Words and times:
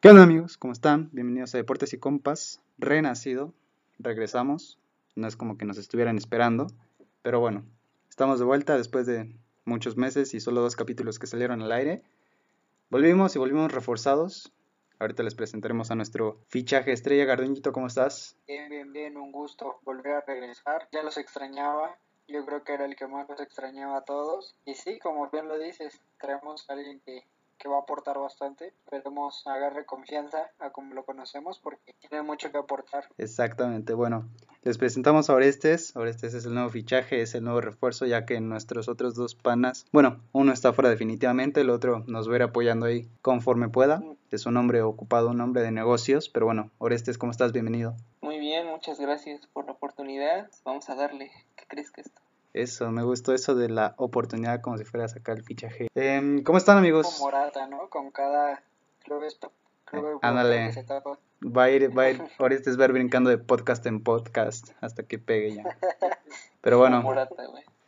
¿Qué 0.00 0.08
onda 0.08 0.22
amigos? 0.22 0.56
¿Cómo 0.56 0.72
están? 0.72 1.10
Bienvenidos 1.12 1.54
a 1.54 1.58
Deportes 1.58 1.92
y 1.92 1.98
Compas. 1.98 2.62
Renacido. 2.78 3.52
Regresamos. 3.98 4.78
No 5.16 5.28
es 5.28 5.36
como 5.36 5.58
que 5.58 5.66
nos 5.66 5.76
estuvieran 5.76 6.16
esperando. 6.16 6.68
Pero 7.20 7.40
bueno, 7.40 7.62
estamos 8.08 8.38
de 8.38 8.46
vuelta 8.46 8.78
después 8.78 9.04
de 9.06 9.36
muchos 9.66 9.98
meses 9.98 10.32
y 10.32 10.40
solo 10.40 10.62
dos 10.62 10.76
capítulos 10.76 11.18
que 11.18 11.26
salieron 11.26 11.60
al 11.60 11.72
aire. 11.72 12.02
Volvimos 12.88 13.36
y 13.36 13.38
volvimos 13.38 13.70
reforzados. 13.70 14.50
Ahorita 14.98 15.22
les 15.22 15.34
presentaremos 15.34 15.90
a 15.90 15.94
nuestro 15.94 16.38
fichaje 16.48 16.92
estrella. 16.92 17.26
Garduñito, 17.26 17.72
¿cómo 17.72 17.88
estás? 17.88 18.38
Bien, 18.46 18.70
bien, 18.70 18.94
bien. 18.94 19.18
Un 19.18 19.30
gusto 19.30 19.78
volver 19.84 20.14
a 20.14 20.20
regresar. 20.22 20.88
Ya 20.90 21.02
los 21.02 21.18
extrañaba. 21.18 21.98
Yo 22.28 22.46
creo 22.46 22.64
que 22.64 22.72
era 22.72 22.86
el 22.86 22.96
que 22.96 23.06
más 23.06 23.28
los 23.28 23.40
extrañaba 23.40 23.98
a 23.98 24.04
todos. 24.04 24.54
Y 24.64 24.74
sí, 24.74 24.98
como 24.98 25.28
bien 25.28 25.48
lo 25.48 25.58
dices, 25.58 26.00
traemos 26.18 26.64
a 26.70 26.72
alguien 26.72 27.00
que 27.04 27.24
que 27.58 27.68
va 27.68 27.76
a 27.76 27.80
aportar 27.80 28.18
bastante. 28.18 28.68
Esperemos 28.68 29.46
agarre 29.46 29.86
confianza 29.86 30.50
a 30.58 30.70
como 30.70 30.94
lo 30.94 31.04
conocemos 31.04 31.58
porque 31.58 31.94
tiene 32.00 32.22
mucho 32.22 32.50
que 32.50 32.58
aportar. 32.58 33.08
Exactamente, 33.18 33.94
bueno, 33.94 34.28
les 34.62 34.78
presentamos 34.78 35.30
a 35.30 35.34
Orestes. 35.34 35.94
Orestes 35.96 36.34
es 36.34 36.44
el 36.46 36.54
nuevo 36.54 36.70
fichaje, 36.70 37.22
es 37.22 37.34
el 37.34 37.44
nuevo 37.44 37.60
refuerzo, 37.60 38.06
ya 38.06 38.24
que 38.26 38.40
nuestros 38.40 38.88
otros 38.88 39.14
dos 39.14 39.34
panas, 39.34 39.86
bueno, 39.92 40.20
uno 40.32 40.52
está 40.52 40.72
fuera 40.72 40.90
definitivamente, 40.90 41.60
el 41.60 41.70
otro 41.70 42.04
nos 42.06 42.28
va 42.28 42.32
a 42.32 42.36
ir 42.36 42.42
apoyando 42.42 42.86
ahí 42.86 43.08
conforme 43.22 43.68
pueda. 43.68 44.02
Es 44.30 44.46
un 44.46 44.56
hombre 44.56 44.82
ocupado, 44.82 45.30
un 45.30 45.40
hombre 45.40 45.62
de 45.62 45.70
negocios, 45.70 46.28
pero 46.28 46.46
bueno, 46.46 46.70
Orestes, 46.78 47.18
¿cómo 47.18 47.30
estás? 47.30 47.52
Bienvenido. 47.52 47.94
Muy 48.20 48.38
bien, 48.38 48.66
muchas 48.66 48.98
gracias 48.98 49.46
por 49.48 49.66
la 49.66 49.72
oportunidad. 49.72 50.50
Vamos 50.64 50.88
a 50.90 50.94
darle. 50.94 51.30
¿Qué 51.56 51.64
crees 51.68 51.90
que 51.92 52.00
esto? 52.00 52.23
Eso, 52.54 52.92
me 52.92 53.02
gustó 53.02 53.34
eso 53.34 53.56
de 53.56 53.68
la 53.68 53.96
oportunidad 53.98 54.60
como 54.60 54.78
si 54.78 54.84
fuera 54.84 55.06
a 55.06 55.08
sacar 55.08 55.36
el 55.36 55.42
fichaje. 55.42 55.88
Eh, 55.96 56.40
¿Cómo 56.44 56.56
están 56.56 56.78
amigos? 56.78 57.16
Como 57.18 57.30
Morata, 57.30 57.66
¿no? 57.66 57.90
Con 57.90 58.12
cada 58.12 58.62
club, 59.02 59.24
club 59.84 60.20
Ándale. 60.22 60.72
Va 61.44 61.64
a 61.64 61.70
ir, 61.70 61.98
va 61.98 62.04
a 62.04 62.10
ir, 62.10 62.22
ahorita 62.38 62.70
es 62.70 62.76
ver 62.76 62.92
brincando 62.92 63.28
de 63.28 63.38
podcast 63.38 63.84
en 63.86 64.04
podcast 64.04 64.70
hasta 64.80 65.02
que 65.02 65.18
pegue 65.18 65.56
ya. 65.56 65.64
Pero 66.60 66.78
bueno. 66.78 67.02
Morata, 67.02 67.34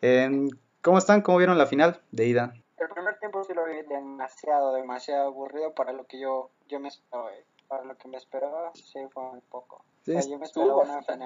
eh, 0.02 0.48
¿Cómo 0.82 0.98
están? 0.98 1.22
¿Cómo 1.22 1.38
vieron 1.38 1.58
la 1.58 1.66
final 1.66 2.00
de 2.10 2.26
ida? 2.26 2.52
El 2.78 2.88
primer 2.88 3.20
tiempo 3.20 3.44
sí 3.44 3.54
lo 3.54 3.66
vi 3.66 3.82
demasiado, 3.88 4.74
demasiado 4.74 5.28
aburrido 5.28 5.74
para 5.74 5.92
lo 5.92 6.06
que 6.06 6.18
yo, 6.18 6.50
yo 6.68 6.80
me 6.80 6.88
esperaba. 6.88 7.32
Eh. 7.32 7.44
Para 7.68 7.84
lo 7.84 7.96
que 7.96 8.08
me 8.08 8.16
esperaba, 8.16 8.72
sí 8.74 9.00
fue 9.12 9.22
un 9.22 9.40
poco 9.48 9.84
estuvo, 10.14 10.76
bastante, 10.76 11.24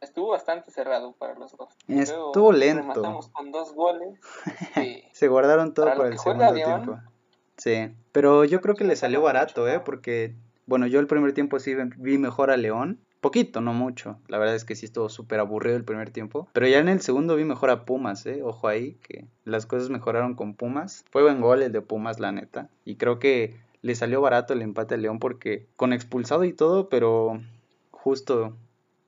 estuvo 0.00 0.28
bastante 0.30 0.70
cerrado 0.70 1.12
para 1.12 1.34
los 1.34 1.56
dos. 1.56 1.68
Estuvo 1.88 2.52
lento. 2.52 2.82
Rematamos 2.82 3.28
con 3.28 3.52
dos 3.52 3.74
goles. 3.74 4.18
Se 5.12 5.28
guardaron 5.28 5.74
todo 5.74 5.86
para, 5.86 6.08
el 6.08 6.18
segundo 6.18 6.52
tiempo. 6.52 6.98
Sí, 7.56 7.94
pero 8.12 8.44
yo 8.44 8.60
creo 8.60 8.74
que 8.74 8.84
le 8.84 8.96
salió 8.96 9.22
barato, 9.22 9.68
¿eh? 9.68 9.80
Porque, 9.80 10.34
bueno, 10.66 10.86
yo 10.86 11.00
el 11.00 11.06
primer 11.06 11.32
tiempo 11.32 11.58
sí 11.60 11.74
vi 11.96 12.18
mejor 12.18 12.50
a 12.50 12.56
León. 12.56 13.00
Poquito, 13.20 13.62
no 13.62 13.72
mucho. 13.72 14.18
La 14.28 14.36
verdad 14.36 14.54
es 14.54 14.66
que 14.66 14.76
sí 14.76 14.84
estuvo 14.84 15.08
súper 15.08 15.40
aburrido 15.40 15.76
el 15.76 15.84
primer 15.84 16.10
tiempo. 16.10 16.46
Pero 16.52 16.66
ya 16.66 16.78
en 16.78 16.88
el 16.88 17.00
segundo 17.00 17.36
vi 17.36 17.44
mejor 17.44 17.70
a 17.70 17.86
Pumas, 17.86 18.26
¿eh? 18.26 18.42
Ojo 18.42 18.68
ahí, 18.68 18.94
que 18.96 19.26
las 19.44 19.64
cosas 19.64 19.88
mejoraron 19.88 20.34
con 20.34 20.54
Pumas. 20.54 21.04
Fue 21.10 21.22
buen 21.22 21.40
gol 21.40 21.62
el 21.62 21.72
de 21.72 21.80
Pumas, 21.80 22.20
la 22.20 22.32
neta. 22.32 22.68
Y 22.84 22.96
creo 22.96 23.18
que 23.18 23.56
le 23.84 23.94
salió 23.94 24.22
barato 24.22 24.54
el 24.54 24.62
empate 24.62 24.94
a 24.94 24.96
León 24.96 25.18
porque 25.18 25.66
con 25.76 25.92
expulsado 25.92 26.44
y 26.44 26.54
todo, 26.54 26.88
pero 26.88 27.42
justo 27.90 28.56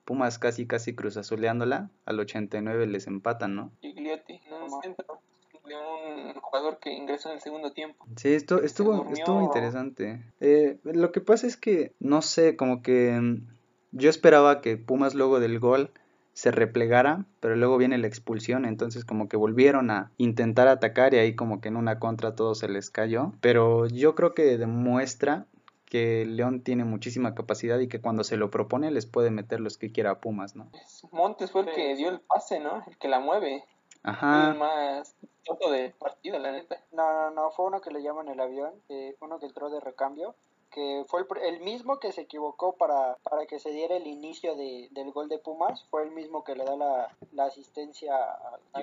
Pumas 0.05 0.38
casi 0.38 0.66
casi 0.66 0.94
cruzazuleándola, 0.94 1.88
al 2.05 2.20
89 2.20 2.86
les 2.86 3.06
empatan, 3.06 3.56
¿no? 3.56 3.72
Gigliotti, 3.80 4.38
no 4.50 4.80
centro, 4.83 5.18
un 5.64 6.34
jugador 6.34 6.78
que 6.78 6.92
ingresó 6.92 7.30
en 7.30 7.36
el 7.36 7.41
segundo 7.41 7.72
tiempo. 7.72 8.05
Sí, 8.16 8.34
esto, 8.34 8.62
estuvo, 8.62 9.10
estuvo 9.14 9.42
interesante. 9.42 10.22
Eh, 10.41 10.77
lo 10.84 11.11
que 11.11 11.22
pasa 11.22 11.46
es 11.46 11.56
que, 11.56 11.92
no 11.98 12.20
sé, 12.20 12.55
como 12.56 12.83
que 12.83 13.18
mm, 13.18 13.46
yo 13.92 14.11
esperaba 14.11 14.61
que 14.61 14.77
Pumas 14.77 15.14
luego 15.14 15.40
del 15.40 15.58
gol 15.58 15.90
se 16.37 16.51
replegara, 16.51 17.25
pero 17.41 17.56
luego 17.56 17.79
viene 17.79 17.97
la 17.97 18.08
expulsión, 18.08 18.67
entonces 18.67 19.07
como 19.07 19.27
que 19.27 19.39
volvieron 19.39 19.91
a 19.91 20.11
intentar 20.19 20.69
atacar 20.69 21.14
y 21.14 21.17
ahí 21.17 21.35
como 21.35 21.63
que 21.63 21.69
en 21.69 21.77
una 21.77 21.98
contra 21.98 22.35
todo 22.35 22.55
se 22.55 22.69
les 22.69 22.91
cayó, 22.91 23.33
pero 23.41 23.86
yo 23.86 24.14
creo 24.14 24.35
que 24.35 24.58
demuestra 24.58 25.46
que 25.86 26.27
León 26.27 26.61
tiene 26.61 26.85
muchísima 26.85 27.35
capacidad 27.35 27.79
y 27.79 27.89
que 27.89 28.02
cuando 28.02 28.23
se 28.23 28.36
lo 28.36 28.51
propone 28.51 28.91
les 28.91 29.07
puede 29.07 29.30
meter 29.30 29.61
los 29.61 29.79
que 29.79 29.91
quiera 29.91 30.11
a 30.11 30.20
Pumas, 30.20 30.57
¿no? 30.57 30.69
Montes 31.11 31.51
fue 31.51 31.63
el 31.63 31.70
que 31.70 31.96
dio 31.96 32.11
el 32.11 32.20
pase, 32.20 32.61
¿no? 32.61 32.85
El 32.86 32.98
que 32.98 33.08
la 33.08 33.19
mueve. 33.19 33.64
Ajá. 34.02 34.51
El 34.51 34.58
más 34.58 35.17
tonto 35.42 35.70
de 35.70 35.95
partido, 35.98 36.39
la 36.39 36.52
neta. 36.52 36.77
No, 36.92 37.14
no, 37.14 37.30
no, 37.30 37.51
fue 37.52 37.64
uno 37.64 37.80
que 37.80 37.91
le 37.91 38.02
llaman 38.02 38.29
el 38.29 38.41
avión, 38.41 38.75
eh, 38.91 39.17
uno 39.20 39.39
que 39.39 39.46
entró 39.46 39.70
de 39.70 39.80
recambio, 39.80 40.35
que 40.77 41.05
fue 41.09 41.25
el, 41.42 41.61
mismo 41.61 41.98
que 41.98 42.13
se 42.13 42.20
equivocó 42.20 42.77
para, 42.77 43.17
para 43.23 43.47
que 43.47 43.59
se 43.59 43.70
diera 43.70 43.97
el 43.97 44.07
inicio 44.07 44.55
de, 44.57 44.89
del 44.91 45.11
gol 45.11 45.31
de 45.31 45.39
Pumas, 45.39 45.87
fue 45.91 46.03
el 46.03 46.11
mismo 46.11 46.45
que 46.45 46.55
le 46.55 46.64
da 46.64 46.77
la, 46.77 47.17
la 47.33 47.47
asistencia 47.47 48.14
a, 48.14 48.59
a 48.75 48.83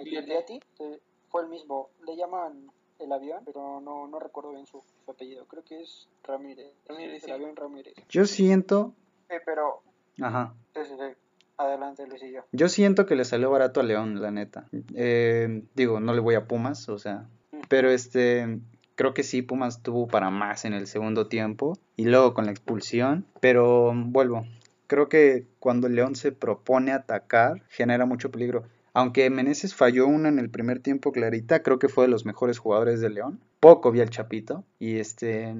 fue 1.30 1.44
el 1.44 1.50
mismo, 1.50 1.90
le 2.08 2.16
llaman 2.16 2.72
el 3.00 3.12
avión, 3.12 3.44
pero 3.46 3.80
no, 3.80 4.08
no 4.08 4.20
recuerdo 4.20 4.54
bien 4.54 4.66
su, 4.66 4.82
apellido. 5.08 5.46
Creo 5.46 5.64
que 5.64 5.84
es 5.84 6.10
Ramírez. 6.24 6.72
Ramírez 6.88 7.24
el 7.26 7.32
avión 7.34 7.56
Ramírez. 7.56 7.94
Yo 8.10 8.26
siento. 8.26 8.96
Sí, 9.30 9.36
pero. 9.46 9.84
Ajá. 10.20 10.56
Adelante, 11.58 12.08
Luisillo. 12.08 12.46
Yo 12.52 12.70
siento 12.70 13.06
que 13.06 13.16
le 13.16 13.26
salió 13.26 13.52
barato 13.52 13.82
a 13.82 13.84
León, 13.84 14.20
la 14.20 14.32
neta. 14.32 14.68
Eh, 14.96 15.64
digo, 15.76 16.00
no 16.00 16.16
le 16.16 16.22
voy 16.22 16.34
a 16.34 16.48
Pumas, 16.48 16.90
o 16.90 16.98
sea. 16.98 17.30
Pero 17.70 17.92
este. 17.92 18.60
Creo 18.96 19.14
que 19.14 19.24
sí, 19.24 19.42
Pumas 19.42 19.82
tuvo 19.82 20.08
para 20.08 20.30
más 20.30 20.66
en 20.66 20.74
el 20.74 20.88
segundo 20.88 21.28
tiempo. 21.28 21.78
Y 21.96 22.06
luego 22.06 22.34
con 22.34 22.46
la 22.46 22.52
expulsión. 22.52 23.26
Pero 23.40 23.94
vuelvo. 23.96 24.46
Creo 24.88 25.10
que 25.10 25.48
cuando 25.60 25.90
León 25.90 26.16
se 26.16 26.32
propone 26.32 26.92
atacar, 26.92 27.64
genera 27.70 28.06
mucho 28.06 28.32
peligro. 28.32 28.64
Aunque 28.94 29.30
Meneses 29.32 29.74
falló 29.74 30.06
una 30.06 30.30
en 30.30 30.38
el 30.38 30.52
primer 30.52 30.80
tiempo 30.80 31.12
clarita, 31.12 31.64
creo 31.64 31.80
que 31.80 31.90
fue 31.90 32.06
de 32.06 32.12
los 32.12 32.26
mejores 32.26 32.60
jugadores 32.60 33.02
de 33.02 33.10
León. 33.10 33.40
Poco 33.60 33.92
vi 33.92 34.02
al 34.02 34.12
Chapito 34.12 34.64
y 34.78 34.98
este 34.98 35.56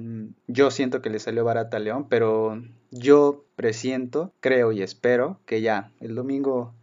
yo 0.46 0.70
siento 0.70 1.02
que 1.02 1.10
le 1.10 1.18
salió 1.18 1.44
barata 1.44 1.78
a 1.78 1.80
León, 1.80 2.06
pero 2.08 2.62
yo 2.92 3.44
presiento, 3.56 4.32
creo 4.38 4.70
y 4.70 4.82
espero 4.82 5.40
que 5.46 5.62
ya 5.62 5.90
el 6.00 6.14
domingo 6.14 6.74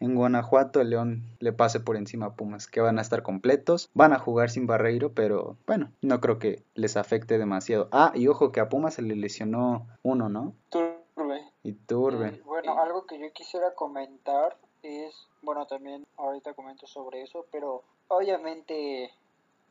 en 0.00 0.14
Guanajuato 0.14 0.80
el 0.80 0.90
León 0.90 1.22
le 1.40 1.52
pase 1.52 1.80
por 1.80 1.96
encima 1.96 2.26
a 2.26 2.34
Pumas, 2.34 2.66
que 2.66 2.80
van 2.80 2.98
a 2.98 3.02
estar 3.02 3.22
completos, 3.22 3.90
van 3.94 4.12
a 4.12 4.18
jugar 4.18 4.50
sin 4.50 4.66
Barreiro, 4.66 5.12
pero 5.12 5.56
bueno, 5.66 5.92
no 6.02 6.20
creo 6.20 6.38
que 6.38 6.62
les 6.74 6.96
afecte 6.96 7.38
demasiado. 7.38 7.88
Ah, 7.92 8.12
y 8.14 8.28
ojo 8.28 8.52
que 8.52 8.60
a 8.60 8.68
Pumas 8.68 8.94
se 8.94 9.02
le 9.02 9.16
lesionó 9.16 9.86
uno, 10.02 10.28
¿no? 10.28 10.54
Turbe. 10.70 11.42
Y 11.62 11.72
Turbe. 11.72 12.40
bueno, 12.44 12.80
algo 12.80 13.06
que 13.06 13.18
yo 13.18 13.32
quisiera 13.32 13.74
comentar 13.74 14.56
es, 14.82 15.28
bueno, 15.42 15.66
también 15.66 16.06
ahorita 16.16 16.54
comento 16.54 16.86
sobre 16.86 17.22
eso, 17.22 17.46
pero 17.50 17.82
obviamente 18.08 19.10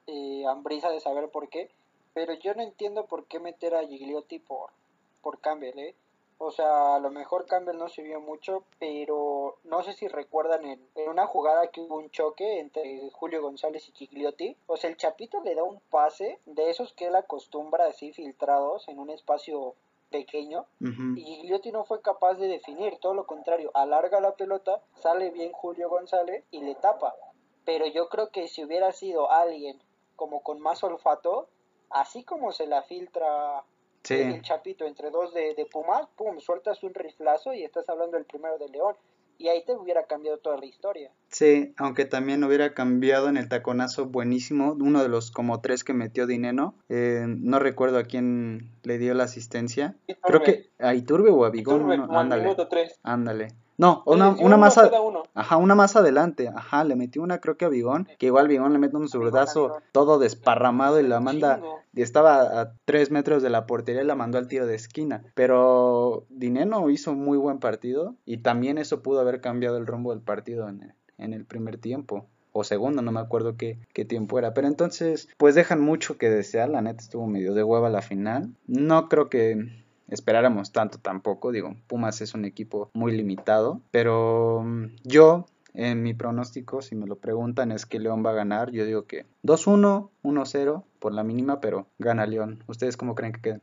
eh, 0.08 0.46
Ambrisa 0.48 0.90
de 0.90 1.00
saber 1.00 1.30
por 1.30 1.50
qué, 1.50 1.70
pero 2.14 2.34
yo 2.34 2.54
no 2.54 2.64
entiendo 2.64 3.06
por 3.06 3.26
qué 3.26 3.40
meter 3.40 3.76
a 3.76 3.86
Gigliotti 3.86 4.40
por, 4.40 4.72
por 5.22 5.40
Campbell, 5.40 5.80
¿eh? 5.80 5.96
O 6.40 6.52
sea, 6.52 6.96
a 6.96 7.00
lo 7.00 7.10
mejor 7.10 7.46
Campbell 7.46 7.78
no 7.78 7.90
se 7.90 8.04
vio 8.04 8.22
mucho, 8.22 8.64
pero 8.80 9.58
no 9.64 9.84
sé 9.84 9.94
si 9.94 10.08
recuerdan 10.08 10.66
en, 10.66 10.88
en, 10.96 11.10
una 11.10 11.26
jugada 11.26 11.68
que 11.68 11.82
hubo 11.82 11.98
un 11.98 12.12
choque 12.12 12.60
entre 12.60 13.10
Julio 13.12 13.42
González 13.42 13.90
y 13.90 13.92
Gigliotti. 13.94 14.56
O 14.68 14.78
sea, 14.78 14.90
el 14.90 14.98
Chapito 14.98 15.42
le 15.42 15.56
da 15.56 15.64
un 15.64 15.80
pase 15.90 16.40
de 16.46 16.70
esos 16.70 16.94
que 16.94 17.08
él 17.08 17.16
acostumbra 17.16 17.88
así 17.88 18.14
filtrados 18.14 18.88
en 18.88 19.00
un 19.00 19.10
espacio 19.10 19.76
pequeño 20.10 20.66
y 20.80 21.22
Gigliotti 21.22 21.72
no 21.72 21.84
fue 21.84 22.02
capaz 22.02 22.36
de 22.36 22.48
definir, 22.48 22.98
todo 23.00 23.14
lo 23.14 23.26
contrario, 23.26 23.72
alarga 23.74 24.20
la 24.20 24.36
pelota, 24.36 24.82
sale 25.02 25.32
bien 25.32 25.52
Julio 25.52 25.90
González 25.90 26.44
y 26.52 26.62
le 26.62 26.76
tapa. 26.76 27.16
Pero 27.66 27.86
yo 27.88 28.08
creo 28.10 28.30
que 28.30 28.48
si 28.48 28.64
hubiera 28.64 28.92
sido 28.92 29.32
alguien 29.32 29.80
como 30.16 30.42
con 30.42 30.60
más 30.62 30.84
olfato, 30.84 31.50
así 31.90 32.24
como 32.24 32.52
se 32.52 32.68
la 32.68 32.84
filtra 32.84 33.64
el 34.10 34.42
chapito 34.42 34.86
entre 34.86 35.10
dos 35.10 35.34
de, 35.34 35.54
de 35.56 35.66
Pumas, 35.66 36.08
pum, 36.16 36.40
sueltas 36.40 36.84
un 36.84 36.94
riflazo 36.94 37.54
y 37.54 37.64
estás 37.64 37.88
hablando 37.90 38.18
del 38.18 38.26
primero 38.26 38.58
de 38.58 38.70
León. 38.70 38.96
Y 39.40 39.50
ahí 39.50 39.64
te 39.64 39.74
hubiera 39.74 40.08
cambiado 40.08 40.40
toda 40.40 40.58
la 40.58 40.66
historia. 40.66 41.12
Sí, 41.30 41.76
aunque 41.78 42.06
también 42.06 42.44
hubiera 42.44 42.74
cambiado 42.74 43.30
en 43.30 43.38
el 43.38 43.50
taconazo 43.50 44.08
buenísimo, 44.08 44.76
uno 44.80 45.04
de 45.04 45.10
los 45.10 45.30
como 45.30 45.62
tres 45.62 45.84
que 45.84 45.94
metió 45.94 46.26
Dineno, 46.26 46.74
eh, 46.90 47.24
no 47.28 47.60
recuerdo 47.60 48.00
a 48.00 48.06
quién 48.06 48.72
le 48.82 48.98
dio 48.98 49.14
la 49.14 49.26
asistencia, 49.26 49.96
creo 50.24 50.42
que 50.42 50.72
a 50.80 50.96
Iturbe 50.96 51.30
o 51.30 51.46
a 51.46 51.52
Bigón, 51.52 52.10
ándale, 52.10 52.56
ándale. 53.04 53.50
No, 53.78 54.02
una, 54.06 54.30
una 54.30 54.58
más 54.58 54.78
ajá, 54.78 55.58
una 55.58 55.76
más 55.76 55.96
adelante, 55.96 56.48
ajá, 56.48 56.84
le 56.84 56.96
metió 56.96 57.22
una 57.22 57.40
creo 57.40 57.58
que 57.58 57.66
a 57.66 57.70
Bigón, 57.70 58.08
que 58.18 58.26
igual 58.26 58.48
Bigón 58.48 58.74
le 58.74 58.80
mete 58.80 58.98
un 58.98 59.08
zurdazo 59.08 59.78
todo 59.92 60.18
desparramado 60.18 61.00
y 61.00 61.08
la 61.08 61.20
manda, 61.20 61.62
y 61.94 62.02
estaba 62.02 62.62
a 62.62 62.74
tres 62.86 63.12
metros 63.12 63.44
de 63.44 63.52
la 63.52 63.68
portería 63.68 64.02
y 64.02 64.06
la 64.06 64.16
mandó 64.16 64.40
al 64.40 64.48
tiro 64.48 64.66
de 64.66 64.76
esquina, 64.76 65.24
pero 65.36 66.26
Dineno 66.30 66.90
hizo 66.90 67.14
muy 67.14 67.38
buen 67.38 67.60
partido 67.60 68.16
y 68.26 68.38
también 68.38 68.80
eso 68.80 69.04
pudo 69.04 69.20
haber 69.20 69.42
cambiado 69.42 69.78
el 69.78 69.86
rumbo 69.86 70.12
del 70.12 70.22
partido 70.22 70.68
en 70.70 70.82
el, 70.82 70.94
en 71.20 71.34
el 71.34 71.46
primer 71.46 71.78
tiempo 71.78 72.26
o 72.58 72.64
segundo, 72.64 73.04
no 73.04 73.12
me 73.12 73.20
acuerdo 73.20 73.56
qué, 73.56 73.78
qué 73.94 74.04
tiempo 74.04 74.40
era. 74.40 74.56
Pero 74.56 74.68
entonces, 74.68 75.30
pues 75.38 75.54
dejan 75.54 75.80
mucho 75.80 76.18
que 76.18 76.30
desear, 76.30 76.70
la 76.70 76.82
neta 76.82 77.04
estuvo 77.04 77.28
medio 77.28 77.54
de 77.54 77.64
hueva 77.64 77.92
la 77.92 78.02
final. 78.02 78.50
No 78.66 79.10
creo 79.10 79.30
que 79.30 79.70
esperáramos 80.08 80.72
tanto 80.72 81.00
tampoco, 81.00 81.52
digo, 81.52 81.76
Pumas 81.88 82.22
es 82.22 82.34
un 82.34 82.46
equipo 82.46 82.90
muy 82.94 83.16
limitado, 83.16 83.82
pero 83.92 84.64
mm, 84.64 84.88
yo 85.04 85.46
en 85.78 86.02
mi 86.02 86.16
pronóstico, 86.16 86.82
si 86.82 86.96
me 86.96 87.06
lo 87.06 87.18
preguntan, 87.18 87.72
es 87.72 87.86
que 87.86 88.00
León 88.00 88.26
va 88.26 88.32
a 88.32 88.34
ganar. 88.34 88.72
Yo 88.72 88.84
digo 88.84 89.06
que 89.06 89.28
2-1, 89.44 90.10
1-0 90.24 90.84
por 91.00 91.14
la 91.14 91.24
mínima, 91.24 91.62
pero 91.62 91.86
gana 92.00 92.26
León. 92.26 92.64
¿Ustedes 92.68 92.98
cómo 92.98 93.14
creen 93.14 93.34
que 93.34 93.42
queden? 93.42 93.62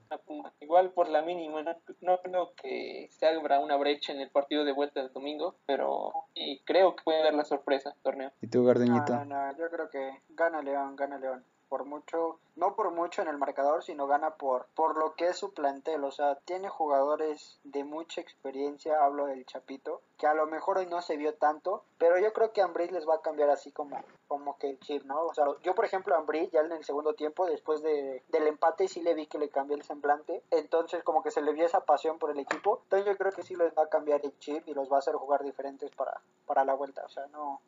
Igual 0.61 0.93
por 0.93 1.09
la 1.09 1.23
mínima, 1.23 1.63
no, 2.01 2.21
creo 2.23 2.55
que 2.55 3.09
se 3.11 3.27
abra 3.27 3.59
una 3.59 3.77
brecha 3.77 4.13
en 4.13 4.21
el 4.21 4.31
partido 4.31 4.65
de 4.65 4.73
vuelta 4.73 5.03
del 5.03 5.13
domingo, 5.13 5.57
pero 5.67 6.13
y 6.35 6.61
creo 6.61 6.95
que 6.97 7.03
puede 7.03 7.23
dar 7.23 7.35
la 7.35 7.45
sorpresa 7.45 7.95
torneo. 8.03 8.33
¿Y 8.41 8.47
tú, 8.47 8.65
Gardeñito? 8.65 9.13
No, 9.13 9.25
no, 9.25 9.53
no, 9.53 9.59
yo 9.59 9.69
creo 9.71 9.91
que 9.91 10.23
gana 10.31 10.63
León, 10.63 10.97
gana 10.97 11.19
León 11.19 11.45
por 11.75 11.87
mucho, 11.87 12.39
no 12.55 12.77
por 12.77 12.93
mucho 12.93 13.21
en 13.21 13.27
el 13.27 13.37
marcador, 13.37 13.83
sino 13.83 14.07
gana 14.07 14.37
por, 14.37 14.69
por 14.77 14.97
lo 14.97 15.17
que 15.17 15.27
es 15.27 15.37
su 15.37 15.53
plantel. 15.53 16.05
O 16.05 16.13
sea, 16.13 16.37
tiene 16.45 16.69
jugadores 16.69 17.59
de 17.65 17.83
mucha 17.83 18.21
experiencia, 18.21 19.05
hablo 19.05 19.27
del 19.27 19.45
Chapito, 19.45 20.01
que 20.17 20.29
a 20.29 20.35
lo 20.35 20.47
mejor 20.47 20.79
hoy 20.79 20.87
no 20.87 21.03
se 21.03 21.17
vio 21.17 21.35
tanto, 21.35 21.83
pero 21.99 22.17
yo 22.17 22.33
creo 22.33 22.53
que 22.53 22.63
Ambris 22.63 22.93
les 22.93 23.09
va 23.09 23.17
a 23.17 23.23
cambiar 23.23 23.51
así 23.51 23.73
como, 23.73 24.01
como 24.29 24.57
que 24.57 24.71
el 24.71 24.79
chip, 24.79 25.03
¿no? 25.03 25.25
O 25.25 25.35
sea, 25.35 25.47
yo 25.65 25.75
por 25.75 25.85
ejemplo 25.85 26.15
a 26.15 26.19
Ambris 26.19 26.53
ya 26.53 26.61
en 26.61 26.71
el 26.71 26.85
segundo 26.85 27.15
tiempo, 27.15 27.45
después 27.45 27.83
de, 27.83 28.23
del 28.29 28.47
empate, 28.47 28.87
sí 28.87 29.03
le 29.03 29.15
vi 29.15 29.27
que 29.27 29.41
le 29.41 29.49
cambió 29.49 29.77
el 29.77 29.83
semblante, 29.83 30.45
entonces 30.53 31.03
como 31.03 31.25
que 31.25 31.33
se 31.33 31.43
le 31.43 31.53
vio 31.55 31.67
esa 31.67 31.81
pasión 31.81 32.21
por 32.21 32.31
el 32.31 32.39
equipo, 32.39 32.83
entonces 32.85 33.05
yo 33.09 33.19
creo 33.19 33.33
que 33.33 33.43
sí 33.43 33.57
les 33.57 33.77
va 33.77 33.83
a 33.83 33.89
cambiar 33.89 34.21
el 34.23 34.39
chip 34.39 34.69
y 34.69 34.75
los 34.75 34.89
va 34.93 34.97
a 34.97 34.99
hacer 35.01 35.17
jugar 35.17 35.43
diferentes 35.43 35.91
para, 35.97 36.21
para 36.47 36.65
la 36.65 36.75
vuelta, 36.75 37.03
o 37.05 37.09
sea, 37.09 37.27
no... 37.33 37.61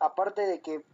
Aparte 0.00 0.42
de 0.42 0.60
que 0.60 0.84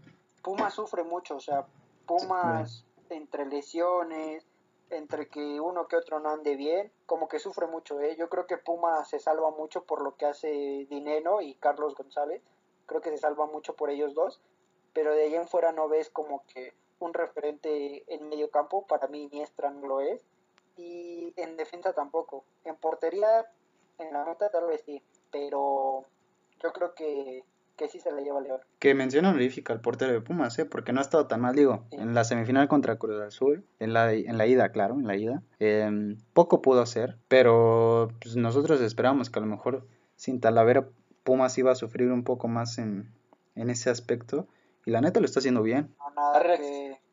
Puma 0.43 0.71
sufre 0.71 1.05
mucho, 1.05 1.37
o 1.37 1.41
sea, 1.41 1.67
Pumas 2.11 2.85
entre 3.09 3.47
lesiones, 3.47 4.45
entre 4.91 5.29
que 5.29 5.61
uno 5.61 5.87
que 5.87 5.95
otro 5.95 6.19
no 6.19 6.31
ande 6.31 6.57
bien, 6.57 6.91
como 7.07 7.29
que 7.29 7.39
sufre 7.39 7.69
mucho, 7.69 8.01
¿eh? 8.01 8.17
Yo 8.17 8.29
creo 8.29 8.49
que 8.49 8.59
Pumas 8.59 9.09
se 9.09 9.21
salva 9.21 9.53
mucho 9.53 9.85
por 9.85 10.03
lo 10.03 10.17
que 10.17 10.27
hace 10.27 10.89
Dineno 10.91 11.41
y 11.41 11.55
Carlos 11.55 11.95
González, 11.95 12.43
creo 12.87 13.01
que 13.01 13.11
se 13.11 13.19
salva 13.19 13.47
mucho 13.47 13.77
por 13.77 13.91
ellos 13.91 14.13
dos, 14.13 14.41
pero 14.93 15.15
de 15.15 15.23
ahí 15.23 15.37
en 15.37 15.47
fuera 15.47 15.71
no 15.71 15.89
ves 15.89 16.11
como 16.11 16.43
que 16.49 16.75
un 16.99 17.15
referente 17.15 18.03
en 18.13 18.29
medio 18.29 18.51
campo, 18.51 18.85
para 18.89 19.07
mí 19.07 19.23
Iniestra 19.23 19.71
no 19.71 19.87
lo 19.87 20.01
es, 20.01 20.27
y 20.77 21.33
en 21.37 21.57
defensa 21.57 21.93
tampoco. 21.93 22.43
En 22.65 22.75
portería, 22.75 23.47
en 23.99 24.13
la 24.13 24.25
nota 24.25 24.51
tal 24.51 24.67
vez 24.67 24.83
sí, 24.85 25.01
pero 25.31 26.07
yo 26.59 26.73
creo 26.73 26.93
que 26.93 27.45
que 27.81 27.89
sí 27.89 27.99
se 27.99 28.13
le 28.13 28.23
lleva 28.23 28.43
León. 28.43 28.61
Que 28.79 28.95
menciona 28.95 29.31
honorífica 29.31 29.73
al 29.73 29.81
portero 29.81 30.13
de 30.13 30.21
Pumas, 30.21 30.59
¿eh? 30.59 30.67
porque 30.67 30.93
no 30.93 31.01
ha 31.01 31.03
estado 31.03 31.27
tan 31.27 31.41
mal, 31.41 31.57
digo, 31.57 31.87
en 31.93 32.13
la 32.13 32.25
semifinal 32.25 32.69
contra 32.69 32.97
Cruz 32.97 33.19
Azul, 33.23 33.65
en 33.79 33.95
la, 33.95 34.13
en 34.13 34.37
la 34.37 34.47
ida, 34.47 34.71
claro, 34.71 34.97
en 34.97 35.07
la 35.07 35.17
ida, 35.17 35.43
em, 35.61 36.19
poco 36.35 36.61
pudo 36.61 36.83
hacer, 36.83 37.17
pero 37.29 38.11
pues, 38.21 38.37
nosotros 38.37 38.83
esperábamos 38.83 39.31
que 39.31 39.39
a 39.39 39.43
lo 39.43 39.49
mejor 39.49 39.87
sin 40.17 40.41
Talavera 40.41 40.89
Pumas 41.25 41.57
iba 41.57 41.73
a 41.73 41.75
sufrir 41.75 42.13
un 42.13 42.23
poco 42.23 42.49
más 42.49 42.77
en, 42.77 43.11
en 43.55 43.71
ese 43.71 43.89
aspecto, 43.89 44.47
y 44.85 44.91
la 44.91 45.01
neta 45.01 45.21
lo 45.21 45.27
está 45.27 45.39
haciendo 45.39 45.63
bien. 45.63 45.95
ha, 46.17 46.39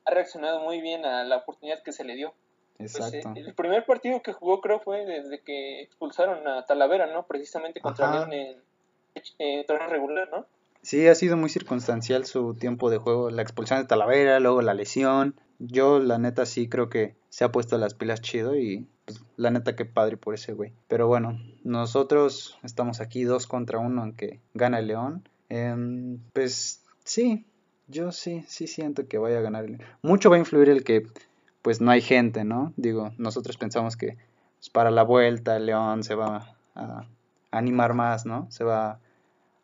reaccionado 0.06 0.60
muy 0.60 0.82
bien 0.82 1.06
a 1.06 1.24
la 1.24 1.38
oportunidad 1.38 1.82
que 1.82 1.94
se 1.94 2.04
le 2.04 2.16
dio. 2.16 2.34
Pues, 2.78 2.94
Exacto. 2.94 3.32
el 3.36 3.54
primer 3.54 3.86
partido 3.86 4.22
que 4.22 4.34
jugó 4.34 4.60
creo 4.60 4.82
fue 4.82 5.06
desde 5.06 5.40
que 5.40 5.82
expulsaron 5.82 6.46
a 6.46 6.66
Talavera, 6.66 7.08
¿no? 7.08 7.26
Precisamente 7.26 7.80
contra 7.80 8.12
León 8.12 8.34
en, 8.34 8.58
en 9.40 9.66
torneo 9.66 9.88
regular, 9.88 10.30
¿no? 10.30 10.46
Sí, 10.88 11.06
ha 11.10 11.16
sido 11.16 11.36
muy 11.36 11.50
circunstancial 11.50 12.26
su 12.26 12.54
tiempo 12.54 12.90
de 12.90 12.98
juego, 12.98 13.30
la 13.30 13.42
expulsión 13.42 13.82
de 13.82 13.88
Talavera, 13.88 14.40
luego 14.40 14.62
la 14.62 14.74
lesión. 14.74 15.36
Yo 15.60 16.00
la 16.00 16.18
neta 16.18 16.46
sí 16.46 16.70
creo 16.70 16.88
que 16.88 17.18
se 17.28 17.44
ha 17.44 17.52
puesto 17.52 17.78
las 17.78 17.94
pilas 17.94 18.22
chido 18.22 18.56
y 18.56 18.88
pues, 19.04 19.22
la 19.36 19.52
neta 19.52 19.76
que 19.76 19.84
padre 19.84 20.16
por 20.16 20.34
ese 20.34 20.54
güey. 20.54 20.72
Pero 20.88 21.08
bueno, 21.08 21.42
nosotros 21.66 22.58
estamos 22.64 23.02
aquí 23.02 23.26
dos 23.26 23.48
contra 23.48 23.80
uno 23.80 24.02
aunque 24.02 24.40
gana 24.54 24.80
el 24.80 24.88
León. 24.88 25.28
Em, 25.50 26.20
pues 26.32 26.86
sí, 27.04 27.46
yo 27.90 28.14
sí, 28.14 28.46
sí 28.48 28.66
siento 28.66 29.10
que 29.10 29.18
vaya 29.18 29.40
a 29.40 29.42
ganar 29.42 29.66
el 29.66 29.84
Mucho 30.02 30.30
va 30.30 30.38
a 30.38 30.40
influir 30.40 30.70
el 30.70 30.86
que 30.86 31.06
pues 31.64 31.82
no 31.82 31.92
hay 31.92 32.00
gente, 32.00 32.46
¿no? 32.46 32.72
Digo, 32.78 33.12
nosotros 33.18 33.58
pensamos 33.58 33.98
que 33.98 34.16
pues, 34.56 34.70
para 34.70 34.90
la 34.90 35.04
vuelta 35.04 35.58
el 35.58 35.66
León 35.66 36.04
se 36.04 36.16
va 36.16 36.56
a 36.76 37.06
animar 37.52 37.94
más, 37.94 38.26
¿no? 38.26 38.50
Se 38.52 38.64
va 38.64 39.02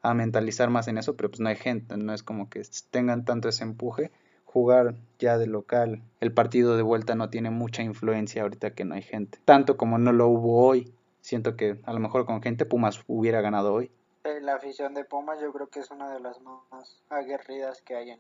a 0.04 0.14
mentalizar 0.14 0.70
más 0.70 0.88
en 0.90 0.98
eso, 0.98 1.16
pero 1.16 1.32
pues 1.32 1.40
no 1.40 1.50
hay 1.50 1.56
gente, 1.56 1.98
no 1.98 2.14
es 2.14 2.24
como 2.24 2.50
que 2.50 2.62
tengan 2.92 3.26
tanto 3.26 3.50
ese 3.50 3.64
empuje. 3.64 4.12
Jugar 4.44 4.96
ya 5.18 5.40
de 5.40 5.48
local, 5.48 6.04
el 6.20 6.32
partido 6.32 6.78
de 6.78 6.84
vuelta 6.84 7.16
no 7.16 7.32
tiene 7.32 7.50
mucha 7.50 7.82
influencia 7.82 8.44
ahorita 8.44 8.72
que 8.72 8.86
no 8.86 8.94
hay 8.94 9.02
gente. 9.02 9.40
Tanto 9.46 9.78
como 9.78 9.98
no 9.98 10.12
lo 10.12 10.28
hubo 10.28 10.68
hoy, 10.68 10.94
siento 11.22 11.56
que 11.56 11.80
a 11.86 11.94
lo 11.94 12.00
mejor 12.00 12.26
con 12.28 12.44
gente 12.44 12.66
Pumas 12.66 13.02
hubiera 13.08 13.42
ganado 13.42 13.74
hoy. 13.74 13.90
Eh, 14.26 14.42
la 14.42 14.56
afición 14.56 14.94
de 14.94 15.06
Pumas 15.06 15.40
yo 15.42 15.52
creo 15.52 15.70
que 15.70 15.80
es 15.80 15.90
una 15.90 16.14
de 16.14 16.20
las 16.20 16.40
más 16.42 17.02
aguerridas 17.10 17.82
que 17.82 17.96
hay 17.96 18.12
en 18.12 18.20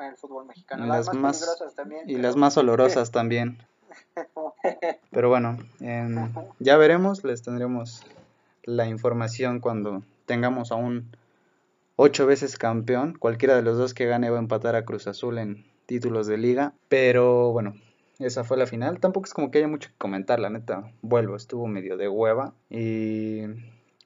el, 0.00 0.16
fútbol 0.16 0.46
mexicano. 0.46 0.84
Las, 0.84 1.14
más, 1.14 1.38
peligrosas 1.38 1.74
también. 1.74 2.10
Y 2.10 2.16
las 2.16 2.36
más 2.36 2.58
olorosas 2.58 3.10
también. 3.12 3.62
Pero 5.10 5.28
bueno, 5.28 5.56
ya 6.58 6.76
veremos, 6.76 7.24
les 7.24 7.42
tendremos 7.42 8.04
la 8.64 8.86
información 8.86 9.60
cuando 9.60 10.02
tengamos 10.26 10.70
a 10.72 10.74
un 10.74 11.16
ocho 12.02 12.26
veces 12.26 12.56
campeón. 12.56 13.14
Cualquiera 13.18 13.54
de 13.54 13.62
los 13.62 13.76
dos 13.76 13.92
que 13.92 14.06
gane 14.06 14.30
va 14.30 14.38
a 14.38 14.40
empatar 14.40 14.74
a 14.74 14.86
Cruz 14.86 15.06
Azul 15.06 15.36
en 15.36 15.66
títulos 15.84 16.26
de 16.26 16.38
liga. 16.38 16.72
Pero 16.88 17.52
bueno, 17.52 17.74
esa 18.18 18.42
fue 18.42 18.56
la 18.56 18.66
final. 18.66 19.00
Tampoco 19.00 19.26
es 19.26 19.34
como 19.34 19.50
que 19.50 19.58
haya 19.58 19.68
mucho 19.68 19.90
que 19.90 19.98
comentar, 19.98 20.40
la 20.40 20.48
neta. 20.48 20.90
Vuelvo, 21.02 21.36
estuvo 21.36 21.66
medio 21.66 21.98
de 21.98 22.08
hueva. 22.08 22.54
Y 22.70 23.42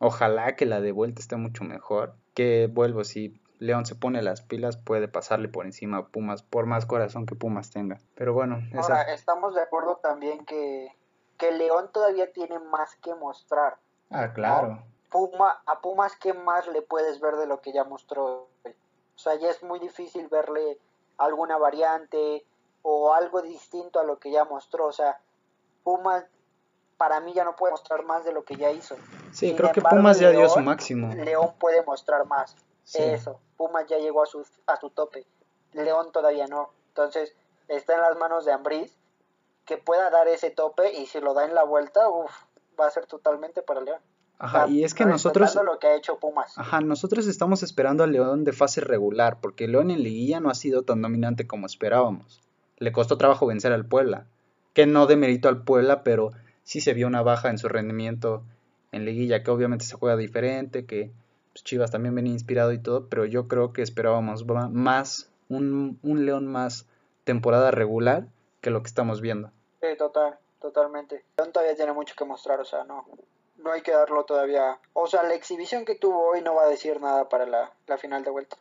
ojalá 0.00 0.56
que 0.56 0.66
la 0.66 0.80
de 0.80 0.90
vuelta 0.90 1.20
esté 1.20 1.36
mucho 1.36 1.62
mejor. 1.62 2.16
Que 2.34 2.68
vuelvo, 2.68 3.04
si 3.04 3.40
León 3.60 3.86
se 3.86 3.94
pone 3.94 4.22
las 4.22 4.42
pilas, 4.42 4.76
puede 4.76 5.06
pasarle 5.06 5.46
por 5.46 5.64
encima 5.64 5.98
a 5.98 6.06
Pumas, 6.08 6.42
por 6.42 6.66
más 6.66 6.86
corazón 6.86 7.26
que 7.26 7.36
Pumas 7.36 7.70
tenga. 7.70 8.00
Pero 8.16 8.34
bueno, 8.34 8.60
Ahora, 8.74 9.02
estamos 9.02 9.54
de 9.54 9.62
acuerdo 9.62 10.00
también 10.02 10.44
que, 10.44 10.88
que 11.38 11.52
León 11.52 11.90
todavía 11.92 12.32
tiene 12.32 12.58
más 12.58 12.96
que 12.96 13.14
mostrar. 13.14 13.76
Ah, 14.10 14.32
claro. 14.32 14.82
Puma, 15.14 15.62
a 15.66 15.80
Pumas, 15.80 16.16
¿qué 16.16 16.32
más 16.32 16.66
le 16.66 16.82
puedes 16.82 17.20
ver 17.20 17.36
de 17.36 17.46
lo 17.46 17.60
que 17.60 17.72
ya 17.72 17.84
mostró? 17.84 18.48
O 18.64 19.18
sea, 19.18 19.36
ya 19.36 19.48
es 19.48 19.62
muy 19.62 19.78
difícil 19.78 20.26
verle 20.26 20.76
alguna 21.18 21.56
variante 21.56 22.44
o 22.82 23.14
algo 23.14 23.40
distinto 23.40 24.00
a 24.00 24.02
lo 24.02 24.18
que 24.18 24.32
ya 24.32 24.44
mostró. 24.44 24.86
O 24.86 24.92
sea, 24.92 25.20
Pumas 25.84 26.24
para 26.96 27.20
mí 27.20 27.32
ya 27.32 27.44
no 27.44 27.54
puede 27.54 27.70
mostrar 27.70 28.04
más 28.04 28.24
de 28.24 28.32
lo 28.32 28.44
que 28.44 28.56
ya 28.56 28.72
hizo. 28.72 28.96
Sí, 29.30 29.54
creo 29.54 29.70
que 29.70 29.82
Pumas 29.82 30.18
ya 30.18 30.30
dio 30.30 30.48
su 30.48 30.58
máximo. 30.58 31.14
León 31.14 31.54
puede 31.60 31.84
mostrar 31.84 32.26
más. 32.26 32.56
Eso, 32.92 33.38
Pumas 33.56 33.86
ya 33.86 33.98
llegó 33.98 34.24
a 34.24 34.26
su, 34.26 34.44
a 34.66 34.80
su 34.80 34.90
tope. 34.90 35.24
León 35.74 36.10
todavía 36.10 36.48
no. 36.48 36.70
Entonces, 36.88 37.36
está 37.68 37.94
en 37.94 38.00
las 38.00 38.16
manos 38.16 38.46
de 38.46 38.52
Ambriz 38.52 38.98
que 39.64 39.78
pueda 39.78 40.10
dar 40.10 40.26
ese 40.26 40.50
tope 40.50 40.92
y 40.92 41.06
si 41.06 41.20
lo 41.20 41.34
da 41.34 41.44
en 41.44 41.54
la 41.54 41.62
vuelta, 41.62 42.08
uff, 42.08 42.32
va 42.78 42.88
a 42.88 42.90
ser 42.90 43.06
totalmente 43.06 43.62
para 43.62 43.80
León. 43.80 44.00
Ajá, 44.38 44.66
y 44.68 44.84
es 44.84 44.94
que 44.94 45.04
nosotros... 45.04 45.54
lo 45.54 45.78
que 45.78 45.86
ha 45.86 45.96
hecho 45.96 46.18
Pumas. 46.18 46.58
Ajá, 46.58 46.80
nosotros 46.80 47.26
estamos 47.26 47.62
esperando 47.62 48.04
a 48.04 48.06
León 48.06 48.44
de 48.44 48.52
fase 48.52 48.80
regular, 48.80 49.38
porque 49.40 49.68
León 49.68 49.90
en 49.90 50.02
liguilla 50.02 50.40
no 50.40 50.50
ha 50.50 50.54
sido 50.54 50.82
tan 50.82 51.02
dominante 51.02 51.46
como 51.46 51.66
esperábamos. 51.66 52.40
Le 52.78 52.92
costó 52.92 53.16
trabajo 53.16 53.46
vencer 53.46 53.72
al 53.72 53.86
Puebla, 53.86 54.26
que 54.72 54.86
no 54.86 55.06
demerito 55.06 55.48
al 55.48 55.62
Puebla, 55.62 56.02
pero 56.02 56.32
sí 56.64 56.80
se 56.80 56.94
vio 56.94 57.06
una 57.06 57.22
baja 57.22 57.48
en 57.50 57.58
su 57.58 57.68
rendimiento 57.68 58.42
en 58.92 59.04
liguilla, 59.04 59.42
que 59.42 59.50
obviamente 59.50 59.84
se 59.84 59.96
juega 59.96 60.16
diferente, 60.16 60.84
que 60.84 61.12
pues, 61.52 61.64
Chivas 61.64 61.90
también 61.90 62.14
venía 62.14 62.32
inspirado 62.32 62.72
y 62.72 62.78
todo, 62.78 63.08
pero 63.08 63.24
yo 63.24 63.48
creo 63.48 63.72
que 63.72 63.82
esperábamos 63.82 64.44
más, 64.72 65.30
un, 65.48 65.98
un 66.02 66.26
León 66.26 66.46
más 66.46 66.86
temporada 67.24 67.70
regular 67.70 68.26
que 68.60 68.70
lo 68.70 68.82
que 68.82 68.88
estamos 68.88 69.20
viendo. 69.20 69.50
Sí, 69.80 69.88
total, 69.96 70.38
totalmente. 70.60 71.24
León 71.36 71.52
todavía 71.52 71.76
tiene 71.76 71.92
mucho 71.92 72.14
que 72.16 72.24
mostrar, 72.24 72.60
o 72.60 72.64
sea, 72.64 72.84
no, 72.84 73.06
no 73.64 73.72
hay 73.72 73.80
que 73.80 73.92
darlo 73.92 74.24
todavía. 74.24 74.78
O 74.92 75.06
sea, 75.06 75.22
la 75.24 75.34
exhibición 75.34 75.84
que 75.84 75.94
tuvo 75.94 76.30
hoy 76.30 76.42
no 76.42 76.54
va 76.54 76.64
a 76.64 76.68
decir 76.68 77.00
nada 77.00 77.28
para 77.28 77.46
la, 77.46 77.72
final 77.98 78.22
de 78.22 78.30
vuelta. 78.30 78.56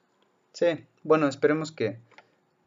Sí, 0.54 0.86
bueno, 1.04 1.28
esperemos 1.28 1.72
que 1.72 2.00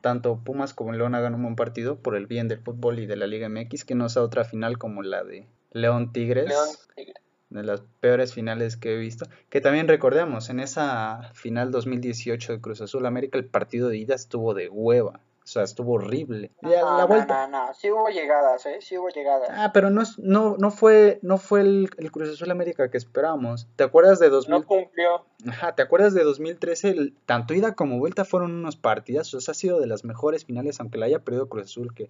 tanto 0.01 0.39
Pumas 0.45 0.75
como 0.75 0.93
León 0.93 1.15
hagan 1.15 1.35
un 1.35 1.43
buen 1.43 1.57
partido 1.57 1.97
por 1.97 2.15
el 2.15 2.27
bien 2.27 2.47
del 2.47 2.61
fútbol 2.61 3.01
y 3.01 3.07
de 3.07 3.17
la 3.17 3.27
Liga 3.27 3.49
MX, 3.49 3.85
que 3.85 3.95
no 3.95 4.09
sea 4.09 4.23
otra 4.23 4.45
final 4.45 4.79
como 4.79 5.03
la 5.03 5.25
de 5.25 5.47
León 5.73 6.13
Tigres. 6.13 6.49
León 6.49 6.69
Tigres. 6.95 7.17
De 7.49 7.63
las 7.63 7.81
peores 8.01 8.35
finales 8.35 8.77
que 8.77 8.95
he 8.95 8.97
visto. 8.99 9.27
Que 9.51 9.61
también 9.61 9.89
recordemos, 9.89 10.51
en 10.51 10.61
esa 10.61 11.31
final 11.33 11.71
2018 11.71 12.55
de 12.55 12.61
Cruz 12.61 12.81
Azul 12.81 13.07
América, 13.07 13.39
el 13.39 13.47
partido 13.47 13.89
de 13.89 13.97
ida 13.97 14.15
estuvo 14.15 14.53
de 14.53 14.69
hueva. 14.69 15.21
O 15.47 15.49
sea, 15.49 15.63
estuvo 15.63 15.93
horrible. 15.93 16.51
la 16.61 17.05
vuelta... 17.05 17.47
no, 17.47 17.69
no, 17.69 17.75
sí 17.75 17.89
hubo 17.89 18.09
llegadas, 18.09 18.67
¿eh? 18.67 18.79
Sí 18.81 18.99
hubo 18.99 19.11
llegadas. 19.11 19.49
Ah, 19.53 19.71
pero 19.73 19.91
no, 19.91 20.03
no, 20.19 20.57
no 20.59 20.73
fue, 20.73 21.21
no 21.23 21.39
fue 21.39 21.61
el, 21.61 21.89
el 21.99 22.11
Cruz 22.11 22.31
Azul 22.31 22.51
América 22.51 22.91
que 22.91 22.99
esperábamos. 22.99 23.69
¿Te 23.77 23.85
acuerdas 23.85 24.19
de 24.19 24.29
2000? 24.29 24.51
No 24.51 24.67
cumplió. 24.67 25.25
Ajá, 25.49 25.77
¿te 25.77 25.83
acuerdas 25.83 26.15
de 26.15 26.25
2013? 26.25 26.89
El, 26.89 27.15
tanto 27.27 27.55
ida 27.55 27.77
como 27.77 28.01
vuelta 28.01 28.25
fueron 28.25 28.57
unos 28.57 28.75
partidas. 28.75 29.33
O 29.35 29.41
sea, 29.41 29.53
ha 29.53 29.55
sido 29.55 29.79
de 29.79 29.87
las 29.87 30.03
mejores 30.03 30.45
finales, 30.45 30.81
aunque 30.81 30.99
la 30.99 31.07
haya 31.07 31.21
perdido 31.21 31.49
Cruz 31.49 31.67
Azul, 31.67 31.95
que 31.95 32.09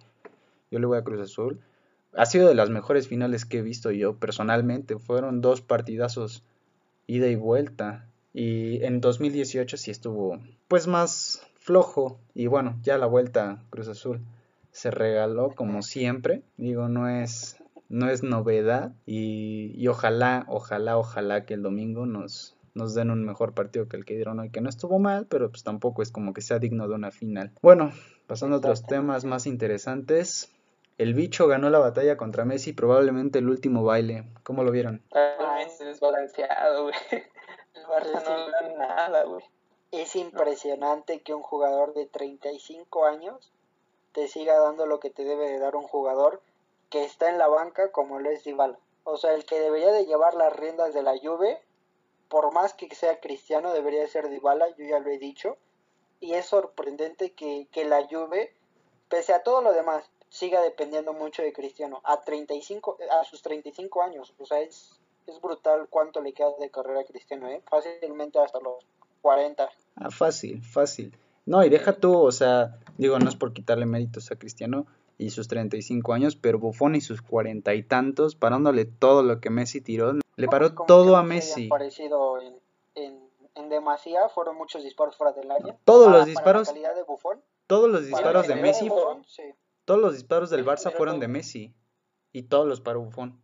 yo 0.71 0.79
le 0.79 0.87
voy 0.87 0.97
a 0.97 1.03
Cruz 1.03 1.21
Azul. 1.21 1.61
Ha 2.15 2.25
sido 2.25 2.47
de 2.49 2.55
las 2.55 2.71
mejores 2.71 3.07
finales 3.07 3.45
que 3.45 3.59
he 3.59 3.61
visto 3.61 3.91
yo 3.91 4.15
personalmente. 4.15 4.97
Fueron 4.97 5.41
dos 5.41 5.61
partidazos 5.61 6.41
ida 7.05 7.27
y 7.27 7.35
vuelta. 7.35 8.07
Y 8.33 8.83
en 8.83 8.99
2018 8.99 9.77
sí 9.77 9.91
estuvo 9.91 10.39
pues 10.67 10.87
más 10.87 11.46
flojo. 11.67 12.17
Y 12.33 12.47
bueno, 12.47 12.79
ya 12.81 12.97
la 12.97 13.05
vuelta 13.05 13.61
Cruz 13.69 13.89
Azul 13.89 14.21
se 14.71 14.89
regaló 14.89 15.49
como 15.53 15.81
siempre. 15.81 16.41
Digo, 16.55 16.87
no 16.87 17.09
es, 17.09 17.57
no 17.89 18.09
es 18.09 18.23
novedad. 18.23 18.93
Y, 19.05 19.85
ojalá, 19.87 20.45
ojalá, 20.47 20.97
ojalá 20.97 21.45
que 21.45 21.55
el 21.55 21.61
domingo 21.61 22.05
nos, 22.05 22.55
nos 22.73 22.95
den 22.95 23.11
un 23.11 23.25
mejor 23.25 23.53
partido 23.53 23.89
que 23.89 23.97
el 23.97 24.05
que 24.05 24.15
dieron 24.15 24.39
hoy, 24.39 24.49
que 24.49 24.61
no 24.61 24.69
estuvo 24.69 24.97
mal, 24.97 25.27
pero 25.27 25.49
pues 25.49 25.63
tampoco 25.63 26.01
es 26.01 26.09
como 26.09 26.33
que 26.33 26.41
sea 26.41 26.57
digno 26.57 26.87
de 26.87 26.95
una 26.95 27.11
final. 27.11 27.51
Bueno, 27.61 27.91
pasando 28.27 28.55
a 28.55 28.59
otros 28.59 28.83
temas 28.83 29.25
más 29.25 29.45
interesantes. 29.45 30.53
El 30.97 31.13
bicho 31.13 31.47
ganó 31.47 31.69
la 31.69 31.77
batalla 31.77 32.17
contra 32.17 32.45
Messi, 32.45 32.73
probablemente 32.73 33.39
el 33.39 33.49
último 33.49 33.83
baile. 33.83 34.23
¿Cómo 34.41 34.63
lo 34.63 34.71
vieron? 34.71 35.03
es 35.63 35.77
desbalanceado, 35.79 36.83
güey. 36.83 36.95
El 37.11 37.83
Barça 37.83 38.23
no 38.23 38.49
da 38.49 38.87
nada, 38.87 39.23
güey 39.25 39.43
es 40.01 40.15
impresionante 40.15 41.21
que 41.21 41.33
un 41.33 41.43
jugador 41.43 41.93
de 41.93 42.05
35 42.05 43.05
años 43.05 43.51
te 44.11 44.27
siga 44.27 44.59
dando 44.59 44.85
lo 44.85 44.99
que 44.99 45.09
te 45.09 45.23
debe 45.23 45.49
de 45.49 45.59
dar 45.59 45.75
un 45.75 45.87
jugador 45.87 46.41
que 46.89 47.03
está 47.03 47.29
en 47.29 47.37
la 47.37 47.47
banca 47.47 47.91
como 47.91 48.19
lo 48.19 48.29
es 48.29 48.43
Dybala. 48.43 48.79
O 49.03 49.17
sea, 49.17 49.33
el 49.33 49.45
que 49.45 49.59
debería 49.59 49.91
de 49.91 50.05
llevar 50.05 50.33
las 50.33 50.53
riendas 50.53 50.93
de 50.93 51.03
la 51.03 51.17
Juve, 51.17 51.61
por 52.27 52.51
más 52.51 52.73
que 52.73 52.93
sea 52.93 53.19
cristiano, 53.19 53.73
debería 53.73 54.07
ser 54.07 54.29
Dybala, 54.29 54.69
yo 54.75 54.85
ya 54.85 54.99
lo 54.99 55.09
he 55.09 55.17
dicho. 55.17 55.57
Y 56.19 56.33
es 56.33 56.47
sorprendente 56.47 57.31
que, 57.33 57.67
que 57.71 57.85
la 57.85 58.07
Juve, 58.07 58.53
pese 59.07 59.33
a 59.33 59.43
todo 59.43 59.61
lo 59.61 59.71
demás, 59.71 60.09
siga 60.29 60.61
dependiendo 60.61 61.13
mucho 61.13 61.41
de 61.41 61.53
Cristiano. 61.53 62.01
A, 62.03 62.21
35, 62.21 62.97
a 63.11 63.23
sus 63.23 63.41
35 63.41 64.01
años, 64.01 64.33
o 64.39 64.45
sea, 64.45 64.59
es, 64.59 64.99
es 65.27 65.39
brutal 65.39 65.87
cuánto 65.89 66.21
le 66.21 66.33
queda 66.33 66.51
de 66.59 66.71
carrera 66.71 67.01
a 67.01 67.05
Cristiano, 67.05 67.47
¿eh? 67.49 67.61
fácilmente 67.69 68.39
hasta 68.39 68.59
los 68.59 68.83
40. 69.21 69.69
Ah, 69.95 70.11
fácil, 70.11 70.61
fácil. 70.61 71.15
No, 71.45 71.63
y 71.63 71.69
deja 71.69 71.93
tú, 71.93 72.17
o 72.17 72.31
sea, 72.31 72.77
digo, 72.97 73.17
no 73.19 73.29
es 73.29 73.35
por 73.35 73.53
quitarle 73.53 73.85
méritos 73.85 74.31
a 74.31 74.35
Cristiano 74.35 74.85
y 75.17 75.31
sus 75.31 75.47
35 75.47 76.13
años, 76.13 76.35
pero 76.35 76.59
Buffon 76.59 76.95
y 76.95 77.01
sus 77.01 77.21
cuarenta 77.21 77.73
y 77.73 77.83
tantos, 77.83 78.35
parándole 78.35 78.85
todo 78.85 79.23
lo 79.23 79.39
que 79.39 79.49
Messi 79.49 79.81
tiró, 79.81 80.13
le 80.35 80.47
paró 80.47 80.73
todo 80.73 81.15
a 81.15 81.23
Messi. 81.23 81.67
parecido 81.67 82.39
en, 82.41 82.59
en, 82.95 83.29
en, 83.55 83.69
demasía, 83.69 84.29
fueron 84.29 84.57
muchos 84.57 84.83
disparos 84.83 85.15
fuera 85.15 85.33
del 85.33 85.49
área. 85.49 85.77
Todos 85.85 86.11
los 86.11 86.25
disparos. 86.25 86.71
todos 87.65 87.89
los 87.89 88.05
disparos 88.05 88.47
de 88.47 88.55
Messi. 88.55 88.91
Todos 89.85 90.01
los 90.01 90.13
disparos 90.13 90.49
del 90.49 90.65
Barça 90.65 90.91
fueron 90.91 91.19
de 91.19 91.27
Messi. 91.27 91.73
Y 92.33 92.43
todos 92.43 92.67
los 92.67 92.81
paró 92.81 93.01
Buffon. 93.01 93.41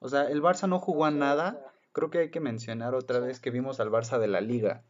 O 0.00 0.08
sea, 0.08 0.24
el 0.24 0.42
Barça 0.42 0.68
no 0.68 0.80
jugó 0.80 1.04
a 1.04 1.10
nada 1.10 1.72
creo 1.96 2.10
que 2.10 2.18
hay 2.18 2.28
que 2.28 2.40
mencionar 2.40 2.94
otra 2.94 3.20
vez 3.20 3.40
que 3.40 3.50
vimos 3.50 3.80
al 3.80 3.90
Barça 3.90 4.18
de 4.18 4.26
la 4.26 4.42
liga. 4.42 4.82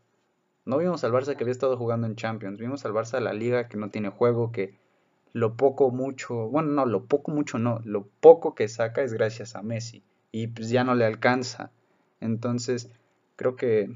No 0.64 0.76
vimos 0.78 1.04
al 1.04 1.12
Barça 1.12 1.36
que 1.36 1.44
había 1.44 1.52
estado 1.52 1.76
jugando 1.76 2.08
en 2.08 2.16
Champions, 2.16 2.58
vimos 2.58 2.84
al 2.84 2.92
Barça 2.92 3.12
de 3.12 3.20
la 3.20 3.32
liga 3.32 3.68
que 3.68 3.76
no 3.76 3.90
tiene 3.90 4.08
juego, 4.08 4.50
que 4.50 4.74
lo 5.32 5.56
poco 5.56 5.92
mucho, 5.92 6.48
bueno, 6.48 6.70
no, 6.72 6.84
lo 6.84 7.04
poco 7.04 7.30
mucho 7.30 7.60
no, 7.60 7.80
lo 7.84 8.08
poco 8.18 8.56
que 8.56 8.66
saca 8.66 9.02
es 9.02 9.12
gracias 9.12 9.54
a 9.54 9.62
Messi 9.62 10.02
y 10.32 10.48
pues 10.48 10.68
ya 10.68 10.82
no 10.82 10.96
le 10.96 11.04
alcanza. 11.04 11.70
Entonces, 12.20 12.90
creo 13.36 13.54
que 13.54 13.88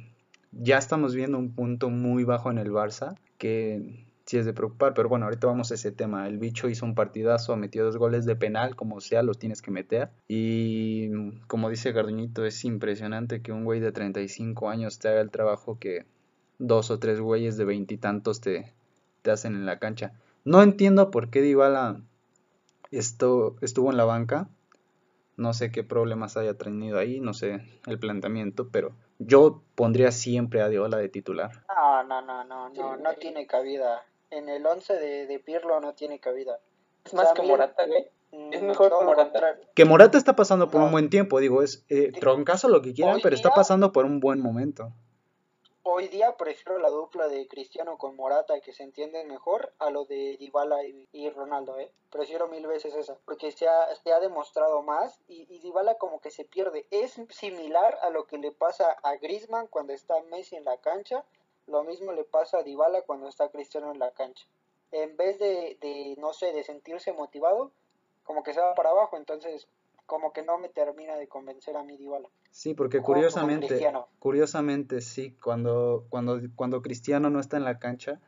ya 0.52 0.79
estamos 0.79 1.12
viendo 1.12 1.37
un 1.37 1.52
punto 1.52 1.90
muy 1.90 2.23
bajo 2.23 2.49
en 2.52 2.59
el 2.59 2.71
Barça 2.71 3.17
que 3.38 4.07
sí 4.30 4.38
es 4.38 4.46
de 4.46 4.52
preocupar, 4.52 4.94
pero 4.94 5.08
bueno, 5.08 5.25
ahorita 5.25 5.49
vamos 5.49 5.72
a 5.72 5.75
ese 5.75 5.90
tema. 5.90 6.28
El 6.28 6.38
bicho 6.38 6.68
hizo 6.68 6.87
un 6.87 6.94
partidazo, 6.94 7.56
metió 7.56 7.84
dos 7.84 7.96
goles 7.96 8.26
de 8.26 8.37
penal, 8.37 8.76
como 8.76 9.00
sea, 9.00 9.25
los 9.25 9.40
tienes 9.40 9.60
que 9.60 9.72
meter. 9.72 10.10
Y 10.28 11.10
como 11.49 11.68
dice 11.68 11.90
Garduñito, 11.90 12.44
es 12.46 12.64
impresionante 12.64 13.42
que 13.42 13.50
un 13.50 13.64
güey 13.64 13.80
de 13.80 13.90
35 13.90 14.70
años 14.70 15.00
te 15.00 15.08
haga 15.08 15.20
el 15.20 15.32
trabajo 15.32 15.80
que 15.80 16.06
dos 16.60 16.92
o 16.92 17.00
tres 17.00 17.18
güeyes 17.18 17.56
de 17.56 17.64
veintitantos 17.64 18.40
te, 18.40 18.72
te 19.22 19.32
hacen 19.32 19.56
en 19.56 19.66
la 19.66 19.80
cancha. 19.80 20.12
No 20.44 20.62
entiendo 20.62 21.10
por 21.10 21.30
qué 21.30 21.42
Dybala 21.42 22.00
esto, 22.92 23.56
estuvo 23.62 23.90
en 23.90 23.96
la 23.96 24.04
banca. 24.04 24.49
No 25.37 25.54
sé 25.54 25.72
qué 25.72 25.82
problemas 25.82 26.37
haya 26.37 26.54
tenido 26.54 27.00
ahí, 27.00 27.18
no 27.18 27.34
sé 27.34 27.62
el 27.84 27.99
planteamiento, 27.99 28.68
pero 28.68 28.92
yo 29.18 29.64
pondría 29.75 30.12
siempre 30.12 30.62
a 30.62 30.68
Dybala 30.68 30.99
de 30.99 31.08
titular. 31.08 31.64
No, 31.68 32.04
no, 32.04 32.22
no, 32.22 32.44
no, 32.44 32.68
no, 32.68 32.96
no 32.96 33.14
tiene 33.14 33.49
cabida 33.49 34.04
en 34.30 34.49
el 34.49 34.66
11 34.66 34.94
de, 34.94 35.26
de 35.26 35.38
Pirlo 35.38 35.80
no 35.80 35.94
tiene 35.94 36.18
cabida. 36.18 36.58
Es 37.04 37.14
más 37.14 37.32
que 37.32 37.42
Morata, 37.42 37.87
güey. 37.87 38.10
Mm, 38.32 38.52
es 38.52 38.62
mejor 38.62 38.96
que 38.96 39.04
Morata. 39.04 39.58
Que 39.75 39.84
Morata 39.84 40.18
está 40.18 40.37
pasando 40.37 40.70
por 40.70 40.80
un 40.80 40.92
buen 40.92 41.10
tiempo, 41.10 41.40
digo, 41.40 41.62
es 41.62 41.84
eh, 41.88 42.12
troncazo 42.12 42.68
lo 42.68 42.82
que 42.82 42.94
quieran, 42.94 43.18
pero 43.22 43.34
está 43.34 43.50
pasando 43.50 43.92
por 43.92 44.04
un 44.04 44.20
buen 44.20 44.40
momento. 44.40 44.92
Hoy 45.82 46.08
día 46.08 46.37
prefiero 46.37 46.78
la 46.78 46.90
dupla 46.90 47.26
de 47.26 47.49
Cristiano 47.49 47.96
con 47.96 48.14
Morata, 48.14 48.60
que 48.60 48.72
se 48.72 48.82
entienden 48.82 49.26
mejor, 49.26 49.72
a 49.78 49.90
lo 49.90 50.04
de 50.04 50.37
Dybala 50.38 50.84
y, 50.84 51.30
Ronaldo, 51.30 51.78
¿eh? 51.78 51.90
Prefiero 52.10 52.49
mil 52.49 52.66
veces 52.66 52.94
esa, 52.94 53.16
porque 53.25 53.50
se 53.50 53.66
ha, 53.66 53.94
se 53.96 54.12
ha 54.12 54.20
demostrado 54.20 54.82
más 54.82 55.18
y, 55.26 55.46
y, 55.49 55.58
Dybala 55.60 55.96
como 55.96 56.20
que 56.20 56.30
se 56.30 56.44
pierde. 56.44 56.87
Es 56.90 57.20
similar 57.30 57.99
a 58.02 58.10
lo 58.10 58.26
que 58.26 58.38
le 58.38 58.52
pasa 58.52 58.92
a 59.02 59.16
Griezmann 59.16 59.66
cuando 59.68 59.92
está 59.92 60.14
Messi 60.30 60.54
en 60.54 60.64
la 60.64 60.76
cancha 60.76 61.25
lo 61.70 61.84
mismo 61.84 62.12
le 62.12 62.24
pasa 62.24 62.58
a 62.58 62.62
Dybala 62.62 63.02
cuando 63.02 63.28
está 63.28 63.48
Cristiano 63.48 63.92
en 63.92 63.98
la 63.98 64.10
cancha. 64.10 64.46
En 64.92 65.16
vez 65.16 65.38
de, 65.38 65.78
de, 65.80 66.16
no 66.18 66.32
sé, 66.32 66.52
de 66.52 66.64
sentirse 66.64 67.12
motivado, 67.12 67.70
como 68.24 68.42
que 68.42 68.52
se 68.52 68.60
va 68.60 68.74
para 68.74 68.90
abajo, 68.90 69.16
entonces 69.16 69.68
como 70.06 70.32
que 70.32 70.42
no 70.42 70.58
me 70.58 70.68
termina 70.68 71.16
de 71.16 71.28
convencer 71.28 71.76
a 71.76 71.84
mí 71.84 71.96
Dybala. 71.96 72.28
Sí, 72.50 72.74
porque 72.74 73.00
curiosamente, 73.00 73.80
curiosamente 74.18 75.00
sí, 75.00 75.36
cuando, 75.40 76.04
cuando, 76.10 76.40
cuando 76.56 76.82
Cristiano 76.82 77.30
no 77.30 77.38
está 77.38 77.56
en 77.56 77.64
la 77.64 77.78
cancha, 77.78 78.20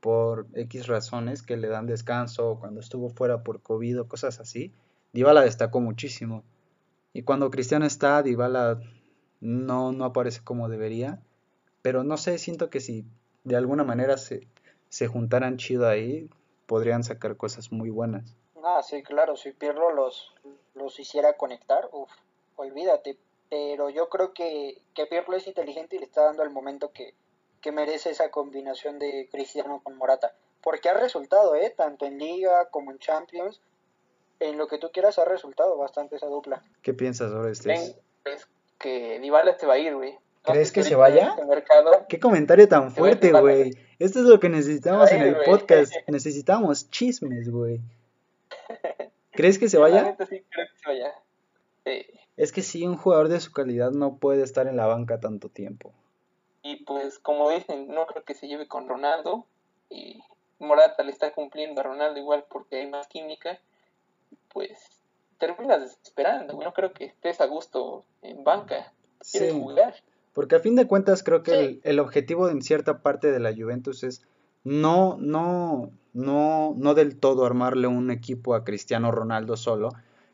por 0.00 0.46
X 0.54 0.86
razones 0.86 1.42
que 1.42 1.56
le 1.56 1.68
dan 1.68 1.86
descanso, 1.86 2.58
cuando 2.60 2.80
estuvo 2.80 3.08
fuera 3.08 3.42
por 3.42 3.62
COVID 3.62 4.00
o 4.00 4.08
cosas 4.08 4.40
así, 4.40 4.72
Dybala 5.12 5.42
destacó 5.42 5.80
muchísimo. 5.80 6.44
Y 7.12 7.22
cuando 7.22 7.50
Cristiano 7.50 7.86
está, 7.86 8.22
Dybala 8.22 8.80
no, 9.40 9.92
no 9.92 10.04
aparece 10.04 10.42
como 10.42 10.68
debería. 10.68 11.20
Pero 11.88 12.04
no 12.04 12.18
sé, 12.18 12.36
siento 12.36 12.68
que 12.68 12.80
si 12.80 13.06
de 13.44 13.56
alguna 13.56 13.82
manera 13.82 14.18
se, 14.18 14.46
se 14.90 15.06
juntaran 15.06 15.56
chido 15.56 15.88
ahí, 15.88 16.28
podrían 16.66 17.02
sacar 17.02 17.38
cosas 17.38 17.72
muy 17.72 17.88
buenas. 17.88 18.36
Ah, 18.62 18.82
sí, 18.82 19.02
claro, 19.02 19.36
si 19.36 19.52
Pirlo 19.52 19.90
los, 19.94 20.34
los 20.74 21.00
hiciera 21.00 21.38
conectar, 21.38 21.88
uff, 21.92 22.10
olvídate. 22.56 23.16
Pero 23.48 23.88
yo 23.88 24.10
creo 24.10 24.34
que, 24.34 24.82
que 24.92 25.06
Pirlo 25.06 25.34
es 25.34 25.46
inteligente 25.46 25.96
y 25.96 26.00
le 26.00 26.04
está 26.04 26.24
dando 26.24 26.42
el 26.42 26.50
momento 26.50 26.92
que, 26.92 27.14
que 27.62 27.72
merece 27.72 28.10
esa 28.10 28.30
combinación 28.30 28.98
de 28.98 29.26
Cristiano 29.32 29.80
con 29.82 29.96
Morata. 29.96 30.34
Porque 30.62 30.90
ha 30.90 30.94
resultado, 30.94 31.54
¿eh? 31.54 31.72
Tanto 31.74 32.04
en 32.04 32.18
Liga 32.18 32.68
como 32.68 32.90
en 32.90 32.98
Champions. 32.98 33.62
En 34.40 34.58
lo 34.58 34.68
que 34.68 34.76
tú 34.76 34.90
quieras 34.92 35.18
ha 35.18 35.24
resultado 35.24 35.78
bastante 35.78 36.16
esa 36.16 36.26
dupla. 36.26 36.62
¿Qué 36.82 36.92
piensas 36.92 37.32
sobre 37.32 37.52
este? 37.52 37.72
Es 38.26 38.46
que 38.78 39.18
Dybala 39.20 39.56
te 39.56 39.64
va 39.64 39.72
a 39.72 39.78
ir, 39.78 39.96
güey. 39.96 40.18
¿Crees 40.50 40.72
que 40.72 40.82
se 40.82 40.94
vaya? 40.94 41.36
Qué 42.08 42.18
comentario 42.18 42.68
tan 42.68 42.90
fuerte, 42.90 43.32
güey. 43.32 43.72
Esto 43.98 44.20
es 44.20 44.26
lo 44.26 44.40
que 44.40 44.48
necesitamos 44.48 45.10
en 45.10 45.22
el 45.22 45.36
podcast. 45.44 45.92
Necesitamos 46.06 46.90
chismes, 46.90 47.50
güey. 47.50 47.80
¿Crees 49.32 49.58
que 49.58 49.68
se 49.68 49.78
vaya? 49.78 50.16
Sí, 50.28 50.44
creo 50.50 50.66
que 50.66 50.78
se 50.78 50.88
vaya. 50.88 51.14
Es 52.36 52.52
que 52.52 52.62
sí, 52.62 52.86
un 52.86 52.96
jugador 52.96 53.28
de 53.28 53.40
su 53.40 53.52
calidad 53.52 53.90
no 53.90 54.16
puede 54.16 54.42
estar 54.42 54.68
en 54.68 54.76
la 54.76 54.86
banca 54.86 55.18
tanto 55.18 55.48
tiempo. 55.48 55.92
Y 56.62 56.84
pues, 56.84 57.18
como 57.18 57.50
dicen, 57.50 57.88
no 57.88 58.06
creo 58.06 58.24
que 58.24 58.34
se 58.34 58.46
lleve 58.46 58.68
con 58.68 58.88
Ronaldo. 58.88 59.46
Y 59.90 60.22
Morata 60.58 61.02
le 61.02 61.10
está 61.10 61.32
cumpliendo 61.32 61.80
a 61.80 61.84
Ronaldo 61.84 62.20
igual 62.20 62.44
porque 62.48 62.76
hay 62.76 62.86
más 62.86 63.08
química. 63.08 63.58
Pues 64.52 64.78
terminas 65.38 65.80
desesperando. 65.80 66.54
No 66.62 66.72
creo 66.72 66.92
que 66.92 67.06
estés 67.06 67.40
a 67.40 67.46
gusto 67.46 68.04
en 68.22 68.44
banca. 68.44 68.92
Quieres 69.30 69.52
jugar. 69.52 69.94
Porque 70.38 70.54
a 70.54 70.60
fin 70.60 70.76
de 70.76 70.86
cuentas 70.86 71.24
creo 71.24 71.42
que 71.42 71.80
el, 71.82 71.98
objetivo 71.98 72.48
en 72.48 72.62
cierta 72.62 73.02
parte 73.02 73.32
de 73.32 73.40
la 73.40 73.52
Juventus 73.52 74.04
es 74.04 74.22
no, 74.62 75.16
no, 75.18 75.90
no, 76.12 76.76
no 76.76 76.94
del 76.94 77.16
todo 77.16 77.44
armarle 77.44 77.88
un 77.88 78.12
equipo 78.12 78.54
a 78.54 78.62
Cristiano 78.62 79.10
Ronaldo 79.10 79.56
solo, 79.56 79.88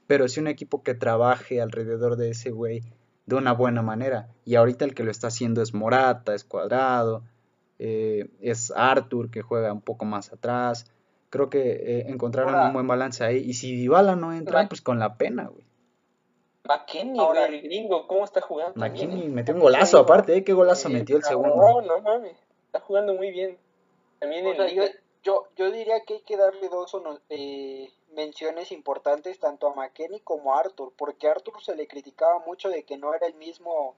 pero 0.06 0.28
sí 0.28 0.40
un 0.40 0.48
equipo 0.48 0.82
que 0.82 0.92
trabaje 0.92 1.62
alrededor 1.62 2.16
de 2.16 2.28
ese 2.28 2.50
güey 2.50 2.82
de 3.24 3.36
una 3.36 3.54
buena 3.54 3.80
manera. 3.80 4.28
Y 4.44 4.56
ahorita 4.56 4.84
el 4.84 4.94
que 4.94 5.04
lo 5.04 5.10
está 5.10 5.28
haciendo 5.28 5.62
es 5.62 5.72
Morata, 5.72 6.34
es 6.34 6.44
Cuadrado, 6.44 7.22
eh, 7.78 8.28
es 8.42 8.74
Arthur 8.76 9.30
que 9.30 9.40
juega 9.40 9.72
un 9.72 9.80
poco 9.80 10.04
más 10.04 10.34
atrás. 10.34 10.84
Creo 11.30 11.48
que 11.48 11.60
eh, 11.60 12.04
encontraron 12.08 12.54
un 12.54 12.74
buen 12.74 12.86
balance 12.86 13.24
ahí. 13.24 13.38
Y 13.38 13.54
si 13.54 13.74
Dybala 13.74 14.16
no 14.16 14.34
entra, 14.34 14.68
pues 14.68 14.82
con 14.82 14.98
la 14.98 15.16
pena, 15.16 15.46
güey. 15.46 15.64
McKinney, 16.66 17.20
el 17.20 17.62
gringo, 17.62 18.06
¿cómo 18.06 18.24
está 18.24 18.40
jugando? 18.40 18.72
McKinney 18.76 19.28
metió 19.28 19.52
un 19.52 19.60
golazo 19.60 19.98
aparte, 19.98 20.34
¿eh? 20.34 20.44
¿Qué 20.44 20.54
golazo 20.54 20.88
metió 20.88 21.18
el 21.18 21.22
segundo? 21.22 21.54
No, 21.54 21.82
no 21.82 22.00
mames, 22.00 22.38
está 22.66 22.80
jugando 22.80 23.12
muy 23.12 23.30
bien. 23.30 23.58
También 24.18 24.46
yo, 25.22 25.46
yo, 25.56 25.70
diría 25.70 26.00
que 26.04 26.14
hay 26.14 26.20
que 26.20 26.38
darle 26.38 26.70
dos 26.70 26.96
eh, 27.28 27.90
menciones 28.14 28.72
importantes 28.72 29.38
tanto 29.38 29.68
a 29.68 29.74
McKinney 29.74 30.20
como 30.20 30.54
a 30.54 30.60
Arthur, 30.60 30.94
porque 30.96 31.28
a 31.28 31.32
Arthur 31.32 31.62
se 31.62 31.76
le 31.76 31.86
criticaba 31.86 32.38
mucho 32.38 32.70
de 32.70 32.84
que 32.84 32.96
no 32.96 33.12
era 33.12 33.26
el 33.26 33.34
mismo 33.34 33.94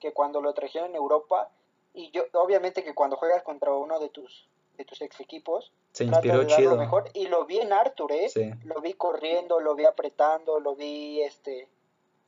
que 0.00 0.12
cuando 0.12 0.40
lo 0.40 0.52
trajeron 0.52 0.90
en 0.90 0.96
Europa, 0.96 1.50
y 1.94 2.10
yo 2.10 2.24
obviamente 2.32 2.82
que 2.82 2.94
cuando 2.94 3.16
juegas 3.16 3.44
contra 3.44 3.72
uno 3.72 4.00
de 4.00 4.08
tus 4.08 4.48
de 4.76 4.84
tus 4.84 5.00
ex 5.02 5.20
equipos. 5.20 5.70
Se 5.92 6.04
inspiró 6.04 6.44
chido. 6.44 6.76
mejor. 6.76 7.10
Y 7.14 7.28
lo 7.28 7.44
vi 7.44 7.58
en 7.58 7.72
Arthur, 7.72 8.12
¿eh? 8.12 8.30
Lo 8.64 8.80
vi 8.80 8.94
corriendo, 8.94 9.60
lo 9.60 9.74
vi 9.74 9.84
apretando, 9.84 10.58
lo 10.58 10.74
vi 10.74 11.20
este 11.20 11.68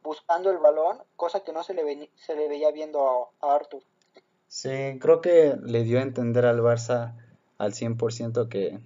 buscando 0.03 0.51
el 0.51 0.59
balón, 0.59 0.99
cosa 1.17 1.41
que 1.41 1.53
no 1.53 1.63
se 1.63 1.75
le, 1.75 2.11
se 2.15 2.37
le 2.37 2.49
veía 2.49 2.71
viendo 2.71 3.31
a, 3.41 3.55
Arthur. 3.55 3.83
Sí, 4.49 4.99
creo 5.01 5.21
que 5.21 5.57
le 5.63 5.85
dio 5.85 5.99
a 5.99 6.03
entender 6.03 6.45
al 6.45 6.61
Barça 6.61 7.15
al 7.59 7.73
100% 7.73 8.49
que, 8.49 8.81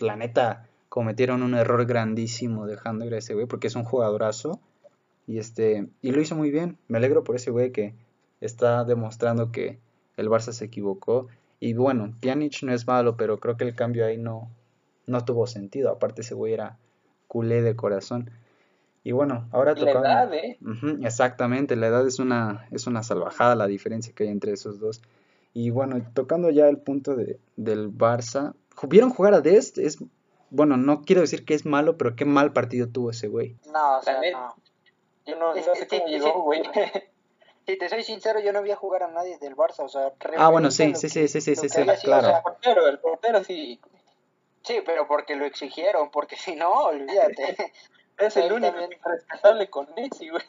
la 0.00 0.16
neta, 0.16 0.68
cometieron 0.88 1.42
un 1.42 1.54
error 1.54 1.86
grandísimo 1.86 2.66
dejando 2.66 3.04
ir 3.04 3.14
a 3.14 3.18
ese 3.18 3.34
güey, 3.34 3.46
porque 3.46 3.68
es 3.68 3.76
un 3.76 3.84
jugadorazo. 3.84 4.60
Y, 5.26 5.38
este, 5.38 5.88
y 6.02 6.10
lo 6.10 6.20
hizo 6.20 6.34
muy 6.34 6.50
bien. 6.50 6.78
Me 6.88 6.98
alegro 6.98 7.24
por 7.24 7.36
ese 7.36 7.50
güey 7.50 7.72
que 7.72 7.94
está 8.40 8.84
demostrando 8.84 9.52
que 9.52 9.78
el 10.16 10.28
Barça 10.28 10.52
se 10.52 10.64
equivocó 10.64 11.28
y 11.64 11.72
bueno, 11.72 12.14
Pjanic 12.20 12.62
no 12.62 12.74
es 12.74 12.86
malo, 12.86 13.16
pero 13.16 13.40
creo 13.40 13.56
que 13.56 13.64
el 13.64 13.74
cambio 13.74 14.04
ahí 14.04 14.18
no, 14.18 14.50
no 15.06 15.24
tuvo 15.24 15.46
sentido. 15.46 15.90
Aparte 15.90 16.20
ese 16.20 16.34
güey 16.34 16.52
era 16.52 16.76
culé 17.26 17.62
de 17.62 17.74
corazón. 17.74 18.30
Y 19.04 19.12
bueno, 19.12 19.46
ahora 19.52 19.74
toca... 19.74 20.00
La 20.00 20.24
edad, 20.24 20.34
¿eh? 20.34 20.58
exactamente, 21.02 21.76
la 21.76 21.88
edad 21.88 22.06
es 22.06 22.18
una, 22.18 22.66
es 22.70 22.86
una 22.86 23.02
salvajada 23.02 23.54
la 23.54 23.66
diferencia 23.66 24.14
que 24.14 24.24
hay 24.24 24.30
entre 24.30 24.52
esos 24.52 24.80
dos. 24.80 25.02
Y 25.52 25.68
bueno, 25.68 26.00
tocando 26.14 26.50
ya 26.50 26.68
el 26.68 26.78
punto 26.78 27.14
de, 27.14 27.38
del 27.56 27.90
Barça, 27.90 28.54
¿vieron 28.88 29.10
jugar 29.10 29.34
a 29.34 29.42
Dest? 29.42 29.76
Es, 29.76 29.98
bueno, 30.48 30.78
no 30.78 31.02
quiero 31.02 31.20
decir 31.20 31.44
que 31.44 31.52
es 31.52 31.66
malo, 31.66 31.98
pero 31.98 32.16
qué 32.16 32.24
mal 32.24 32.54
partido 32.54 32.88
tuvo 32.88 33.10
ese 33.10 33.28
güey. 33.28 33.56
No, 33.70 33.98
o 33.98 34.02
sea, 34.02 34.20
no. 34.32 34.56
Yo 35.26 35.36
no, 35.36 35.54
sé 35.54 35.86
cómo 35.86 36.06
llegó, 36.06 36.42
güey. 36.42 36.62
si 37.66 37.78
te 37.78 37.88
soy 37.90 38.02
sincero, 38.04 38.40
yo 38.40 38.52
no 38.52 38.62
vi 38.62 38.70
a 38.70 38.76
jugar 38.76 39.02
a 39.02 39.08
nadie 39.08 39.38
del 39.38 39.54
Barça, 39.54 39.84
o 39.84 39.88
sea, 39.88 40.12
Ah, 40.38 40.48
bueno, 40.48 40.70
sí, 40.70 40.94
sí, 40.94 41.10
sí, 41.10 41.28
sí, 41.28 41.40
sí, 41.40 41.54
sí, 41.56 41.68
claro. 42.02 42.36
el 42.36 42.42
portero, 42.42 42.86
el 42.88 42.98
portero 42.98 43.44
sí. 43.44 43.78
Sí, 44.62 44.80
pero 44.84 45.06
porque 45.06 45.36
lo 45.36 45.44
exigieron, 45.44 46.10
porque 46.10 46.36
si 46.38 46.56
no, 46.56 46.72
olvídate. 46.72 47.72
Es 48.18 48.36
el 48.36 48.52
único 48.52 48.76
respetable 49.04 49.68
con 49.70 49.88
Messi, 49.94 50.28
güey. 50.28 50.42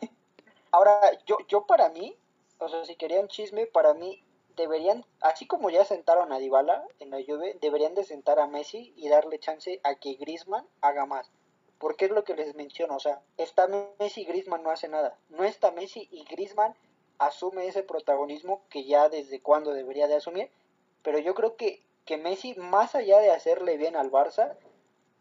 Ahora, 0.72 1.00
yo, 1.26 1.38
yo 1.48 1.66
para 1.66 1.90
mí, 1.90 2.16
o 2.60 2.68
sea, 2.68 2.86
si 2.86 2.96
querían 2.96 3.28
chisme, 3.28 3.66
para 3.66 3.94
mí 3.94 4.24
deberían, 4.56 5.06
así 5.22 5.48
como 5.48 5.70
ya 5.70 5.86
sentaron 5.86 6.32
a 6.32 6.40
Dybala 6.40 6.86
en 7.00 7.12
la 7.12 7.18
Juve, 7.26 7.58
deberían 7.62 7.96
de 7.96 8.04
sentar 8.04 8.40
a 8.40 8.48
Messi 8.48 8.94
y 8.96 9.10
darle 9.10 9.40
chance 9.40 9.80
a 9.84 9.96
que 9.96 10.14
Griezmann 10.16 10.66
haga 10.82 11.06
más. 11.06 11.30
Porque 11.78 12.06
es 12.06 12.12
lo 12.12 12.24
que 12.24 12.36
les 12.36 12.56
menciono, 12.56 12.96
o 12.96 13.00
sea, 13.00 13.22
está 13.38 13.68
Messi 14.00 14.22
y 14.22 14.26
Griezmann 14.26 14.64
no 14.64 14.72
hace 14.72 14.88
nada. 14.88 15.18
No 15.30 15.44
está 15.44 15.72
Messi 15.72 16.08
y 16.12 16.24
Griezmann 16.24 16.76
asume 17.18 17.68
ese 17.68 17.84
protagonismo 17.84 18.62
que 18.70 18.86
ya 18.86 19.10
desde 19.10 19.42
cuando 19.42 19.74
debería 19.74 20.08
de 20.08 20.16
asumir, 20.16 20.50
pero 21.04 21.20
yo 21.20 21.36
creo 21.36 21.56
que, 21.56 21.82
que 22.06 22.18
Messi, 22.18 22.56
más 22.56 22.96
allá 22.96 23.20
de 23.20 23.32
hacerle 23.32 23.78
bien 23.78 23.96
al 23.96 24.12
Barça, 24.12 24.56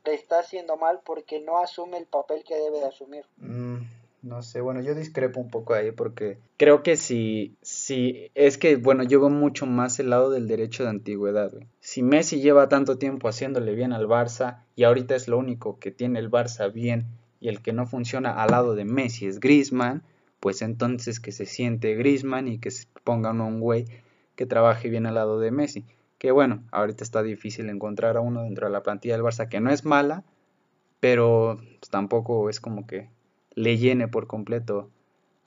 le 0.04 0.14
está 0.14 0.40
haciendo 0.40 0.76
mal 0.76 1.00
porque 1.04 1.40
no 1.40 1.58
asume 1.58 1.98
el 1.98 2.06
papel 2.06 2.44
que 2.44 2.54
debe 2.54 2.78
de 2.78 2.86
asumir. 2.86 3.24
Mm, 3.38 3.78
no 4.22 4.42
sé, 4.42 4.60
bueno, 4.60 4.80
yo 4.80 4.94
discrepo 4.94 5.40
un 5.40 5.50
poco 5.50 5.74
ahí 5.74 5.90
porque 5.92 6.38
creo 6.56 6.82
que 6.82 6.96
si, 6.96 7.56
si 7.62 8.30
es 8.34 8.58
que, 8.58 8.76
bueno, 8.76 9.02
yo 9.02 9.20
veo 9.20 9.30
mucho 9.30 9.66
más 9.66 9.98
el 10.00 10.10
lado 10.10 10.30
del 10.30 10.48
derecho 10.48 10.84
de 10.84 10.90
antigüedad. 10.90 11.52
Si 11.80 12.02
Messi 12.02 12.40
lleva 12.40 12.68
tanto 12.68 12.98
tiempo 12.98 13.28
haciéndole 13.28 13.74
bien 13.74 13.92
al 13.92 14.06
Barça 14.06 14.64
y 14.76 14.84
ahorita 14.84 15.14
es 15.14 15.28
lo 15.28 15.38
único 15.38 15.78
que 15.78 15.90
tiene 15.90 16.18
el 16.18 16.30
Barça 16.30 16.72
bien 16.72 17.06
y 17.40 17.48
el 17.48 17.60
que 17.60 17.72
no 17.72 17.86
funciona 17.86 18.42
al 18.42 18.50
lado 18.50 18.74
de 18.74 18.84
Messi 18.86 19.26
es 19.26 19.40
Griezmann, 19.40 20.02
pues 20.40 20.62
entonces 20.62 21.20
que 21.20 21.32
se 21.32 21.46
siente 21.46 21.94
Grisman 21.94 22.48
y 22.48 22.58
que 22.58 22.70
se 22.70 22.86
ponga 23.02 23.30
un 23.30 23.60
güey 23.60 23.86
que 24.36 24.46
trabaje 24.46 24.88
bien 24.88 25.06
al 25.06 25.14
lado 25.14 25.38
de 25.38 25.50
Messi. 25.50 25.84
Que 26.18 26.30
bueno, 26.30 26.62
ahorita 26.70 27.04
está 27.04 27.22
difícil 27.22 27.68
encontrar 27.68 28.16
a 28.16 28.20
uno 28.20 28.42
dentro 28.42 28.66
de 28.66 28.72
la 28.72 28.82
plantilla 28.82 29.14
del 29.14 29.24
Barça 29.24 29.48
que 29.48 29.60
no 29.60 29.70
es 29.70 29.84
mala, 29.84 30.24
pero 31.00 31.58
pues, 31.80 31.90
tampoco 31.90 32.48
es 32.48 32.60
como 32.60 32.86
que 32.86 33.10
le 33.54 33.76
llene 33.78 34.08
por 34.08 34.26
completo 34.26 34.90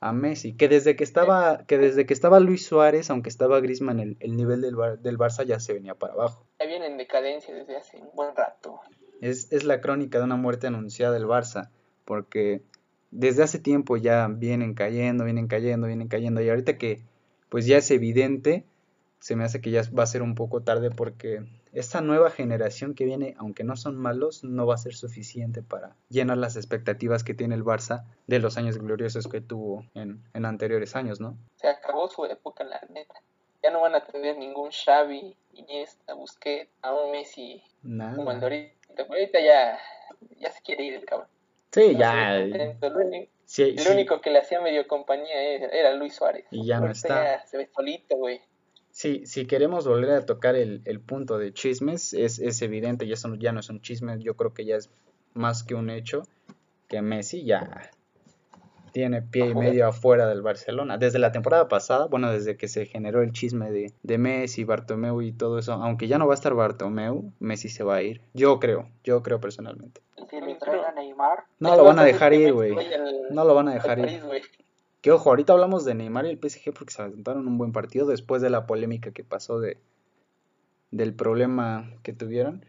a 0.00 0.12
Messi. 0.12 0.54
Que 0.54 0.68
desde 0.68 0.96
que 0.96 1.04
estaba, 1.04 1.64
que 1.66 1.78
desde 1.78 2.06
que 2.06 2.14
estaba 2.14 2.40
Luis 2.40 2.64
Suárez, 2.64 3.10
aunque 3.10 3.28
estaba 3.28 3.60
Grisman, 3.60 3.98
el, 3.98 4.16
el 4.20 4.36
nivel 4.36 4.60
del, 4.60 4.76
del 5.02 5.18
Barça 5.18 5.44
ya 5.44 5.58
se 5.58 5.72
venía 5.72 5.94
para 5.94 6.14
abajo. 6.14 6.46
Ya 6.60 6.66
viene 6.66 6.86
en 6.86 6.96
decadencia 6.96 7.54
desde 7.54 7.76
hace 7.76 7.98
un 7.98 8.10
buen 8.14 8.34
rato. 8.36 8.80
Es, 9.20 9.52
es 9.52 9.64
la 9.64 9.80
crónica 9.80 10.18
de 10.18 10.24
una 10.24 10.36
muerte 10.36 10.68
anunciada 10.68 11.14
del 11.14 11.26
Barça, 11.26 11.70
porque 12.04 12.62
desde 13.10 13.42
hace 13.42 13.58
tiempo 13.58 13.96
ya 13.96 14.28
vienen 14.28 14.74
cayendo, 14.74 15.24
vienen 15.24 15.48
cayendo, 15.48 15.86
vienen 15.86 16.08
cayendo. 16.08 16.40
Y 16.40 16.48
ahorita 16.48 16.78
que 16.78 17.02
pues 17.48 17.66
ya 17.66 17.78
es 17.78 17.90
evidente, 17.90 18.64
se 19.20 19.36
me 19.36 19.44
hace 19.44 19.60
que 19.60 19.70
ya 19.70 19.82
va 19.96 20.04
a 20.04 20.06
ser 20.06 20.22
un 20.22 20.34
poco 20.34 20.62
tarde 20.62 20.90
porque 20.90 21.44
esta 21.72 22.00
nueva 22.00 22.30
generación 22.30 22.94
que 22.94 23.04
viene, 23.04 23.34
aunque 23.38 23.64
no 23.64 23.76
son 23.76 23.96
malos, 23.96 24.44
no 24.44 24.66
va 24.66 24.74
a 24.74 24.78
ser 24.78 24.94
suficiente 24.94 25.62
para 25.62 25.96
llenar 26.08 26.38
las 26.38 26.56
expectativas 26.56 27.24
que 27.24 27.34
tiene 27.34 27.54
el 27.54 27.64
Barça 27.64 28.04
de 28.26 28.38
los 28.38 28.56
años 28.56 28.78
gloriosos 28.78 29.28
que 29.28 29.40
tuvo 29.40 29.84
en, 29.94 30.22
en 30.34 30.44
anteriores 30.44 30.96
años, 30.96 31.20
¿no? 31.20 31.36
Se 31.56 31.68
acabó 31.68 32.08
su 32.08 32.24
época, 32.24 32.64
la 32.64 32.80
neta. 32.90 33.14
Ya 33.62 33.70
no 33.70 33.80
van 33.80 33.96
a 33.96 34.04
tener 34.04 34.38
ningún 34.38 34.70
Xavi, 34.70 35.34
Iniesta, 35.52 36.14
Busquets, 36.14 36.70
a 36.82 36.94
un 36.94 37.10
Messi 37.10 37.62
Nada. 37.82 38.14
como 38.14 38.30
el 38.30 38.40
de 38.40 38.46
ahorita. 38.46 39.40
ya, 39.40 39.78
ya 40.38 40.50
se 40.50 40.62
quiere 40.62 40.84
ir 40.84 40.94
el 40.94 41.04
cabrón. 41.04 41.28
Sí, 41.72 41.96
ya. 41.96 42.36
El 42.36 42.76
único, 43.90 44.20
que 44.20 44.30
le 44.30 44.38
hacía 44.38 44.60
medio 44.60 44.86
compañía 44.86 45.34
era, 45.40 45.92
Luis 45.94 46.14
Suárez. 46.14 46.44
Y 46.50 46.66
ya 46.66 46.80
no 46.80 46.90
está. 46.90 47.44
se 47.46 47.56
ve 47.56 47.68
solito, 47.74 48.16
güey. 48.16 48.40
Sí, 48.98 49.26
si 49.26 49.46
queremos 49.46 49.86
volver 49.86 50.10
a 50.10 50.26
tocar 50.26 50.56
el, 50.56 50.82
el 50.84 50.98
punto 50.98 51.38
de 51.38 51.52
chismes, 51.52 52.14
es, 52.14 52.40
es 52.40 52.60
evidente, 52.62 53.04
y 53.04 53.12
eso 53.12 53.32
ya 53.36 53.52
no 53.52 53.60
es 53.60 53.70
un 53.70 53.80
chisme, 53.80 54.18
yo 54.18 54.34
creo 54.34 54.52
que 54.52 54.64
ya 54.64 54.74
es 54.74 54.90
más 55.34 55.62
que 55.62 55.76
un 55.76 55.88
hecho, 55.88 56.24
que 56.88 57.00
Messi 57.00 57.44
ya 57.44 57.92
tiene 58.90 59.22
pie 59.22 59.50
y 59.50 59.54
medio 59.54 59.86
afuera 59.86 60.26
del 60.26 60.42
Barcelona. 60.42 60.98
Desde 60.98 61.20
la 61.20 61.30
temporada 61.30 61.68
pasada, 61.68 62.06
bueno, 62.06 62.32
desde 62.32 62.56
que 62.56 62.66
se 62.66 62.86
generó 62.86 63.22
el 63.22 63.30
chisme 63.30 63.70
de, 63.70 63.92
de 64.02 64.18
Messi, 64.18 64.64
Bartomeu 64.64 65.22
y 65.22 65.30
todo 65.30 65.60
eso, 65.60 65.74
aunque 65.74 66.08
ya 66.08 66.18
no 66.18 66.26
va 66.26 66.32
a 66.32 66.34
estar 66.34 66.54
Bartomeu, 66.54 67.32
Messi 67.38 67.68
se 67.68 67.84
va 67.84 67.94
a 67.94 68.02
ir. 68.02 68.20
Yo 68.34 68.58
creo, 68.58 68.88
yo 69.04 69.22
creo 69.22 69.38
personalmente. 69.38 70.00
Neymar. 70.96 71.44
No 71.60 71.76
lo 71.76 71.84
van 71.84 72.00
a 72.00 72.04
dejar 72.04 72.32
ir, 72.34 72.52
güey. 72.52 72.74
No 73.30 73.44
lo 73.44 73.54
van 73.54 73.68
a 73.68 73.74
dejar 73.74 74.00
ir. 74.00 74.20
Que 75.00 75.12
ojo, 75.12 75.30
ahorita 75.30 75.52
hablamos 75.52 75.84
de 75.84 75.94
Neymar 75.94 76.26
y 76.26 76.30
el 76.30 76.38
PSG 76.38 76.72
porque 76.72 76.92
se 76.92 77.02
aventaron 77.02 77.46
un 77.46 77.58
buen 77.58 77.72
partido 77.72 78.06
después 78.06 78.42
de 78.42 78.50
la 78.50 78.66
polémica 78.66 79.12
que 79.12 79.24
pasó 79.24 79.60
de 79.60 79.78
del 80.90 81.14
problema 81.14 81.90
que 82.02 82.12
tuvieron. 82.12 82.64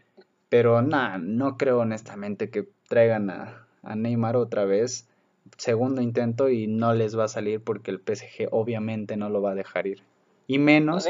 Pero 0.48 0.82
nada, 0.82 1.18
no 1.18 1.56
creo 1.56 1.80
honestamente 1.80 2.50
que 2.50 2.68
traigan 2.88 3.30
a, 3.30 3.66
a 3.82 3.96
Neymar 3.96 4.36
otra 4.36 4.64
vez 4.64 5.08
segundo 5.56 6.00
intento 6.00 6.48
y 6.48 6.66
no 6.66 6.94
les 6.94 7.18
va 7.18 7.24
a 7.24 7.28
salir 7.28 7.62
porque 7.62 7.90
el 7.90 8.00
PSG 8.00 8.48
obviamente 8.50 9.16
no 9.16 9.28
lo 9.28 9.42
va 9.42 9.52
a 9.52 9.54
dejar 9.54 9.86
ir. 9.86 10.02
Y 10.46 10.58
menos, 10.58 11.08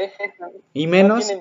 y 0.73 0.85
menos, 0.85 1.31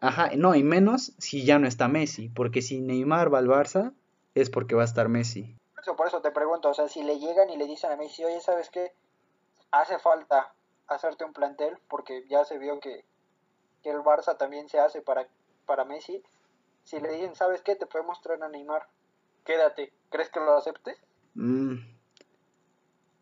ajá, 0.00 0.30
no, 0.36 0.54
y 0.54 0.62
menos 0.62 1.12
si 1.18 1.44
ya 1.44 1.58
no 1.58 1.66
está 1.66 1.88
Messi, 1.88 2.28
porque 2.28 2.60
si 2.60 2.80
Neymar 2.80 3.32
va 3.32 3.38
al 3.38 3.48
Barça 3.48 3.94
es 4.34 4.50
porque 4.50 4.74
va 4.74 4.82
a 4.82 4.84
estar 4.84 5.08
Messi. 5.08 5.56
Por 5.74 5.82
eso, 5.82 5.96
por 5.96 6.06
eso 6.08 6.20
te 6.20 6.30
pregunto, 6.30 6.68
o 6.68 6.74
sea, 6.74 6.88
si 6.88 7.02
le 7.02 7.18
llegan 7.18 7.48
y 7.48 7.56
le 7.56 7.66
dicen 7.66 7.90
a 7.90 7.96
Messi, 7.96 8.22
oye, 8.22 8.40
¿sabes 8.40 8.68
qué? 8.68 8.92
Hace 9.70 9.98
falta 9.98 10.52
hacerte 10.86 11.24
un 11.24 11.32
plantel 11.32 11.78
porque 11.88 12.26
ya 12.28 12.44
se 12.44 12.58
vio 12.58 12.80
que, 12.80 13.04
que 13.82 13.90
el 13.90 13.98
Barça 13.98 14.36
también 14.36 14.68
se 14.68 14.78
hace 14.78 15.02
para, 15.02 15.26
para 15.66 15.84
Messi. 15.84 16.22
Si 16.84 16.98
le 17.00 17.10
dicen, 17.12 17.34
¿sabes 17.34 17.60
qué? 17.62 17.76
Te 17.76 17.86
podemos 17.86 18.20
traer 18.20 18.42
a 18.42 18.48
Neymar, 18.48 18.86
quédate, 19.44 19.92
¿crees 20.10 20.30
que 20.30 20.40
lo 20.40 20.56
acepte? 20.56 20.96
Mm, 21.34 21.76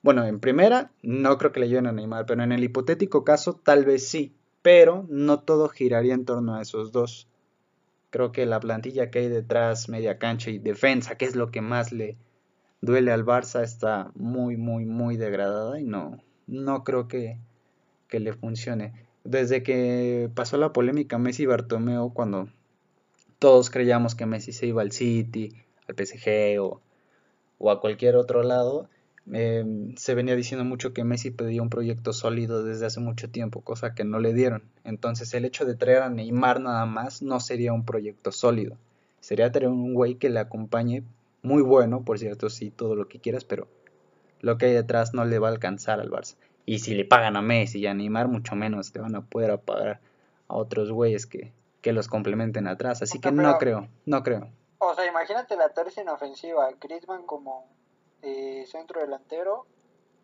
bueno, 0.07 0.25
en 0.25 0.39
primera, 0.39 0.93
no 1.03 1.37
creo 1.37 1.51
que 1.51 1.59
le 1.59 1.69
lleven 1.69 1.89
a 1.89 1.93
Neymar, 1.93 2.27
pero 2.27 2.41
en 2.45 2.53
el 2.53 2.63
hipotético 2.63 3.25
caso, 3.25 3.55
tal 3.55 3.85
vez 3.85 4.07
sí. 4.07 4.37
Pero 4.63 5.05
no 5.09 5.41
todo 5.41 5.69
giraría 5.69 6.15
en 6.15 6.25
torno 6.25 6.55
a 6.55 6.63
esos 6.63 6.93
dos. 6.93 7.29
Creo 8.11 8.31
que 8.31 8.47
la 8.47 8.61
plantilla 8.61 9.11
que 9.11 9.19
hay 9.19 9.29
detrás, 9.29 9.89
media 9.89 10.19
cancha 10.21 10.51
y 10.51 10.59
defensa, 10.59 11.17
que 11.17 11.25
es 11.25 11.35
lo 11.35 11.51
que 11.51 11.61
más 11.61 11.91
le 11.91 12.17
duele 12.81 13.11
al 13.11 13.25
Barça, 13.25 13.65
está 13.65 14.13
muy, 14.15 14.57
muy, 14.57 14.87
muy 14.87 15.17
degradada 15.17 15.81
y 15.81 15.85
no, 15.85 16.21
no 16.47 16.85
creo 16.85 17.09
que, 17.09 17.39
que 18.09 18.21
le 18.21 18.33
funcione. 18.33 18.93
desde 19.25 19.63
que 19.63 20.31
pasó 20.35 20.57
la 20.57 20.73
polémica 20.73 21.19
Messi 21.19 21.45
y 21.45 21.47
Bartomeu, 21.47 22.13
cuando 22.13 22.49
todos 23.39 23.71
creíamos 23.71 24.15
que 24.15 24.27
Messi 24.27 24.53
se 24.53 24.67
iba 24.67 24.83
al 24.83 24.93
City, 24.93 25.53
al 25.89 25.97
PSG 25.97 26.61
o, 26.61 26.81
o 27.59 27.71
a 27.71 27.81
cualquier 27.81 28.17
otro 28.17 28.43
lado, 28.43 28.89
em, 29.33 29.97
se 29.97 30.15
venía 30.15 30.37
diciendo 30.37 30.65
mucho 30.65 30.93
que 30.93 31.05
Messi 31.05 31.31
pedía 31.31 31.63
un 31.63 31.71
proyecto 31.71 32.13
sólido 32.13 32.63
desde 32.65 32.87
hace 32.87 33.01
mucho 33.01 33.29
tiempo, 33.31 33.63
cosa 33.63 33.95
que 33.95 34.05
no 34.05 34.21
le 34.21 34.33
dieron. 34.33 34.63
Entonces 34.85 35.35
el 35.35 35.45
hecho 35.45 35.65
de 35.65 35.75
traer 35.75 36.03
a 36.03 36.11
Neymar 36.11 36.61
nada 36.61 36.87
más 36.87 37.23
no 37.23 37.41
sería 37.41 37.73
un 37.73 37.85
proyecto 37.85 38.33
sólido. 38.33 38.77
Sería 39.21 39.51
traer 39.51 39.69
un 39.69 39.95
güey 39.95 40.15
que 40.17 40.31
le 40.31 40.39
acompañe, 40.39 41.03
muy 41.43 41.63
bueno, 41.63 42.05
por 42.05 42.19
cierto, 42.19 42.49
sí, 42.51 42.71
todo 42.71 42.95
lo 42.95 43.09
que 43.09 43.19
quieras, 43.19 43.45
pero 43.45 43.69
lo 44.41 44.59
que 44.59 44.67
hay 44.67 44.73
detrás 44.73 45.15
no 45.15 45.25
le 45.25 45.39
va 45.39 45.49
a 45.49 45.53
alcanzar 45.53 46.01
al 46.01 46.11
Barça. 46.11 46.37
Y 46.65 46.81
si 46.81 46.95
le 46.95 47.05
pagan 47.05 47.37
a 47.37 47.43
Messi 47.43 47.79
y 47.79 47.87
a 47.87 47.95
Neymar, 47.95 48.29
mucho 48.29 48.57
menos 48.57 48.93
te 48.93 49.01
van 49.01 49.15
a 49.15 49.21
poder 49.21 49.59
pagar 49.61 50.01
a 50.49 50.55
otros 50.55 50.91
güeyes 50.91 51.27
que, 51.27 51.53
que 51.81 51.93
los 51.93 52.09
complementen 52.09 52.67
atrás. 52.67 53.03
Así 53.03 53.21
que 53.21 53.31
no 53.31 53.59
creo, 53.59 53.89
no 54.05 54.23
creo. 54.23 54.49
O 54.79 54.95
sea, 54.95 55.07
imagínate 55.07 55.57
la 55.57 55.71
tercia 55.71 56.03
en 56.03 56.09
ofensiva, 56.09 56.69
Griezmann 56.81 57.25
como 57.25 57.67
eh, 58.23 58.65
centro 58.67 59.01
delantero 59.01 59.67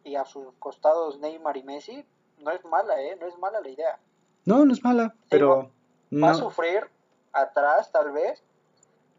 y 0.04 0.16
a 0.16 0.24
sus 0.24 0.52
costados 0.58 1.18
Neymar 1.20 1.56
y 1.56 1.62
Messi. 1.62 2.04
No 2.40 2.50
es 2.50 2.64
mala, 2.64 3.00
¿eh? 3.00 3.16
No 3.20 3.26
es 3.26 3.38
mala 3.38 3.60
la 3.60 3.68
idea. 3.68 3.98
No, 4.44 4.64
no 4.64 4.72
es 4.72 4.82
mala, 4.82 5.14
pero... 5.30 5.70
Va, 6.12 6.32
a 6.32 6.34
sufrir 6.34 6.90
atrás, 7.32 7.90
tal 7.90 8.12
vez, 8.12 8.42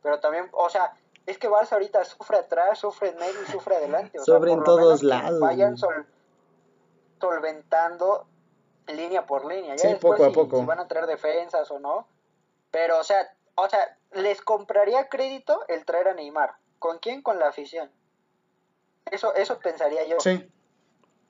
pero 0.03 0.19
también, 0.19 0.47
o 0.51 0.69
sea, 0.69 0.93
es 1.25 1.37
que 1.37 1.49
Barça 1.49 1.73
ahorita 1.73 2.03
sufre 2.03 2.37
atrás, 2.37 2.79
sufre 2.79 3.09
en 3.09 3.15
medio 3.17 3.41
y 3.47 3.51
sufre 3.51 3.75
adelante. 3.75 4.19
O 4.19 4.23
Sobre 4.23 4.51
en 4.51 4.63
todos 4.63 5.03
lados. 5.03 5.39
Vayan 5.39 5.75
solventando 7.19 8.27
línea 8.87 9.25
por 9.25 9.45
línea. 9.45 9.75
Ya 9.75 9.89
después 9.89 10.19
poco 10.19 10.29
a 10.29 10.33
poco. 10.33 10.59
Si 10.59 10.65
van 10.65 10.79
a 10.79 10.87
traer 10.87 11.05
defensas 11.07 11.71
o 11.71 11.79
no. 11.79 12.07
Pero, 12.71 12.99
o 12.99 13.03
sea, 13.03 13.33
o 13.55 13.69
sea, 13.69 13.97
les 14.11 14.41
compraría 14.41 15.07
crédito 15.07 15.61
el 15.69 15.85
traer 15.85 16.09
a 16.09 16.13
Neymar. 16.13 16.55
¿Con 16.79 16.99
quién? 16.99 17.21
Con 17.21 17.39
la 17.39 17.47
afición. 17.47 17.89
Eso, 19.09 19.33
eso 19.35 19.59
pensaría 19.59 20.05
yo. 20.05 20.19
Sí. 20.19 20.49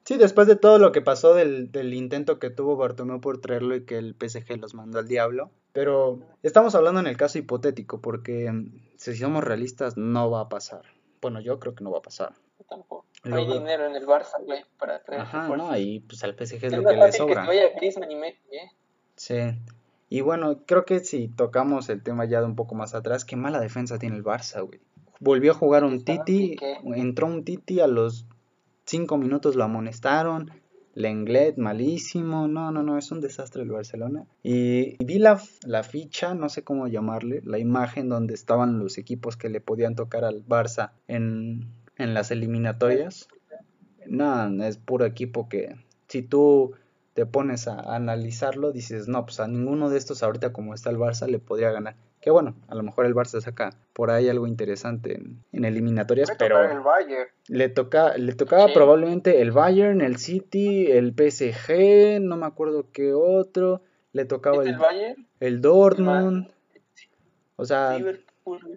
Sí, 0.06 0.17
después 0.17 0.47
de 0.47 0.56
todo 0.56 0.79
lo 0.79 0.91
que 0.91 1.01
pasó 1.01 1.34
del, 1.34 1.71
del 1.71 1.93
intento 1.93 2.39
que 2.39 2.49
tuvo 2.49 2.75
Bartomeu 2.75 3.21
por 3.21 3.39
traerlo 3.39 3.75
y 3.75 3.86
que 3.86 3.97
el 3.97 4.15
PSG 4.19 4.58
los 4.60 4.73
mandó 4.73 4.99
al 4.99 5.08
diablo. 5.08 5.51
Pero 5.74 6.20
estamos 6.44 6.76
hablando 6.76 7.00
en 7.00 7.08
el 7.08 7.18
caso 7.18 7.40
hipotético, 7.40 8.00
porque 8.00 8.52
si 8.96 9.16
somos 9.16 9.44
realistas, 9.44 9.98
no 9.98 10.30
va 10.30 10.42
a 10.42 10.50
pasar. 10.50 10.84
Bueno, 11.20 11.42
yo 11.42 11.60
creo 11.60 11.74
que 11.74 11.84
no 11.84 11.92
va 11.92 11.98
a 11.98 12.04
pasar. 12.04 12.34
Tampoco. 12.70 13.06
No 13.24 13.38
hay 13.38 13.48
dinero 13.48 13.88
en 13.88 13.96
el 13.96 14.06
Barça, 14.06 14.44
güey, 14.46 14.64
para 14.78 15.02
traer 15.04 15.22
Ajá, 15.22 15.48
no, 15.48 15.70
ahí 15.70 16.02
pues 16.02 16.24
al 16.24 16.34
PSG 16.34 16.66
es, 16.66 16.74
lo 16.74 16.84
que 16.84 16.96
le 16.96 17.12
sobra. 17.12 17.48
Que 17.48 17.74
Griezmann 17.76 18.12
y 18.12 18.16
Messi, 18.16 18.40
¿eh? 18.52 18.72
Sí. 19.16 19.36
Y 20.10 20.22
bueno, 20.22 20.60
creo 20.66 20.86
que 20.86 21.00
si 21.00 21.28
tocamos 21.28 21.90
el 21.90 22.04
tema 22.04 22.26
ya 22.26 22.40
de 22.40 22.46
un 22.46 22.56
poco 22.56 22.76
más 22.76 22.94
atrás, 22.94 23.26
qué 23.26 23.36
mala 23.36 23.60
defensa 23.60 23.98
tiene 23.98 24.16
el 24.16 24.24
Barça, 24.24 24.66
güey. 24.66 24.80
Volvió 25.20 25.54
a 25.54 25.56
jugar 25.56 25.84
un 25.84 26.04
Titi, 26.04 26.58
entró 26.84 27.28
un 27.28 27.44
Titi, 27.46 27.80
a 27.80 27.88
los 27.88 28.26
cinco 28.86 29.18
minutos 29.18 29.56
lo 29.56 29.64
amonestaron, 29.64 30.52
Lenglet, 30.95 31.58
malísimo, 31.58 32.47
no, 32.47 32.71
no, 32.71 32.84
no, 32.84 32.97
es 32.97 33.12
un 33.12 33.19
desastre 33.19 33.63
el 33.63 33.71
Barcelona. 33.71 34.25
Y, 34.43 35.03
vi 35.03 35.17
la, 35.17 35.41
la, 35.65 35.84
ficha, 35.84 36.36
no 36.36 36.49
sé 36.49 36.63
cómo 36.63 36.88
llamarle, 36.88 37.41
la 37.43 37.58
imagen 37.58 38.10
donde 38.10 38.34
estaban 38.34 38.79
los 38.79 38.97
equipos 38.97 39.36
que 39.36 39.49
le 39.49 39.62
podían 39.62 39.95
tocar 39.95 40.23
al 40.23 40.45
Barça 40.45 40.91
en, 41.08 41.67
en 41.97 42.13
las 42.13 42.32
eliminatorias. 42.32 43.27
No, 44.06 44.63
es 44.63 44.77
puro 44.77 45.06
equipo 45.06 45.49
que 45.49 45.75
si 46.08 46.21
tú 46.21 46.73
te 47.13 47.25
pones 47.25 47.67
a 47.67 47.95
analizarlo, 47.95 48.71
dices, 48.71 49.08
no, 49.08 49.25
pues 49.25 49.39
a 49.39 49.47
ninguno 49.47 49.89
de 49.89 49.97
estos 49.97 50.23
ahorita 50.23 50.53
como 50.53 50.73
está 50.73 50.89
el 50.89 50.97
Barça 50.97 51.27
le 51.27 51.39
podría 51.39 51.71
ganar. 51.71 51.95
Que 52.24 52.32
bueno, 52.32 52.56
a 52.70 52.76
lo 52.76 52.84
mejor 52.84 53.06
el 53.06 53.14
Barça 53.14 53.42
saca 53.42 53.72
por 53.92 54.10
ahí 54.10 54.30
algo 54.30 54.48
interesante 54.48 55.20
en, 55.52 55.66
eliminatorias, 55.66 56.32
pero 56.40 56.58
le 57.50 57.68
toca 57.68 58.18
le 58.18 58.34
tocaba 58.34 58.72
probablemente 58.74 59.42
el 59.42 59.52
Bayern, 59.52 60.00
el 60.00 60.16
City, 60.16 60.90
el 60.90 61.12
PSG, 61.12 62.22
no 62.22 62.38
me 62.38 62.46
acuerdo 62.46 62.86
qué 62.94 63.14
otro, 63.14 63.82
le 64.14 64.24
tocaba 64.24 64.64
el, 64.64 64.78
el, 65.42 65.60
Dortmund. 65.60 66.50
O 67.58 67.66
sea, 67.66 68.00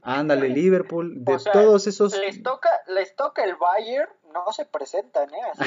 ándale, 0.02 0.48
Liverpool, 0.48 1.24
de 1.24 1.38
todos 1.52 1.86
esos 1.86 2.18
les 2.18 2.42
toca 2.42 2.70
les 2.88 3.14
toca 3.14 3.44
el 3.44 3.54
Bayern 3.54 4.10
no 4.32 4.52
se 4.52 4.64
presentan, 4.66 5.32
¿eh? 5.32 5.40
Así 5.52 5.64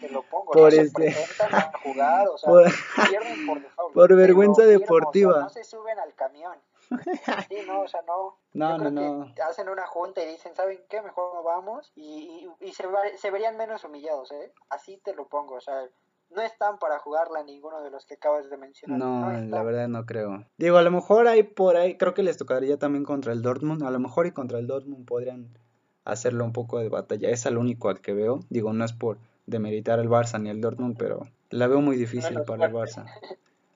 que 0.00 0.08
lo, 0.08 0.22
pongo. 0.24 0.50
Por 0.50 0.64
no 0.64 0.70
se 0.70 0.80
este 0.82 0.94
presentan 0.94 1.54
a 1.54 1.72
jugar, 1.82 2.28
o 2.28 2.38
sea, 2.38 2.50
por, 2.52 3.08
pierden 3.08 3.46
por 3.46 3.62
default. 3.62 3.94
Por 3.94 4.16
vergüenza 4.16 4.64
deportiva. 4.64 5.42
no 5.42 5.48
se 5.48 5.62
suben 5.62 5.98
al 6.00 6.12
camión. 6.14 6.58
Sí, 7.48 7.56
no, 7.66 7.80
o 7.80 7.88
sea, 7.88 8.02
no. 8.02 8.38
No, 8.52 8.78
no, 8.78 8.90
no. 8.90 9.34
hacen 9.48 9.68
una 9.68 9.86
junta 9.86 10.22
y 10.22 10.28
dicen, 10.28 10.54
¿saben 10.54 10.80
qué? 10.88 11.02
Mejor 11.02 11.34
no 11.34 11.42
vamos. 11.42 11.92
Y, 11.96 12.48
y, 12.60 12.72
se, 12.72 12.84
se 13.16 13.30
verían 13.30 13.56
menos 13.56 13.84
humillados, 13.84 14.30
¿eh? 14.32 14.52
Así 14.70 14.98
te 14.98 15.14
lo 15.14 15.28
pongo, 15.28 15.54
o 15.56 15.60
sea, 15.60 15.88
no 16.30 16.42
están 16.42 16.78
para 16.78 16.98
jugarla 16.98 17.42
ninguno 17.44 17.82
de 17.82 17.90
los 17.90 18.06
que 18.06 18.14
acabas 18.14 18.50
de 18.50 18.56
mencionar. 18.56 18.98
No, 18.98 19.32
la 19.32 19.62
verdad 19.62 19.88
no 19.88 20.04
creo. 20.06 20.44
Digo, 20.58 20.76
a 20.76 20.82
lo 20.82 20.90
mejor 20.90 21.28
hay 21.28 21.42
por 21.42 21.76
ahí, 21.76 21.96
creo 21.96 22.14
que 22.14 22.22
les 22.22 22.36
tocaría 22.36 22.78
también 22.78 23.04
contra 23.04 23.32
el 23.32 23.42
Dortmund. 23.42 23.82
A 23.82 23.90
lo 23.90 23.98
mejor 23.98 24.26
y 24.26 24.32
contra 24.32 24.58
el 24.58 24.66
Dortmund 24.66 25.06
podrían 25.06 25.56
hacerlo 26.04 26.44
un 26.44 26.52
poco 26.52 26.78
de 26.78 26.88
batalla. 26.88 27.30
Es 27.30 27.46
el 27.46 27.56
único 27.56 27.88
al 27.88 28.00
que 28.00 28.14
veo. 28.14 28.40
Digo, 28.50 28.72
no 28.72 28.84
es 28.84 28.92
por 28.92 29.18
demeritar 29.46 29.98
el 29.98 30.08
Barça 30.08 30.40
ni 30.40 30.50
el 30.50 30.60
Dortmund, 30.60 30.96
pero 30.98 31.22
la 31.50 31.66
veo 31.66 31.80
muy 31.80 31.96
difícil 31.96 32.42
para 32.42 32.66
el 32.66 32.72
Barça. 32.72 33.06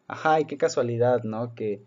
Ajá, 0.09 0.41
y 0.41 0.47
qué 0.47 0.57
casualidad, 0.57 1.23
¿no? 1.23 1.55
Que 1.55 1.83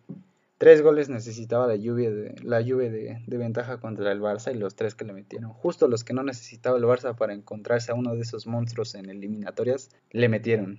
tres 0.61 0.83
goles 0.83 1.09
necesitaba 1.09 1.65
la 1.65 1.75
lluvia 1.75 2.11
de 2.11 2.35
la 2.43 2.61
lluvia 2.61 2.91
de, 2.91 3.37
ventaja 3.37 3.79
contra 3.79 4.11
el 4.11 4.21
Barça 4.21 4.53
y 4.53 4.59
los 4.59 4.75
tres 4.75 4.93
que 4.93 5.03
le 5.05 5.11
metieron. 5.11 5.51
Justo 5.53 5.87
los 5.87 6.03
que 6.03 6.13
no 6.13 6.21
necesitaba 6.21 6.77
el 6.77 6.83
Barça 6.83 7.15
para 7.15 7.33
encontrarse 7.33 7.91
a 7.91 7.95
uno 7.95 8.13
de 8.13 8.21
esos 8.21 8.45
monstruos 8.45 8.93
en 8.93 9.09
eliminatorias, 9.09 9.89
le 10.11 10.29
metieron. 10.29 10.73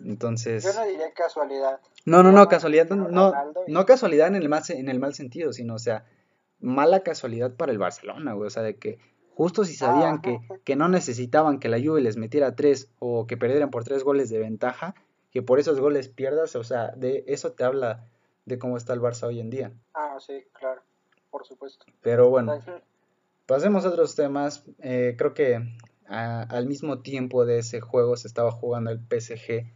Mm, 0.00 0.10
Entonces... 0.10 0.64
Yo 0.64 0.72
no 0.72 0.84
diría 0.88 1.14
casualidad. 1.14 1.78
No, 2.04 2.24
no, 2.24 2.32
no, 2.32 2.48
casualidad, 2.48 2.88
no, 2.88 3.32
no 3.68 3.86
casualidad 3.86 4.26
en 4.26 4.34
el, 4.34 4.48
mal, 4.48 4.64
en 4.70 4.88
el 4.88 4.98
mal 4.98 5.14
sentido, 5.14 5.52
sino, 5.52 5.76
o 5.76 5.78
sea, 5.78 6.04
mala 6.58 7.04
casualidad 7.04 7.54
para 7.54 7.70
el 7.70 7.78
Barcelona, 7.78 8.32
güey. 8.32 8.48
O 8.48 8.50
sea, 8.50 8.64
de 8.64 8.74
que 8.74 8.98
justo 9.36 9.64
si 9.64 9.76
sabían 9.76 10.20
que, 10.20 10.40
que 10.64 10.74
no 10.74 10.88
necesitaban 10.88 11.60
que 11.60 11.68
la 11.68 11.78
Juve 11.78 12.00
les 12.00 12.16
metiera 12.16 12.56
tres 12.56 12.90
o 12.98 13.28
que 13.28 13.36
perdieran 13.36 13.70
por 13.70 13.84
tres 13.84 14.02
goles 14.02 14.30
de 14.30 14.40
ventaja, 14.40 14.96
que 15.30 15.42
por 15.42 15.60
esos 15.60 15.78
goles 15.78 16.08
pierdas, 16.08 16.56
o 16.56 16.64
sea, 16.64 16.88
de 16.96 17.22
eso 17.28 17.52
te 17.52 17.62
habla 17.62 18.08
de 18.44 18.58
cómo 18.58 18.76
está 18.76 18.92
el 18.92 19.00
Barça 19.00 19.26
hoy 19.26 19.40
en 19.40 19.50
día. 19.50 19.72
Ah, 19.94 20.16
sí, 20.20 20.44
claro, 20.52 20.82
por 21.30 21.46
supuesto. 21.46 21.86
Pero 22.00 22.28
bueno, 22.30 22.60
pasemos 23.46 23.84
a 23.84 23.88
otros 23.88 24.14
temas. 24.14 24.64
Eh, 24.80 25.14
creo 25.16 25.34
que 25.34 25.60
al 26.08 26.66
mismo 26.66 27.00
tiempo 27.00 27.46
de 27.46 27.58
ese 27.58 27.80
juego 27.80 28.16
se 28.16 28.28
estaba 28.28 28.50
jugando 28.50 28.90
el 28.90 28.98
PSG 28.98 29.72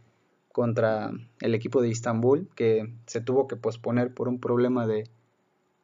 contra 0.51 1.11
el 1.39 1.55
equipo 1.55 1.81
de 1.81 1.89
Istambul, 1.89 2.49
que 2.55 2.93
se 3.05 3.21
tuvo 3.21 3.47
que 3.47 3.55
posponer 3.55 4.13
por 4.13 4.27
un 4.27 4.39
problema 4.39 4.85
de 4.85 5.05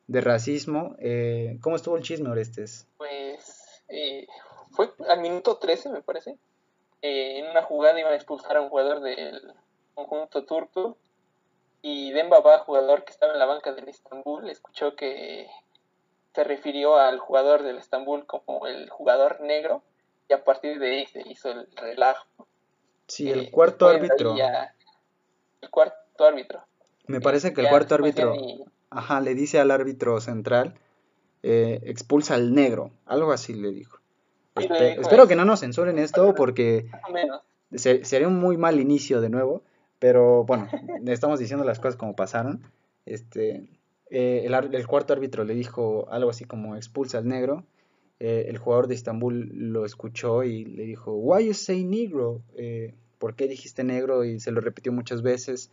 de 0.08 0.22
racismo. 0.22 0.96
Eh, 1.00 1.58
¿Cómo 1.62 1.76
estuvo 1.76 1.98
el 1.98 2.04
chisme, 2.04 2.30
Orestes? 2.30 2.88
Pues 2.98 3.84
eh, 3.88 4.28
fue 4.72 4.94
al 5.10 5.22
minuto 5.22 5.58
13, 5.58 5.90
me 5.90 6.02
parece. 6.02 6.38
Eh, 7.02 7.40
en 7.40 7.50
una 7.50 7.64
jugada 7.64 8.00
iban 8.00 8.14
a 8.14 8.16
expulsar 8.16 8.58
a 8.58 8.62
un 8.62 8.70
jugador 8.70 9.02
del 9.02 9.54
conjunto 9.94 10.46
turco 10.46 10.98
y 11.86 12.14
Dembaba, 12.14 12.60
jugador 12.60 13.04
que 13.04 13.12
estaba 13.12 13.34
en 13.34 13.40
la 13.40 13.46
banca 13.46 13.74
del 13.74 13.90
Estambul, 13.90 14.50
escuchó 14.50 14.96
que 14.96 15.48
se 16.34 16.44
refirió 16.46 16.98
al 16.98 17.20
jugador 17.20 17.62
del 17.62 17.78
Estambul 17.78 18.26
como 18.26 18.66
el 18.66 18.90
jugador 18.90 19.42
negro 19.42 19.84
y 20.30 20.34
a 20.34 20.44
partir 20.46 20.80
de 20.80 20.92
ahí 20.92 21.06
se 21.06 21.22
hizo 21.28 21.52
el 21.52 21.68
relajo. 21.76 22.26
Sí, 23.08 23.30
el 23.30 23.52
cuarto 23.52 23.90
árbitro. 23.90 24.34
el 24.34 25.70
cuarto 25.70 26.26
árbitro. 26.26 26.64
Me 27.06 27.20
parece 27.20 27.54
que 27.54 27.62
el 27.62 27.68
cuarto 27.68 27.96
árbitro 27.96 28.34
ajá, 28.90 29.20
le 29.20 29.36
dice 29.36 29.60
al 29.60 29.70
árbitro 29.70 30.22
central, 30.22 30.76
eh, 31.44 31.82
expulsa 31.84 32.36
al 32.36 32.56
negro, 32.56 32.92
algo 33.06 33.34
así 33.34 33.54
le 33.54 33.72
dijo. 33.72 34.00
espero 34.56 35.28
que 35.28 35.36
no 35.36 35.44
nos 35.44 35.60
censuren 35.60 36.00
esto 36.00 36.34
porque 36.34 36.90
sería 37.76 38.30
un 38.30 38.40
muy 38.40 38.56
mal 38.56 38.80
inicio 38.80 39.20
de 39.20 39.30
nuevo, 39.30 39.64
pero 40.04 40.44
bueno, 40.44 40.68
estamos 41.08 41.40
diciendo 41.40 41.64
las 41.64 41.80
cosas 41.80 41.96
como 41.96 42.14
pasaron. 42.14 42.62
Este, 43.06 43.70
eh, 44.10 44.46
el, 44.46 44.86
cuarto 44.86 45.14
árbitro 45.14 45.46
le 45.46 45.56
dijo 45.56 46.10
algo 46.12 46.30
así 46.30 46.44
como 46.44 46.76
expulsa 46.76 47.20
al 47.20 47.28
negro. 47.30 47.64
Eh, 48.20 48.48
el 48.50 48.58
jugador 48.58 48.88
de 48.88 48.96
Estambul 48.96 49.50
lo 49.54 49.86
escuchó 49.86 50.44
y 50.44 50.66
le 50.66 50.84
dijo, 50.84 51.14
Why 51.14 51.46
you 51.46 51.54
say 51.54 51.86
negro? 51.86 52.42
¿Por 53.18 53.38
qué 53.38 53.48
dijiste 53.48 53.86
negro? 53.86 54.26
Y 54.26 54.42
se 54.42 54.52
lo 54.52 54.60
repitió 54.60 54.92
muchas 54.92 55.22
veces. 55.22 55.72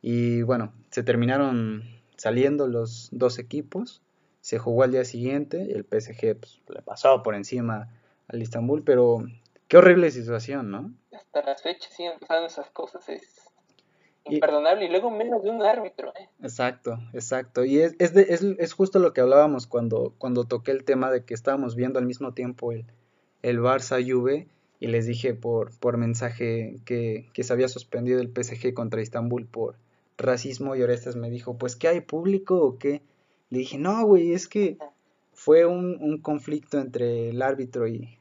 Y 0.00 0.42
bueno, 0.42 0.72
se 0.92 1.02
terminaron 1.02 1.82
saliendo 2.16 2.68
los 2.68 3.08
dos 3.10 3.40
equipos. 3.40 4.00
Se 4.42 4.60
jugó 4.60 4.84
al 4.84 4.92
día 4.92 5.04
siguiente, 5.04 5.72
el 5.72 5.82
PSG 5.82 6.36
pues, 6.38 6.60
le 6.68 6.82
pasó 6.82 7.24
por 7.24 7.34
encima 7.34 7.88
al 8.28 8.40
Istanbul, 8.40 8.84
pero 8.84 9.24
qué 9.66 9.76
horrible 9.76 10.08
situación, 10.12 10.70
¿no? 10.70 10.92
Hasta 11.12 11.42
las 11.42 11.62
fechas 11.62 11.92
siguen 11.92 12.20
pasando 12.20 12.46
esas 12.46 12.70
cosas. 12.70 13.04
Imperdonable 14.24 14.84
y, 14.84 14.88
luego 14.88 15.10
menos 15.10 15.42
de 15.42 15.50
un 15.50 15.62
árbitro. 15.62 16.12
¿eh? 16.18 16.28
Exacto, 16.42 16.98
exacto. 17.12 17.64
Y 17.64 17.80
es, 17.80 17.94
es, 17.98 18.14
es, 18.16 18.42
es, 18.42 18.72
justo 18.72 18.98
lo 18.98 19.12
que 19.12 19.20
hablábamos 19.20 19.66
cuando, 19.66 20.14
cuando 20.18 20.44
toqué 20.44 20.72
el 20.72 20.84
tema 20.84 21.10
de 21.10 21.24
que 21.24 21.34
estábamos 21.34 21.74
viendo 21.74 21.98
al 21.98 22.06
mismo 22.06 22.32
tiempo 22.34 22.72
el, 22.72 22.84
el 23.42 23.60
Barça 23.60 24.04
Juve 24.04 24.48
y 24.78 24.86
les 24.86 25.06
dije 25.06 25.34
por, 25.34 25.76
por 25.78 25.96
mensaje 25.96 26.76
que, 26.84 27.28
que 27.32 27.44
se 27.44 27.52
había 27.52 27.68
suspendido 27.68 28.20
el 28.20 28.28
PSG 28.28 28.74
contra 28.74 29.02
Istambul 29.02 29.46
por 29.46 29.76
racismo 30.16 30.76
y 30.76 30.82
Orestes 30.82 31.16
me 31.16 31.30
dijo, 31.30 31.56
pues 31.56 31.76
¿qué 31.76 31.88
hay 31.88 32.00
público 32.00 32.56
o 32.62 32.78
qué? 32.78 33.02
Le 33.50 33.58
dije, 33.58 33.78
no, 33.78 34.04
güey, 34.06 34.32
es 34.32 34.48
que 34.48 34.78
fue 35.32 35.66
un, 35.66 35.96
un 36.00 36.18
conflicto 36.18 36.78
entre 36.78 37.30
el 37.30 37.42
árbitro 37.42 37.88
y, 37.88 38.18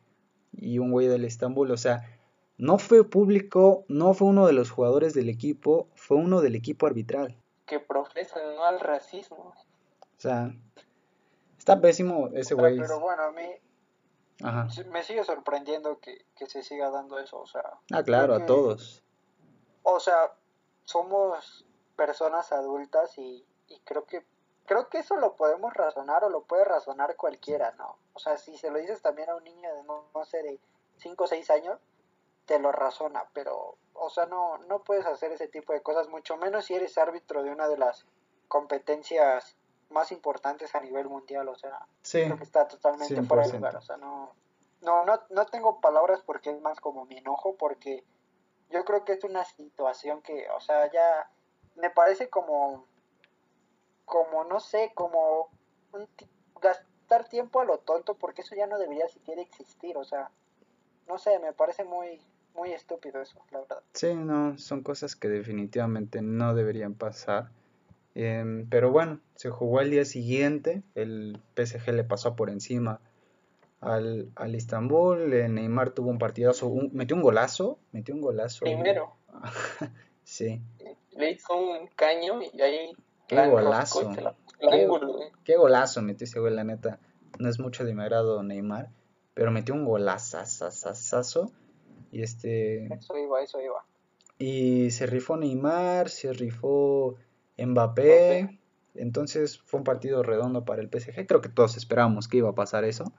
y 0.57 0.79
un 0.79 0.91
güey 0.91 1.07
del 1.07 1.25
Istambul, 1.25 1.71
o 1.71 1.77
sea, 1.77 2.18
no 2.59 2.77
fue 2.77 3.09
público, 3.09 3.85
no 3.87 4.13
fue 4.13 4.27
uno 4.27 4.45
de 4.45 4.51
los 4.51 4.69
jugadores 4.69 5.13
del 5.13 5.29
equipo, 5.29 5.87
fue 5.95 6.17
uno 6.17 6.41
del 6.41 6.55
equipo 6.55 6.85
arbitral. 6.85 7.35
Que 7.65 7.79
profesa 7.79 8.37
no 8.53 8.65
al 8.65 8.81
racismo. 8.81 9.53
O 10.01 10.21
sea, 10.21 10.51
está 11.57 11.79
pésimo 11.79 12.29
ese 12.33 12.55
güey. 12.55 12.77
Pero, 12.77 12.99
bueno, 12.99 13.23
a 13.23 13.31
mí 13.31 13.47
me 14.91 15.03
sigue 15.03 15.23
sorprendiendo 15.23 15.99
que, 15.99 16.25
se 16.47 16.61
siga 16.61 16.89
dando 16.89 17.17
eso, 17.17 17.39
o 17.39 17.47
sea. 17.47 17.63
Ah, 17.93 18.03
claro, 18.03 18.35
a 18.35 18.45
todos. 18.45 19.03
O 19.83 20.01
sea, 20.01 20.33
somos 20.83 21.65
personas 21.95 22.51
adultas 22.51 23.17
y, 23.17 23.45
y 23.69 23.79
creo 23.85 24.03
que 24.03 24.25
creo 24.65 24.89
que 24.89 24.99
eso 24.99 25.15
lo 25.15 25.35
podemos 25.35 25.73
razonar 25.73 26.25
o 26.25 26.29
lo 26.29 26.43
puede 26.43 26.65
razonar 26.65 27.15
cualquiera, 27.15 27.73
¿no? 27.77 27.97
O 28.13 28.19
sea, 28.19 28.37
si 28.37 28.57
se 28.57 28.69
lo 28.69 28.77
dices 28.79 29.01
también 29.01 29.29
a 29.29 29.35
un 29.35 29.43
niño 29.45 29.73
de 29.73 29.83
no, 29.83 30.03
no 30.13 30.25
sé, 30.25 30.43
de 30.43 30.59
5 30.97 31.23
o 31.23 31.27
6 31.27 31.49
años, 31.51 31.79
te 32.49 32.57
lo 32.57 32.71
razona, 32.71 33.25
pero, 33.31 33.77
o 33.93 34.09
sea, 34.09 34.25
no, 34.25 34.57
no 34.67 34.79
puedes 34.79 35.05
hacer 35.05 35.31
ese 35.31 35.47
tipo 35.47 35.71
de 35.71 35.83
cosas, 35.83 36.09
mucho 36.09 36.35
menos 36.35 36.65
si 36.65 36.73
eres 36.73 36.97
árbitro 36.97 37.43
de 37.43 37.51
una 37.51 37.67
de 37.67 37.77
las 37.77 38.07
competencias 38.47 39.55
más 39.91 40.11
importantes 40.11 40.73
a 40.73 40.79
nivel 40.79 41.07
mundial, 41.07 41.47
o 41.47 41.55
sea, 41.55 41.85
creo 42.11 42.37
que 42.37 42.43
está 42.43 42.67
totalmente 42.67 43.21
fuera 43.21 43.45
de 43.45 43.53
lugar, 43.53 43.75
o 43.75 43.81
sea, 43.81 43.97
no, 43.97 44.33
no, 44.81 45.05
no, 45.05 45.21
no 45.29 45.45
tengo 45.45 45.79
palabras 45.79 46.23
porque 46.25 46.49
es 46.49 46.59
más 46.59 46.79
como 46.79 47.05
mi 47.05 47.17
enojo, 47.17 47.53
porque 47.55 48.03
yo 48.71 48.83
creo 48.83 49.05
que 49.05 49.13
es 49.13 49.23
una 49.23 49.45
situación 49.45 50.23
que, 50.23 50.49
o 50.49 50.59
sea, 50.59 50.91
ya 50.91 51.29
me 51.75 51.91
parece 51.91 52.31
como, 52.31 52.87
como, 54.05 54.43
no 54.43 54.59
sé, 54.59 54.91
como 54.95 55.49
un, 55.93 56.09
gastar 56.59 57.29
tiempo 57.29 57.59
a 57.59 57.65
lo 57.65 57.77
tonto, 57.77 58.15
porque 58.15 58.41
eso 58.41 58.55
ya 58.55 58.65
no 58.65 58.79
debería 58.79 59.07
siquiera 59.07 59.39
existir, 59.39 59.97
o 59.97 60.03
sea, 60.03 60.31
no 61.07 61.19
sé, 61.19 61.37
me 61.37 61.53
parece 61.53 61.83
muy, 61.83 62.19
muy 62.55 62.71
estúpido 62.71 63.21
eso, 63.21 63.39
la 63.51 63.59
verdad. 63.59 63.83
Sí, 63.93 64.13
no, 64.13 64.57
son 64.57 64.83
cosas 64.83 65.15
que 65.15 65.27
definitivamente 65.29 66.21
no 66.21 66.53
deberían 66.53 66.93
pasar. 66.93 67.51
Em, 68.15 68.67
pero 68.69 68.91
bueno, 68.91 69.19
se 69.35 69.49
jugó 69.49 69.81
el 69.81 69.91
día 69.91 70.05
siguiente, 70.05 70.83
el 70.95 71.39
PSG 71.55 71.93
le 71.93 72.03
pasó 72.03 72.35
por 72.35 72.49
encima 72.49 72.99
al, 73.81 74.29
al 74.35 74.55
Istanbul, 74.55 75.33
eh, 75.33 75.47
Neymar 75.47 75.91
tuvo 75.91 76.09
un 76.09 76.19
partidazo, 76.19 76.71
metió 76.91 77.15
un 77.15 77.21
golazo, 77.21 77.79
metió 77.91 78.13
un 78.13 78.21
golazo. 78.21 78.61
Primero. 78.61 79.15
sí. 80.23 80.61
Le 81.11 81.31
hizo 81.31 81.55
un 81.55 81.87
caño 81.95 82.41
y 82.41 82.61
ahí... 82.61 82.91
Qué 83.27 83.47
golazo. 83.47 84.11
qué, 85.43 85.55
golazo 85.55 86.01
metió 86.01 86.25
ese 86.25 86.39
güey, 86.39 86.53
la 86.53 86.63
neta. 86.63 86.99
No 87.37 87.47
es 87.47 87.59
mucho 87.59 87.85
de 87.85 87.93
mi 87.93 88.01
agrado 88.01 88.41
Neymar, 88.41 88.89
pero 89.35 89.51
metió 89.51 89.75
un 89.75 89.85
golazo 89.85 90.39
y 92.11 92.21
este. 92.21 92.85
Eso 92.93 93.17
iba, 93.17 93.41
eso 93.41 93.61
iba. 93.61 93.85
Y 94.37 94.91
se 94.91 95.05
rifó 95.05 95.37
Neymar, 95.37 96.09
se 96.09 96.33
rifó 96.33 97.15
Mbappé. 97.57 98.59
Entonces 98.95 99.59
fue 99.59 99.79
un 99.79 99.83
partido 99.83 100.23
redondo 100.23 100.65
para 100.65 100.81
el 100.81 100.89
PSG. 100.89 101.27
Creo 101.27 101.41
que 101.41 101.49
todos 101.49 101.77
esperábamos 101.77 102.27
que 102.27 102.37
iba 102.37 102.49
a 102.49 102.55
pasar 102.55 102.83
eso. 102.83 103.11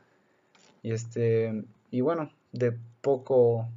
Y 0.83 0.93
este. 0.93 1.65
Y 1.91 2.01
bueno, 2.01 2.33
de 2.53 2.77
poco 3.01 3.69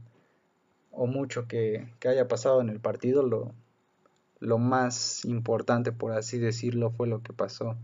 o 0.91 1.07
mucho 1.07 1.47
que, 1.47 1.87
que 1.99 2.07
haya 2.07 2.27
pasado 2.27 2.61
en 2.61 2.69
el 2.69 2.79
partido, 2.79 3.23
lo, 3.23 3.51
lo 4.39 4.57
más 4.57 5.25
importante, 5.25 5.91
por 5.91 6.11
así 6.11 6.37
decirlo, 6.37 6.91
fue 6.91 7.07
lo 7.07 7.23
que 7.23 7.33
pasó 7.33 7.77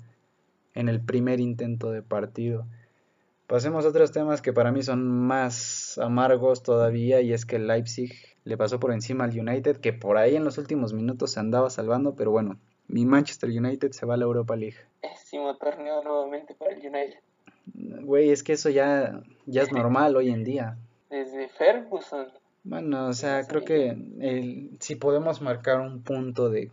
en 0.75 0.89
el 0.89 1.01
primer 1.01 1.39
intento 1.39 1.91
de 1.91 2.03
partido. 2.03 2.67
Pasemos 3.49 3.83
a 3.83 3.87
otros 3.87 4.11
temas 4.11 4.43
que 4.43 4.53
para 4.53 4.71
mí 4.71 4.83
son 4.83 5.07
más 5.07 5.97
amargos 5.97 6.61
todavía 6.61 7.19
y 7.21 7.33
es 7.33 7.47
que 7.47 7.55
el 7.55 7.65
Leipzig 7.65 8.11
le 8.43 8.57
pasó 8.57 8.79
por 8.79 8.93
encima 8.93 9.23
al 9.23 9.31
United 9.31 9.77
que 9.77 9.91
por 9.91 10.17
ahí 10.17 10.35
en 10.35 10.43
los 10.43 10.59
últimos 10.59 10.93
minutos 10.93 11.31
se 11.31 11.39
andaba 11.39 11.71
salvando, 11.71 12.13
pero 12.13 12.29
bueno, 12.29 12.59
mi 12.87 13.07
Manchester 13.07 13.49
United 13.49 13.89
se 13.89 14.05
va 14.05 14.13
a 14.13 14.17
la 14.17 14.25
Europa 14.25 14.55
League. 14.55 14.77
Pésimo 15.01 15.57
torneo 15.57 16.03
nuevamente 16.03 16.53
para 16.53 16.73
el 16.73 16.77
United. 16.77 17.17
Güey, 18.05 18.29
es 18.29 18.43
que 18.43 18.53
eso 18.53 18.69
ya, 18.69 19.23
ya 19.47 19.63
es 19.63 19.71
normal 19.71 20.15
hoy 20.15 20.29
en 20.29 20.43
día. 20.43 20.77
Desde 21.09 21.49
Ferguson. 21.49 22.27
Bueno, 22.63 23.07
o 23.07 23.13
sea, 23.13 23.47
creo 23.47 23.63
que 23.63 24.69
si 24.79 24.95
podemos 24.95 25.41
marcar 25.41 25.81
un 25.81 26.03
punto 26.03 26.51
de, 26.51 26.69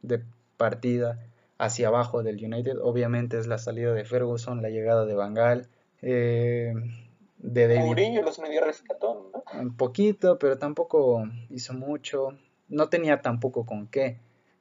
de 0.00 0.22
partida 0.56 1.18
hacia 1.58 1.88
abajo 1.88 2.22
del 2.22 2.42
United, 2.42 2.78
obviamente 2.80 3.36
es 3.36 3.46
la 3.46 3.58
salida 3.58 3.92
de 3.92 4.06
Ferguson, 4.06 4.62
la 4.62 4.70
llegada 4.70 5.04
de 5.04 5.14
Van 5.14 5.34
Gaal, 5.34 5.68
eh, 6.06 6.74
de 7.38 7.68
David. 7.68 7.86
Mourinho 7.86 8.22
los 8.22 8.38
medio 8.38 8.62
rescató, 8.62 9.30
¿no? 9.32 9.60
Un 9.60 9.74
poquito, 9.74 10.38
pero 10.38 10.58
tampoco 10.58 11.24
hizo 11.48 11.72
mucho. 11.72 12.36
No 12.68 12.90
tenía 12.90 13.22
tampoco 13.22 13.64
con 13.64 13.86
qué. 13.86 14.18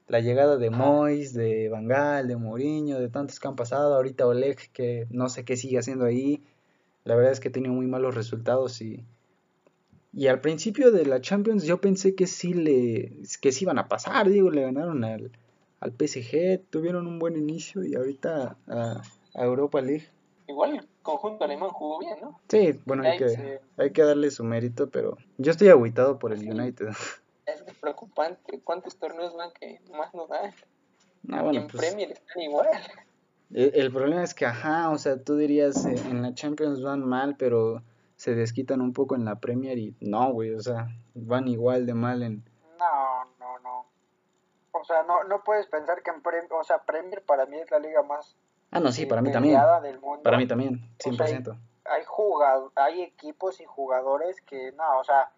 La 0.08 0.22
llegada 0.22 0.58
de 0.58 0.70
Mois, 0.70 1.34
de 1.34 1.68
Bangal, 1.68 2.30
de 2.30 2.38
Mourinho, 2.38 3.00
de 3.00 3.10
tantos 3.10 3.42
que 3.42 3.48
han 3.48 3.58
pasado. 3.58 3.94
Ahorita 3.96 4.26
Oleg, 4.26 4.72
que 4.72 5.06
no 5.10 5.28
sé 5.28 5.44
qué 5.44 5.58
sigue 5.58 5.80
haciendo 5.80 6.06
ahí. 6.06 6.42
La 7.04 7.16
verdad 7.16 7.34
es 7.34 7.42
que 7.42 7.50
tenía 7.50 7.72
muy 7.72 7.88
malos 7.88 8.16
resultados 8.16 8.82
y, 8.82 9.04
y 10.14 10.28
al 10.28 10.40
principio 10.40 10.94
de 10.94 11.06
la 11.06 11.20
Champions 11.20 11.66
yo 11.66 11.82
pensé 11.82 12.16
que 12.16 12.28
sí 12.28 12.54
le 12.54 13.12
que 13.42 13.52
sí 13.52 13.66
iban 13.66 13.78
a 13.78 13.90
pasar, 13.90 14.30
digo, 14.30 14.50
le 14.50 14.62
ganaron 14.62 15.04
al, 15.04 15.32
al 15.82 15.92
PSG, 15.92 16.62
tuvieron 16.70 17.08
un 17.08 17.20
buen 17.20 17.36
inicio 17.36 17.84
y 17.84 17.96
ahorita 17.96 18.56
a, 18.68 19.02
a 19.34 19.44
Europa 19.44 19.82
League 19.82 20.08
igual 20.48 20.88
conjunto 21.04 21.44
alemán 21.44 21.70
jugó 21.70 22.00
bien, 22.00 22.18
¿no? 22.22 22.40
Sí, 22.50 22.80
bueno, 22.86 23.04
hay 23.04 23.18
que, 23.18 23.62
hay 23.78 23.92
que 23.92 24.04
darle 24.04 24.32
su 24.32 24.44
mérito, 24.44 24.90
pero 24.90 25.18
yo 25.38 25.52
estoy 25.52 25.70
aguitado 25.70 26.18
por 26.18 26.34
el 26.34 26.50
United. 26.50 26.88
Es 27.46 27.62
preocupante 27.82 28.62
cuántos 28.64 28.96
torneos 28.96 29.36
van 29.36 29.52
que 29.52 29.82
más 29.92 30.14
nos 30.14 30.30
dan. 30.30 30.54
Ah, 31.30 31.42
en 31.52 31.68
pues 31.68 31.76
Premier 31.76 32.10
están 32.10 32.42
igual. 32.42 32.70
El, 33.52 33.92
problema 33.92 34.24
es 34.24 34.34
que, 34.34 34.46
ajá, 34.46 34.90
o 34.90 34.98
sea, 34.98 35.22
tú 35.22 35.36
dirías, 35.36 35.86
eh, 35.86 35.94
en 36.10 36.22
la 36.22 36.34
Champions 36.34 36.82
van 36.82 37.06
mal, 37.06 37.36
pero 37.36 37.84
se 38.16 38.34
desquitan 38.34 38.80
un 38.80 38.94
poco 38.94 39.16
en 39.16 39.26
la 39.26 39.42
Premier 39.42 39.78
y 39.78 39.94
no, 40.00 40.32
güey, 40.32 40.56
o 40.56 40.62
sea, 40.62 40.88
van 41.16 41.50
igual 41.50 41.86
de 41.86 41.94
mal 41.94 42.24
en... 42.24 42.46
No, 42.80 43.26
no, 43.40 43.60
no. 43.60 43.86
O 44.72 44.84
sea, 44.86 45.04
no, 45.04 45.26
no 45.26 45.44
puedes 45.44 45.68
pensar 45.68 46.02
que 46.02 46.12
en 46.12 46.22
Premier, 46.22 46.52
o 46.54 46.64
sea, 46.64 46.80
Premier 46.80 47.22
para 47.24 47.46
mí 47.46 47.58
es 47.58 47.70
la 47.70 47.80
liga 47.80 48.02
más 48.04 48.38
Ah, 48.74 48.80
no, 48.80 48.92
sí, 48.92 49.06
para 49.06 49.22
mí 49.22 49.32
también. 49.32 49.60
Para 50.24 50.38
mí 50.38 50.48
también, 50.48 50.82
100%. 50.98 51.58
hay, 51.86 52.04
hay 52.76 53.02
equipos 53.04 53.62
y 53.62 53.66
jugadores 53.66 54.42
que, 54.42 54.72
no, 54.72 55.00
o 55.00 55.04
sea, 55.04 55.32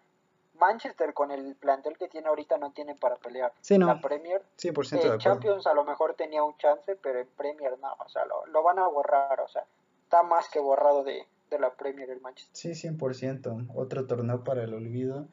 Manchester 0.58 1.12
con 1.12 1.30
el 1.30 1.54
plantel 1.56 1.98
que 1.98 2.08
tiene 2.08 2.28
ahorita 2.28 2.56
no 2.56 2.72
tiene 2.72 2.94
para 2.94 3.16
pelear. 3.16 3.52
Sí, 3.60 3.78
no. 3.78 3.86
La 3.86 4.00
Premier, 4.00 4.42
100% 4.58 5.12
de 5.12 5.18
Champions 5.18 5.66
a 5.66 5.74
lo 5.74 5.84
mejor 5.84 6.14
tenía 6.14 6.42
un 6.42 6.56
chance, 6.56 6.96
pero 6.96 7.20
en 7.20 7.28
Premier 7.36 7.78
no, 7.78 7.92
o 7.92 8.08
sea, 8.08 8.22
lo, 8.24 8.62
van 8.62 8.78
a 8.78 8.88
borrar, 8.88 9.38
o 9.40 9.48
sea, 9.48 9.64
está 10.04 10.22
más 10.22 10.48
que 10.48 10.58
borrado 10.58 11.04
de, 11.04 11.26
de 11.50 11.58
la 11.58 11.74
Premier 11.74 12.08
el 12.10 12.20
Manchester. 12.20 12.74
Sí, 12.74 12.88
100%. 12.88 13.72
Otro 13.74 14.06
torneo 14.06 14.44
para 14.44 14.64
el 14.64 14.72
olvido. 14.72 15.28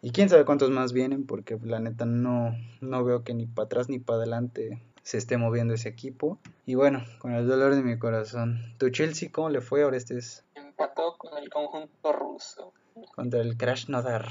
Y 0.00 0.10
quién 0.10 0.28
sabe 0.28 0.44
cuántos 0.44 0.70
más 0.70 0.92
vienen, 0.92 1.26
porque 1.26 1.58
la 1.62 1.78
neta 1.78 2.06
no, 2.06 2.52
no 2.80 3.04
veo 3.04 3.22
que 3.22 3.34
ni 3.34 3.46
para 3.46 3.66
atrás 3.66 3.88
ni 3.88 3.98
para 4.00 4.18
adelante 4.18 4.82
se 5.02 5.18
esté 5.18 5.36
moviendo 5.36 5.74
ese 5.74 5.88
equipo. 5.88 6.38
Y 6.66 6.74
bueno, 6.74 7.04
con 7.18 7.32
el 7.32 7.46
dolor 7.46 7.74
de 7.74 7.82
mi 7.82 7.98
corazón. 7.98 8.74
¿Tu 8.78 8.90
Chelsea 8.90 9.30
cómo 9.32 9.50
le 9.50 9.60
fue 9.60 9.82
ahora 9.82 9.96
este 9.96 10.18
Empató 10.54 11.16
con 11.18 11.36
el 11.38 11.50
conjunto 11.50 12.12
ruso. 12.12 12.72
Contra 13.14 13.40
el 13.40 13.56
Krasnodar. 13.56 14.26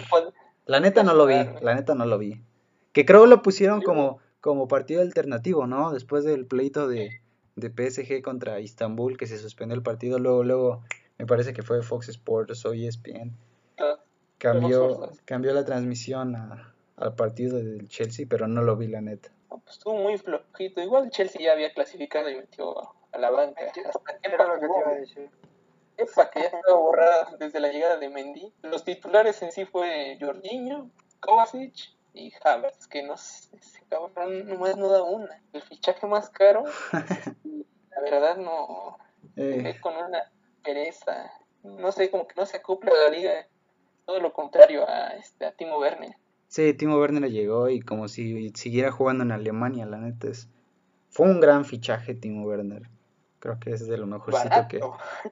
La 0.65 0.79
neta 0.79 1.03
no 1.03 1.13
lo 1.13 1.25
vi, 1.25 1.35
la 1.61 1.75
neta 1.75 1.95
no 1.95 2.05
lo 2.05 2.17
vi. 2.17 2.41
Que 2.93 3.05
creo 3.05 3.25
lo 3.25 3.41
pusieron 3.41 3.81
como, 3.81 4.19
como 4.39 4.67
partido 4.67 5.01
alternativo, 5.01 5.67
¿no? 5.67 5.91
Después 5.91 6.23
del 6.23 6.45
pleito 6.45 6.87
de, 6.87 7.21
de 7.55 7.69
PSG 7.69 8.21
contra 8.21 8.59
Istanbul, 8.59 9.17
que 9.17 9.27
se 9.27 9.37
suspendió 9.37 9.75
el 9.75 9.83
partido, 9.83 10.19
luego, 10.19 10.43
luego 10.43 10.83
me 11.17 11.25
parece 11.25 11.53
que 11.53 11.63
fue 11.63 11.81
Fox 11.81 12.09
Sports 12.09 12.65
o 12.65 12.73
ESPN. 12.73 13.35
Ah, 13.79 13.99
cambió, 14.37 15.11
cambió 15.25 15.53
la 15.53 15.65
transmisión 15.65 16.35
al 16.35 17.15
partido 17.15 17.57
del 17.57 17.87
Chelsea, 17.87 18.25
pero 18.29 18.47
no 18.47 18.61
lo 18.61 18.77
vi, 18.77 18.87
la 18.87 19.01
neta. 19.01 19.31
Pues, 19.63 19.77
estuvo 19.77 19.95
muy 19.95 20.17
flojito. 20.17 20.81
Igual 20.81 21.09
Chelsea 21.09 21.41
ya 21.41 21.53
había 21.53 21.73
clasificado 21.73 22.29
y 22.29 22.35
metió 22.35 22.77
a 23.11 23.17
la 23.17 23.29
banca. 23.29 23.65
Hasta 23.65 24.17
que 24.19 24.29
lo 24.29 24.59
que 24.59 24.67
te 24.67 24.79
iba 24.79 24.89
a 24.89 24.95
decir. 24.95 25.29
Epa, 25.97 26.29
que 26.31 26.39
ya 26.39 26.45
estaba 26.47 26.77
borrada 26.77 27.35
desde 27.37 27.59
la 27.59 27.67
llegada 27.67 27.97
de 27.97 28.09
Mendy. 28.09 28.53
Los 28.63 28.83
titulares 28.83 29.41
en 29.41 29.51
sí 29.51 29.65
fue 29.65 30.17
Jorginho, 30.19 30.89
Kovacic, 31.19 31.93
y 32.13 32.33
Havertz, 32.43 32.87
que 32.87 33.03
no 33.03 33.13
ese 33.13 33.49
cabrón 33.89 34.47
nomás 34.47 34.77
no 34.77 34.89
da 34.89 35.03
una. 35.03 35.41
El 35.53 35.61
fichaje 35.61 36.05
más 36.07 36.29
caro, 36.29 36.63
la 36.93 38.01
verdad 38.01 38.37
no, 38.37 38.97
eh. 39.37 39.77
con 39.81 39.95
una 39.95 40.31
pereza, 40.63 41.31
no 41.63 41.91
sé, 41.91 42.09
como 42.09 42.27
que 42.27 42.35
no 42.35 42.45
se 42.45 42.57
acopla 42.57 42.91
a 42.91 43.09
la 43.09 43.09
liga, 43.09 43.47
todo 44.05 44.19
lo 44.19 44.33
contrario 44.33 44.87
a, 44.87 45.09
este, 45.09 45.45
a 45.45 45.51
Timo 45.53 45.79
Werner. 45.79 46.15
Sí, 46.51 46.73
Timo 46.73 46.99
Werner 46.99 47.31
llegó 47.31 47.69
y 47.69 47.79
como 47.79 48.09
si 48.09 48.49
siguiera 48.55 48.91
jugando 48.91 49.23
en 49.23 49.31
Alemania, 49.31 49.85
la 49.85 49.99
neta 49.99 50.27
es... 50.27 50.49
Fue 51.09 51.25
un 51.25 51.39
gran 51.39 51.63
fichaje 51.63 52.13
Timo 52.13 52.43
Werner. 52.43 52.89
Creo 53.39 53.57
que 53.57 53.71
es 53.71 53.87
de 53.87 53.97
lo 53.97 54.05
mejorcito 54.05 54.67
que... 54.67 54.81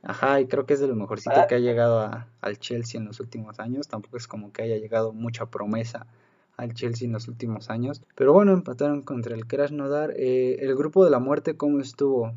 Ajá, 0.02 0.40
y 0.40 0.48
creo 0.48 0.66
que 0.66 0.76
es 0.76 0.80
de 0.80 0.88
lo 0.88 0.96
mejorcito 0.96 1.36
que 1.50 1.56
ha 1.56 1.60
llegado 1.60 2.00
a, 2.00 2.30
al 2.40 2.58
Chelsea 2.58 3.02
en 3.02 3.06
los 3.06 3.20
últimos 3.20 3.60
años. 3.60 3.90
Tampoco 3.90 4.16
es 4.16 4.30
como 4.30 4.54
que 4.54 4.62
haya 4.62 4.78
llegado 4.78 5.12
mucha 5.12 5.48
promesa 5.48 6.08
al 6.56 6.74
Chelsea 6.74 7.06
en 7.06 7.12
los 7.12 7.28
últimos 7.28 7.70
años. 7.70 8.02
Pero 8.16 8.32
bueno, 8.32 8.54
empataron 8.54 9.02
contra 9.02 9.36
el 9.36 9.46
Krasnodar. 9.46 10.14
Eh, 10.16 10.60
el 10.62 10.74
grupo 10.74 11.04
de 11.04 11.12
la 11.12 11.20
muerte, 11.20 11.58
¿cómo 11.58 11.82
estuvo? 11.82 12.32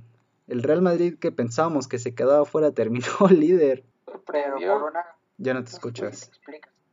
El 0.48 0.64
Real 0.64 0.82
Madrid 0.82 1.20
que 1.20 1.30
pensábamos 1.30 1.86
que 1.86 2.00
se 2.00 2.16
quedaba 2.16 2.44
fuera 2.44 2.72
terminó 2.72 3.06
líder. 3.30 3.84
Pero 4.26 4.58
Ya 5.38 5.54
no 5.54 5.62
te 5.62 5.70
escuchas. 5.70 6.32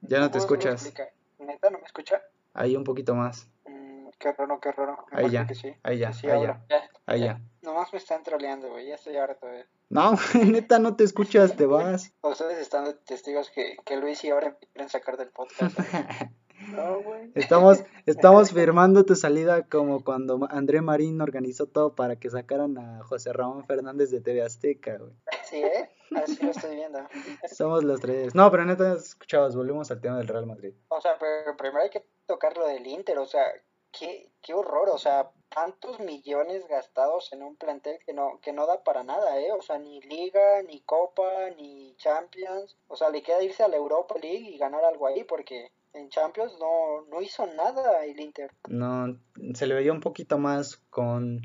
Ya 0.02 0.20
no 0.20 0.30
te 0.30 0.38
escuchas. 0.38 0.94
¿Neta 1.40 1.70
no 1.70 1.80
me 1.80 1.86
escucha? 1.86 2.22
Ahí 2.54 2.76
un 2.76 2.84
poquito 2.84 3.16
más. 3.16 3.48
Mm, 3.66 4.10
qué 4.20 4.32
raro, 4.34 4.60
qué 4.60 4.72
raro. 4.72 4.98
Ahí 5.12 5.30
ya, 5.30 5.48
ahí 5.84 5.98
ya, 5.98 6.10
ahí 6.10 6.24
ya, 6.44 6.66
ahí 7.06 7.22
ya. 7.22 7.42
Nomás 7.62 7.92
me 7.94 8.00
están 8.00 8.24
troleando, 8.24 8.70
güey. 8.70 8.88
Ya 8.88 8.96
estoy 8.96 9.16
harto, 9.16 9.48
güey. 9.48 9.64
No, 9.90 10.14
neta, 10.46 10.80
no 10.80 10.96
te 10.96 11.04
escuchas, 11.04 11.56
te 11.56 11.66
vas. 11.66 12.14
Ustedes 12.22 12.60
están 12.60 12.94
testigos 13.06 13.50
que, 13.50 13.78
que 13.86 13.98
Luis 13.98 14.24
y 14.24 14.30
ahora 14.30 14.58
quieren 14.74 14.90
sacar 14.90 15.18
del 15.18 15.30
podcast. 15.30 15.78
No, 16.74 17.02
güey. 17.02 17.32
Estamos, 17.36 17.86
estamos 18.06 18.52
firmando 18.52 19.06
tu 19.06 19.16
salida 19.16 19.66
como 19.70 20.04
cuando 20.04 20.46
André 20.52 20.82
Marín 20.82 21.22
organizó 21.22 21.68
todo 21.68 21.96
para 21.96 22.18
que 22.18 22.30
sacaran 22.30 22.78
a 22.78 23.02
José 23.06 23.32
Ramón 23.32 23.66
Fernández 23.66 24.12
de 24.12 24.20
TV 24.20 24.44
Azteca, 24.44 24.98
güey. 24.98 25.14
Sí, 25.46 25.56
¿eh? 25.64 25.90
Así 26.16 26.44
lo 26.44 26.52
estoy 26.52 26.76
viendo. 26.76 27.00
Somos 27.56 27.84
los 27.84 28.00
tres. 28.00 28.36
No, 28.36 28.50
pero 28.52 28.66
neta, 28.66 28.94
escuchabas, 28.94 29.56
volvemos 29.56 29.90
al 29.92 30.02
tema 30.02 30.18
del 30.18 30.28
Real 30.28 30.46
Madrid. 30.46 30.74
O 30.90 31.02
sea, 31.02 31.18
pero 31.20 31.56
primero 31.58 31.84
hay 31.84 31.90
que 31.90 32.06
tocar 32.26 32.58
lo 32.58 32.68
del 32.68 32.86
Inter, 32.88 33.18
o 33.20 33.26
sea, 33.26 33.44
qué, 33.92 34.30
qué 34.42 34.54
horror, 34.54 34.90
o 34.90 34.98
sea, 34.98 35.32
tantos 35.50 36.00
millones 36.00 36.68
gastados 36.68 37.34
en 37.34 37.44
un 37.44 37.56
plantel 37.56 38.00
que 38.06 38.14
no, 38.14 38.40
que 38.42 38.54
no 38.54 38.68
da 38.68 38.84
para 38.84 39.04
nada, 39.04 39.40
¿eh? 39.40 39.52
O 39.52 39.62
sea, 39.62 39.80
ni 39.80 40.00
Liga, 40.02 40.62
ni 40.64 40.82
Copa, 40.82 41.50
ni 41.58 41.96
Champions. 41.98 42.78
O 42.88 42.96
sea, 42.96 43.10
le 43.10 43.24
queda 43.24 43.42
irse 43.42 43.64
a 43.64 43.68
la 43.68 43.78
Europa 43.78 44.16
League 44.22 44.50
y 44.50 44.58
ganar 44.58 44.84
algo 44.86 45.08
ahí 45.08 45.24
porque 45.24 45.72
en 45.94 46.10
Champions 46.10 46.58
no, 46.60 47.02
no 47.10 47.22
hizo 47.22 47.48
nada 47.48 48.06
el 48.06 48.20
Inter. 48.20 48.52
No, 48.68 49.18
se 49.54 49.68
le 49.68 49.76
veía 49.76 49.92
un 49.92 50.02
poquito 50.02 50.38
más 50.38 50.78
con, 50.90 51.42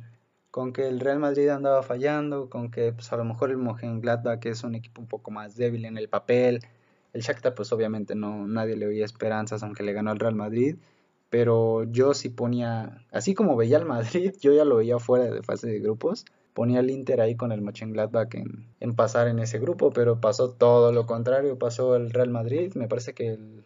con 0.54 0.72
que 0.72 0.86
el 0.86 1.00
Real 1.00 1.18
Madrid 1.18 1.48
andaba 1.48 1.82
fallando, 1.82 2.48
con 2.48 2.70
que 2.70 2.92
pues, 2.92 3.12
a 3.12 3.16
lo 3.16 3.24
mejor 3.24 3.50
el 3.50 3.56
Mönchengladbach 3.56 4.46
es 4.46 4.62
un 4.62 4.76
equipo 4.76 5.00
un 5.00 5.08
poco 5.08 5.32
más 5.32 5.56
débil 5.56 5.84
en 5.84 5.98
el 5.98 6.08
papel. 6.08 6.60
El 7.12 7.22
Shakhtar 7.22 7.56
pues 7.56 7.72
obviamente 7.72 8.14
no 8.14 8.46
nadie 8.46 8.76
le 8.76 8.86
veía 8.86 9.04
esperanzas 9.04 9.64
aunque 9.64 9.82
le 9.82 9.92
ganó 9.92 10.12
al 10.12 10.20
Real 10.20 10.36
Madrid, 10.36 10.76
pero 11.28 11.82
yo 11.90 12.14
sí 12.14 12.28
ponía, 12.28 13.04
así 13.10 13.34
como 13.34 13.56
veía 13.56 13.78
al 13.78 13.84
Madrid, 13.84 14.32
yo 14.40 14.52
ya 14.52 14.64
lo 14.64 14.76
veía 14.76 15.00
fuera 15.00 15.24
de 15.24 15.42
fase 15.42 15.66
de 15.66 15.80
grupos 15.80 16.24
ponía 16.52 16.78
el 16.78 16.90
Inter 16.90 17.20
ahí 17.20 17.34
con 17.34 17.50
el 17.50 17.60
Mönchengladbach 17.60 18.32
en, 18.36 18.72
en 18.78 18.94
pasar 18.94 19.26
en 19.26 19.40
ese 19.40 19.58
grupo, 19.58 19.90
pero 19.90 20.20
pasó 20.20 20.52
todo 20.52 20.92
lo 20.92 21.04
contrario, 21.04 21.58
pasó 21.58 21.96
el 21.96 22.12
Real 22.12 22.30
Madrid, 22.30 22.72
me 22.76 22.86
parece 22.86 23.12
que 23.12 23.30
el, 23.30 23.64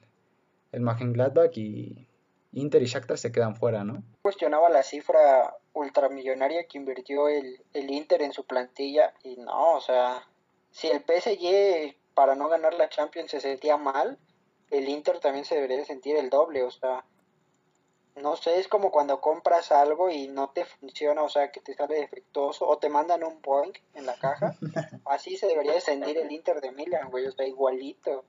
el 0.73 0.81
Mönchengladbach 0.81 1.55
y 1.59 2.09
Inter 2.53 2.83
y 2.83 2.87
Shakhtar 2.87 3.19
se 3.19 3.31
quedan 3.31 3.57
fuera, 3.57 3.85
¿no? 3.85 4.03
Cuestionaba 4.23 4.71
la 4.71 4.83
cifra 4.83 5.53
ultramillonaria 5.73 6.65
que 6.65 6.79
invirtió 6.79 7.29
el, 7.29 7.63
el 7.73 7.91
Inter 7.91 8.23
en 8.23 8.33
su 8.33 8.45
plantilla 8.45 9.15
y 9.23 9.37
no, 9.37 9.75
o 9.75 9.81
sea, 9.81 10.27
si 10.71 10.89
el 10.89 11.01
PSG 11.01 11.97
para 12.15 12.35
no 12.35 12.49
ganar 12.49 12.75
la 12.75 12.89
Champions 12.89 13.31
se 13.31 13.41
sentía 13.41 13.77
mal, 13.77 14.19
el 14.71 14.89
Inter 14.89 15.21
también 15.21 15.45
se 15.45 15.55
debería 15.55 15.85
sentir 15.85 16.17
el 16.17 16.31
doble, 16.31 16.63
o 16.65 16.71
sea, 16.71 17.05
no 18.17 18.37
sé, 18.37 18.59
es 18.59 18.69
como 18.69 18.91
cuando 18.91 19.21
compras 19.21 19.71
algo 19.73 20.11
y 20.11 20.29
no 20.29 20.51
te 20.51 20.65
funciona, 20.65 21.23
o 21.23 21.29
sea, 21.29 21.51
que 21.51 21.61
te 21.61 21.75
sale 21.75 21.95
defectuoso, 21.95 22.67
o 22.67 22.79
te 22.79 22.89
mandan 22.89 23.23
un 23.23 23.41
point 23.41 23.77
en 23.95 24.07
la 24.07 24.15
caja, 24.15 24.57
así 25.07 25.37
se 25.37 25.47
debería 25.47 25.81
sentir 25.81 26.19
el 26.19 26.31
Inter 26.31 26.61
de 26.61 26.73
Milan, 26.73 27.11
güey, 27.11 27.27
o 27.27 27.33
sea, 27.33 27.47
igualito, 27.47 28.25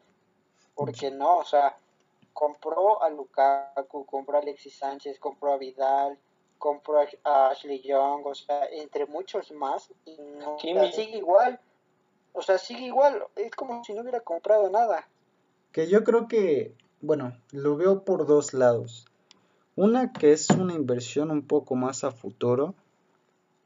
porque 0.75 1.11
no, 1.11 1.37
o 1.37 1.45
sea, 1.45 1.75
compró 2.33 3.01
a 3.01 3.09
Lukaku, 3.09 4.05
compró 4.05 4.37
a 4.37 4.41
Alexis 4.41 4.77
Sánchez, 4.77 5.19
compró 5.19 5.53
a 5.53 5.57
Vidal, 5.57 6.17
compró 6.59 6.99
a 7.23 7.49
Ashley 7.49 7.81
Young, 7.81 8.25
o 8.25 8.35
sea, 8.35 8.65
entre 8.71 9.05
muchos 9.07 9.51
más, 9.53 9.89
y 10.05 10.17
no, 10.37 10.59
sigue 10.91 11.17
igual, 11.17 11.59
o 12.33 12.41
sea, 12.41 12.59
sigue 12.59 12.85
igual, 12.85 13.23
es 13.35 13.51
como 13.55 13.83
si 13.83 13.93
no 13.93 14.01
hubiera 14.01 14.19
comprado 14.19 14.69
nada. 14.69 15.07
Que 15.71 15.87
yo 15.87 16.03
creo 16.03 16.27
que, 16.27 16.75
bueno, 17.01 17.35
lo 17.51 17.77
veo 17.77 18.03
por 18.03 18.27
dos 18.27 18.53
lados. 18.53 19.07
Una 19.75 20.11
que 20.11 20.33
es 20.33 20.49
una 20.49 20.73
inversión 20.73 21.31
un 21.31 21.47
poco 21.47 21.75
más 21.75 22.03
a 22.03 22.11
futuro, 22.11 22.75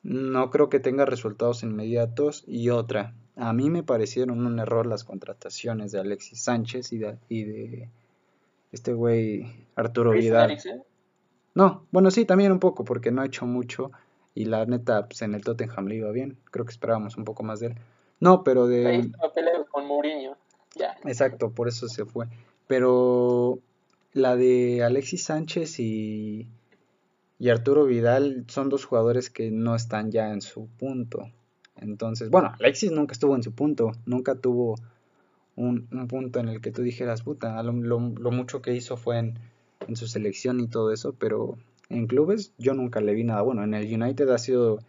no 0.04 0.52
creo 0.52 0.70
que 0.70 0.80
tenga 0.80 1.06
resultados 1.06 1.64
inmediatos, 1.64 2.44
y 2.46 2.70
otra, 2.70 3.16
a 3.36 3.52
mí 3.54 3.70
me 3.70 3.84
parecieron 3.84 4.46
un 4.46 4.60
error 4.60 4.86
las 4.86 5.04
contrataciones 5.04 5.92
de 5.92 6.00
Alexis 6.00 6.44
Sánchez 6.44 6.94
y 6.94 7.00
de 7.44 7.90
este 8.72 8.94
güey 8.94 9.68
Arturo 9.76 10.12
Vidal. 10.12 10.60
No, 11.56 11.86
bueno, 11.92 12.10
sí, 12.12 12.26
también 12.26 12.52
un 12.52 12.60
poco, 12.60 12.84
porque 12.84 13.12
no 13.12 13.22
ha 13.22 13.26
hecho 13.26 13.46
mucho 13.46 13.92
y 14.36 14.46
la 14.46 14.66
neta, 14.66 15.08
pues 15.08 15.22
en 15.22 15.36
el 15.36 15.44
Tottenham 15.44 15.88
le 15.88 15.96
iba 15.96 16.12
bien. 16.12 16.38
Creo 16.52 16.66
que 16.66 16.72
esperábamos 16.72 17.18
un 17.18 17.24
poco 17.24 17.44
más 17.44 17.60
de 17.60 17.68
él. 17.68 17.76
No, 18.20 18.44
pero 18.44 18.68
de... 18.68 18.88
Ahí 18.88 19.12
con 19.70 19.88
Mourinho, 19.88 20.38
ya. 20.76 20.96
Exacto, 21.06 21.52
por 21.52 21.68
eso 21.68 21.88
se 21.88 22.06
fue. 22.06 22.28
Pero 22.68 23.60
la 24.14 24.36
de 24.36 24.84
Alexis 24.84 25.24
Sánchez 25.26 25.80
y, 25.80 26.48
y 27.38 27.50
Arturo 27.50 27.86
Vidal 27.86 28.46
son 28.48 28.70
dos 28.70 28.86
jugadores 28.86 29.30
que 29.30 29.52
no 29.52 29.76
están 29.76 30.12
ya 30.12 30.32
en 30.32 30.42
su 30.42 30.68
punto. 30.68 31.30
Entonces, 31.76 32.30
bueno, 32.30 32.54
Alexis 32.60 32.92
nunca 32.92 33.14
estuvo 33.14 33.36
en 33.36 33.44
su 33.44 33.54
punto, 33.54 33.92
nunca 34.06 34.36
tuvo 34.36 34.76
un, 35.56 35.88
punto 36.08 36.40
en 36.40 36.50
el 36.50 36.62
que 36.62 36.72
tú 36.72 36.82
dijeras, 36.82 37.24
puta, 37.24 37.62
lo, 37.64 37.74
lo, 37.74 38.32
mucho 38.32 38.62
que 38.62 38.74
hizo 38.74 38.96
fue 38.96 39.20
en, 39.20 39.40
en, 39.88 39.96
su 39.96 40.08
selección 40.08 40.60
y 40.60 40.68
todo 40.68 40.92
eso, 40.92 41.14
pero 41.14 41.58
en 41.90 42.08
clubes 42.08 42.54
yo 42.58 42.74
nunca 42.74 43.02
le 43.02 43.14
vi 43.14 43.24
nada 43.24 43.42
bueno. 43.42 43.64
En 43.64 43.74
el 43.74 43.86
United 43.86 44.30
ha 44.30 44.38
sido 44.38 44.80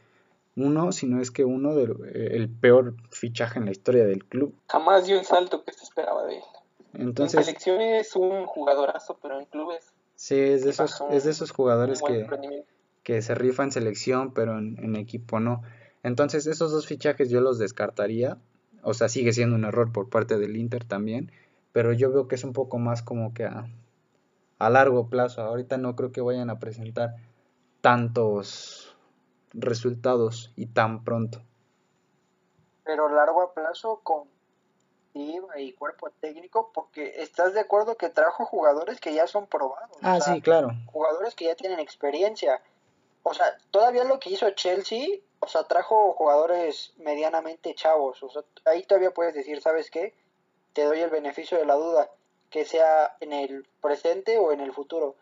uno, 0.56 0.92
si 0.92 1.06
no 1.06 1.20
es 1.20 1.30
que 1.30 1.44
uno, 1.44 1.74
del 1.74 1.92
eh, 2.06 2.28
el 2.32 2.48
peor 2.48 2.94
fichaje 3.10 3.58
en 3.58 3.66
la 3.66 3.72
historia 3.72 4.04
del 4.04 4.24
club. 4.24 4.54
Jamás 4.68 5.06
dio 5.06 5.18
el 5.18 5.24
salto 5.24 5.64
que 5.64 5.72
se 5.72 5.84
esperaba 5.84 6.24
de 6.26 6.36
él. 6.36 6.42
Entonces, 6.94 7.38
en 7.38 7.44
selección 7.44 7.80
es 7.80 8.14
un 8.14 8.46
jugadorazo, 8.46 9.18
pero 9.20 9.38
en 9.38 9.46
clubes... 9.46 9.92
Sí, 10.14 10.38
es 10.38 10.64
de 10.64 10.70
esos, 10.70 11.02
es 11.10 11.24
de 11.24 11.32
esos 11.32 11.50
jugadores 11.50 12.00
que, 12.00 12.64
que 13.02 13.20
se 13.20 13.34
rifa 13.34 13.64
en 13.64 13.72
selección, 13.72 14.32
pero 14.32 14.58
en, 14.58 14.78
en 14.78 14.94
equipo 14.94 15.40
no. 15.40 15.62
Entonces, 16.04 16.46
esos 16.46 16.70
dos 16.70 16.86
fichajes 16.86 17.30
yo 17.30 17.40
los 17.40 17.58
descartaría 17.58 18.38
o 18.84 18.94
sea, 18.94 19.08
sigue 19.08 19.32
siendo 19.32 19.56
un 19.56 19.64
error 19.64 19.90
por 19.90 20.08
parte 20.10 20.38
del 20.38 20.56
Inter 20.56 20.84
también, 20.84 21.32
pero 21.72 21.92
yo 21.92 22.12
veo 22.12 22.28
que 22.28 22.34
es 22.36 22.44
un 22.44 22.52
poco 22.52 22.78
más 22.78 23.02
como 23.02 23.32
que 23.32 23.44
a, 23.44 23.66
a 24.64 24.70
largo 24.70 25.08
plazo. 25.08 25.42
Ahorita 25.42 25.76
no 25.76 25.96
creo 25.96 26.12
que 26.12 26.20
vayan 26.20 26.50
a 26.50 26.58
presentar 26.58 27.14
tantos 27.80 28.96
resultados 29.52 30.52
y 30.56 30.66
tan 30.66 31.04
pronto. 31.04 31.42
Pero 32.84 33.08
largo 33.08 33.42
a 33.42 33.54
plazo 33.54 34.00
con 34.02 34.32
y 35.56 35.72
cuerpo 35.74 36.10
técnico, 36.20 36.72
porque 36.74 37.22
estás 37.22 37.54
de 37.54 37.60
acuerdo 37.60 37.96
que 37.96 38.08
trajo 38.08 38.46
jugadores 38.46 39.00
que 39.00 39.14
ya 39.14 39.28
son 39.28 39.46
probados. 39.46 39.96
Ah, 40.02 40.20
sí, 40.20 40.40
claro. 40.40 40.70
Jugadores 40.86 41.36
que 41.36 41.44
ya 41.44 41.54
tienen 41.54 41.78
experiencia. 41.78 42.60
O 43.22 43.32
sea, 43.32 43.46
todavía 43.70 44.02
lo 44.02 44.18
que 44.18 44.30
hizo 44.30 44.50
Chelsea 44.50 45.20
o 45.44 45.48
sea, 45.48 45.64
trajo 45.64 46.14
jugadores 46.14 46.94
medianamente 46.96 47.74
chavos. 47.74 48.22
O 48.22 48.30
sea, 48.30 48.42
ahí 48.64 48.82
todavía 48.84 49.10
puedes 49.10 49.34
decir, 49.34 49.60
¿sabes 49.60 49.90
qué? 49.90 50.14
Te 50.72 50.84
doy 50.84 51.00
el 51.00 51.10
beneficio 51.10 51.58
de 51.58 51.66
la 51.66 51.74
duda, 51.74 52.10
que 52.54 52.64
sea 52.64 53.16
en 53.18 53.32
el 53.32 53.66
presente 53.80 54.38
o 54.38 54.52
en 54.52 54.60
el 54.60 54.72
futuro. 54.72 55.16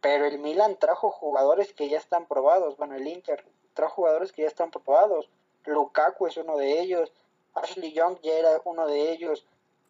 Pero 0.00 0.26
el 0.26 0.40
Milan 0.40 0.76
trajo 0.80 1.12
jugadores 1.12 1.72
que 1.72 1.88
ya 1.88 1.96
están 1.96 2.26
probados. 2.26 2.76
Bueno, 2.76 2.96
el 2.96 3.06
Inter 3.06 3.44
trajo 3.72 3.94
jugadores 3.94 4.32
que 4.32 4.42
ya 4.42 4.48
están 4.48 4.72
probados. 4.72 5.30
Lukaku 5.64 6.26
es 6.26 6.36
uno 6.38 6.56
de 6.56 6.80
ellos. 6.80 7.12
Ashley 7.54 7.92
Young 7.92 8.18
ya 8.20 8.32
era 8.32 8.60
uno 8.64 8.88
de 8.88 9.12
ellos. 9.12 9.46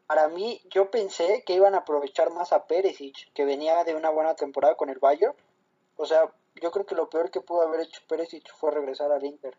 Para 0.07 0.29
mí, 0.29 0.61
yo 0.68 0.91
pensé 0.91 1.45
que 1.47 1.55
iban 1.55 1.74
a 1.74 1.79
aprovechar 1.79 2.31
más 2.31 2.53
a 2.53 2.66
Perisic, 2.66 3.33
que 3.33 3.47
venía 3.47 3.83
de 3.85 3.95
una 3.95 4.11
buena 4.11 4.35
temporada 4.35 4.74
con 4.74 4.91
el 4.91 4.99
Bayern. 4.99 5.35
O 5.97 6.05
sea, 6.05 6.31
yo 6.61 6.70
creo 6.72 6.85
que 6.85 6.95
lo 6.95 7.09
peor 7.09 7.31
que 7.31 7.41
pudo 7.41 7.62
haber 7.62 7.81
hecho 7.81 8.03
Pérez 8.07 8.29
fue 8.55 8.70
regresar 8.70 9.11
al 9.12 9.24
Inter. 9.24 9.57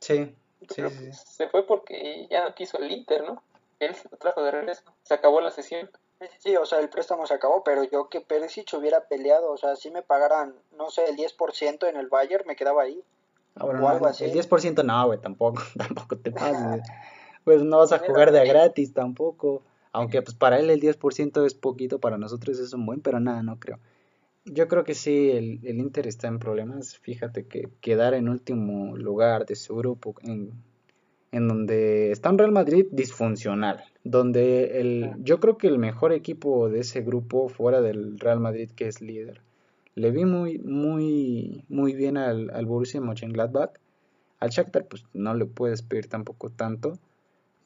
Sí, 0.00 0.36
sí, 0.68 0.82
Se 1.12 1.48
fue 1.48 1.66
porque 1.66 2.26
ya 2.28 2.44
no 2.44 2.54
quiso 2.54 2.76
el 2.76 2.92
Inter, 2.92 3.24
¿no? 3.24 3.42
Él 3.80 3.94
se 3.94 4.10
lo 4.10 4.18
trajo 4.18 4.42
de 4.42 4.50
regreso. 4.50 4.82
Se 5.04 5.14
acabó 5.14 5.40
la 5.40 5.50
sesión. 5.50 5.90
Sí, 6.38 6.56
o 6.56 6.66
sea, 6.66 6.80
el 6.80 6.88
préstamo 6.88 7.26
se 7.26 7.34
acabó, 7.34 7.62
pero 7.62 7.84
yo 7.84 8.08
que 8.08 8.20
Perisic 8.20 8.72
hubiera 8.74 9.06
peleado, 9.06 9.52
o 9.52 9.56
sea, 9.56 9.76
si 9.76 9.90
me 9.90 10.02
pagaran, 10.02 10.54
no 10.76 10.90
sé, 10.90 11.04
el 11.08 11.16
10% 11.16 11.88
en 11.88 11.96
el 11.96 12.08
Bayern, 12.08 12.44
me 12.46 12.56
quedaba 12.56 12.82
ahí. 12.82 13.02
Ah, 13.54 13.64
o 13.64 13.88
algo 13.88 14.06
así. 14.06 14.24
El 14.24 14.32
10% 14.32 14.84
no, 14.84 15.06
güey, 15.06 15.20
tampoco, 15.20 15.62
tampoco 15.78 16.18
te 16.18 16.32
pases. 16.32 16.82
pues 17.44 17.62
no 17.62 17.78
vas 17.78 17.92
a 17.92 17.98
jugar 17.98 18.32
de 18.32 18.40
a 18.40 18.44
gratis 18.44 18.92
tampoco. 18.92 19.62
Aunque 19.92 20.20
pues 20.22 20.36
para 20.36 20.58
él 20.58 20.70
el 20.70 20.80
10% 20.80 21.46
es 21.46 21.54
poquito, 21.54 21.98
para 21.98 22.18
nosotros 22.18 22.58
es 22.58 22.72
un 22.72 22.84
buen, 22.84 23.00
pero 23.00 23.20
nada, 23.20 23.42
no 23.42 23.58
creo. 23.58 23.78
Yo 24.44 24.68
creo 24.68 24.84
que 24.84 24.94
sí, 24.94 25.30
el, 25.30 25.60
el 25.64 25.78
Inter 25.78 26.06
está 26.06 26.28
en 26.28 26.38
problemas. 26.38 26.96
Fíjate 26.98 27.46
que 27.46 27.68
quedar 27.80 28.14
en 28.14 28.28
último 28.28 28.96
lugar 28.96 29.46
de 29.46 29.56
su 29.56 29.76
grupo, 29.76 30.14
en, 30.22 30.52
en 31.32 31.48
donde 31.48 32.10
está 32.10 32.30
un 32.30 32.38
Real 32.38 32.52
Madrid 32.52 32.86
disfuncional, 32.90 33.84
donde 34.04 34.80
el, 34.80 35.12
yo 35.18 35.40
creo 35.40 35.58
que 35.58 35.66
el 35.66 35.78
mejor 35.78 36.12
equipo 36.12 36.68
de 36.68 36.80
ese 36.80 37.02
grupo 37.02 37.48
fuera 37.48 37.80
del 37.80 38.18
Real 38.18 38.40
Madrid 38.40 38.70
que 38.74 38.88
es 38.88 39.00
líder, 39.00 39.42
le 39.94 40.10
vi 40.10 40.24
muy 40.24 40.58
muy 40.58 41.64
muy 41.68 41.92
bien 41.94 42.16
al, 42.16 42.50
al 42.50 42.66
Borussia 42.66 43.00
Mönchengladbach, 43.00 43.72
al 44.40 44.50
Shakhtar 44.50 44.86
pues 44.86 45.04
no 45.12 45.34
le 45.34 45.44
puedes 45.44 45.82
pedir 45.82 46.06
tampoco 46.06 46.50
tanto, 46.50 46.98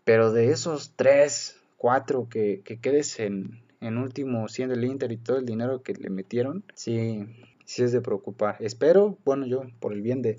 pero 0.05 0.33
de 0.33 0.51
esos 0.51 0.93
tres, 0.97 1.61
cuatro 1.77 2.29
que, 2.29 2.63
que 2.65 2.79
quedes 2.81 3.21
en, 3.21 3.61
en 3.81 3.99
último 3.99 4.49
siendo 4.49 4.75
el 4.75 4.85
Inter 4.85 5.13
y 5.13 5.19
todo 5.19 5.37
el 5.37 5.47
dinero 5.47 5.83
que 5.83 5.93
le 5.95 6.11
metieron, 6.11 6.65
sí, 6.75 7.27
sí 7.65 7.83
es 7.83 7.93
de 7.93 8.01
preocupar. 8.01 8.57
Espero, 8.61 9.19
bueno 9.25 9.47
yo 9.47 9.63
por 9.81 9.93
el 9.93 10.03
bien 10.03 10.23
de 10.23 10.37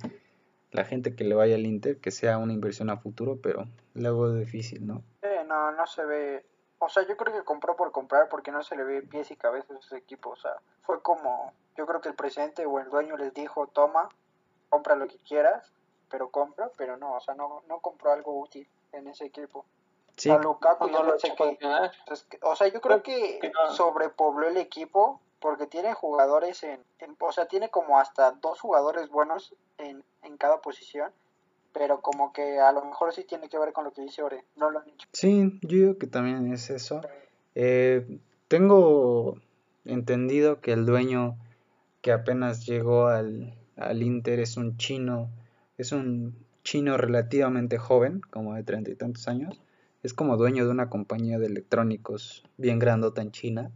la 0.74 0.84
gente 0.84 1.15
que 1.15 1.24
le 1.24 1.36
vaya 1.36 1.55
al 1.55 1.65
Inter, 1.65 1.97
que 1.99 2.11
sea 2.11 2.38
una 2.38 2.53
inversión 2.53 2.89
a 2.89 2.97
futuro, 2.97 3.39
pero 3.41 3.65
luego 3.93 4.28
es 4.30 4.39
difícil, 4.39 4.86
¿no? 4.86 5.03
no, 5.53 5.71
no 5.71 5.88
se 5.88 6.03
ve. 6.05 6.45
O 6.80 6.89
sea, 6.89 7.07
yo 7.07 7.15
creo 7.15 7.34
que 7.34 7.43
compró 7.43 7.76
por 7.76 7.91
comprar 7.91 8.28
porque 8.28 8.51
no 8.51 8.63
se 8.63 8.76
le 8.76 8.84
ve 8.84 9.01
pies 9.03 9.32
y 9.32 9.36
cabezas 9.36 9.78
a 9.78 9.80
ese 9.80 9.97
equipo. 9.97 10.32
O 10.32 10.36
sea, 10.36 10.55
fue 10.82 11.01
como, 11.01 11.53
yo 11.78 11.86
creo 11.86 12.01
que 12.01 12.09
el 12.09 12.15
presidente 12.15 12.65
o 12.65 12.80
el 12.80 12.89
dueño 12.89 13.15
les 13.17 13.34
dijo, 13.34 13.67
toma, 13.67 14.09
compra 14.69 14.95
lo 14.95 15.07
que 15.07 15.17
quieras, 15.19 15.71
pero 16.09 16.30
compra, 16.30 16.69
pero 16.78 16.97
no, 16.97 17.13
o 17.15 17.21
sea, 17.21 17.36
no, 17.36 17.63
no 17.67 17.80
compró 17.80 18.11
algo 18.11 18.39
útil 18.39 18.67
en 18.91 19.07
ese 19.07 19.26
equipo. 19.26 19.65
Sí. 20.17 20.30
A 20.30 20.38
Lukaku 20.38 20.88
no 20.89 21.03
lo 21.03 21.17
sé 21.17 21.34
que, 21.36 21.57
o 22.41 22.55
sea, 22.55 22.67
yo 22.67 22.82
creo 22.82 23.01
que 23.01 23.39
sobrepobló 23.71 24.47
el 24.47 24.57
equipo 24.57 25.21
porque 25.43 25.67
tiene 25.67 25.93
jugadores 25.93 26.63
en, 26.63 26.79
o 27.19 27.31
sea, 27.33 27.47
tiene 27.47 27.69
como 27.69 27.99
hasta 27.99 28.31
dos 28.31 28.61
jugadores 28.61 29.09
buenos 29.09 29.53
en, 29.77 30.01
en 30.21 30.37
cada 30.37 30.61
posición, 30.61 31.11
pero 31.73 31.99
como 31.99 32.31
que 32.31 32.61
a 32.61 32.71
lo 32.71 32.85
mejor 32.85 33.13
sí 33.13 33.25
tiene 33.25 33.49
que 33.49 33.59
ver 33.59 33.73
con 33.73 33.83
lo 33.83 33.91
que 33.91 34.03
dice 34.03 34.23
Ore, 34.23 34.45
no 34.55 34.71
lo 34.71 34.79
han 34.79 34.85
dicho. 34.85 35.05
Sí, 35.11 35.59
yo 35.61 35.69
digo 35.69 35.97
que 35.97 36.07
también 36.07 36.53
es 36.53 36.69
eso. 36.69 37.01
Eh, 37.55 38.19
tengo 38.47 39.35
entendido 39.83 40.61
que 40.61 40.71
el 40.71 40.85
dueño 40.85 41.35
que 42.01 42.13
apenas 42.13 42.65
llegó 42.65 43.07
al, 43.07 43.53
al 43.75 44.01
Inter 44.01 44.39
es 44.39 44.55
un 44.55 44.77
chino, 44.77 45.27
es 45.77 45.91
un 45.91 46.37
chino 46.63 46.95
relativamente 46.95 47.77
joven, 47.77 48.21
como 48.29 48.55
de 48.55 48.63
treinta 48.63 48.91
y 48.91 48.95
tantos 48.95 49.27
años. 49.27 49.59
Es 50.03 50.13
como 50.13 50.37
dueño 50.37 50.63
de 50.63 50.71
una 50.71 50.89
compañía 50.89 51.37
de 51.37 51.47
electrónicos 51.47 52.45
bien 52.55 52.79
grandota 52.79 53.21
en 53.21 53.31
China 53.31 53.71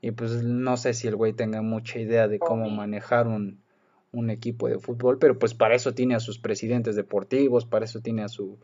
y 0.00 0.10
pues 0.12 0.42
no 0.42 0.76
sé 0.76 0.94
si 0.94 1.08
el 1.08 1.16
güey 1.16 1.32
tenga 1.32 1.62
mucha 1.62 1.98
idea 1.98 2.28
de 2.28 2.38
cómo 2.38 2.68
manejar 2.70 3.26
un, 3.26 3.60
un 4.12 4.30
equipo 4.30 4.68
de 4.68 4.78
fútbol, 4.78 5.18
pero 5.18 5.38
pues 5.38 5.54
para 5.54 5.74
eso 5.74 5.92
tiene 5.92 6.14
a 6.14 6.20
sus 6.20 6.38
presidentes 6.38 6.96
deportivos, 6.96 7.64
para 7.66 7.84
eso 7.84 8.00
tiene 8.00 8.22
a 8.22 8.28
su, 8.28 8.58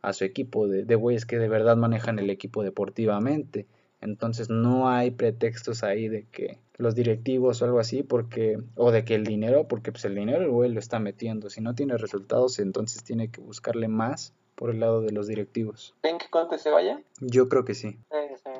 a 0.00 0.12
su 0.12 0.24
equipo 0.24 0.68
de, 0.68 0.84
de 0.84 0.94
güeyes 0.94 1.26
que 1.26 1.38
de 1.38 1.48
verdad 1.48 1.76
manejan 1.76 2.18
el 2.18 2.30
equipo 2.30 2.62
deportivamente. 2.62 3.66
Entonces 4.00 4.50
no 4.50 4.88
hay 4.88 5.12
pretextos 5.12 5.84
ahí 5.84 6.08
de 6.08 6.24
que 6.24 6.58
los 6.76 6.96
directivos 6.96 7.62
o 7.62 7.64
algo 7.64 7.78
así, 7.78 8.02
porque, 8.02 8.58
o 8.74 8.90
de 8.90 9.04
que 9.04 9.14
el 9.14 9.24
dinero, 9.24 9.68
porque 9.68 9.92
pues 9.92 10.04
el 10.04 10.16
dinero 10.16 10.42
el 10.42 10.50
güey 10.50 10.72
lo 10.72 10.80
está 10.80 10.98
metiendo. 10.98 11.48
Si 11.48 11.60
no 11.60 11.74
tiene 11.76 11.96
resultados, 11.96 12.58
entonces 12.58 13.04
tiene 13.04 13.30
que 13.30 13.40
buscarle 13.40 13.86
más 13.86 14.34
por 14.56 14.70
el 14.70 14.80
lado 14.80 15.02
de 15.02 15.12
los 15.12 15.28
directivos. 15.28 15.94
¿En 16.02 16.18
qué 16.18 16.26
cuánto 16.30 16.58
se 16.58 16.70
vaya? 16.70 17.00
Yo 17.20 17.48
creo 17.48 17.64
que 17.64 17.74
sí. 17.74 17.90
Sí, 18.10 18.36
sí, 18.42 18.50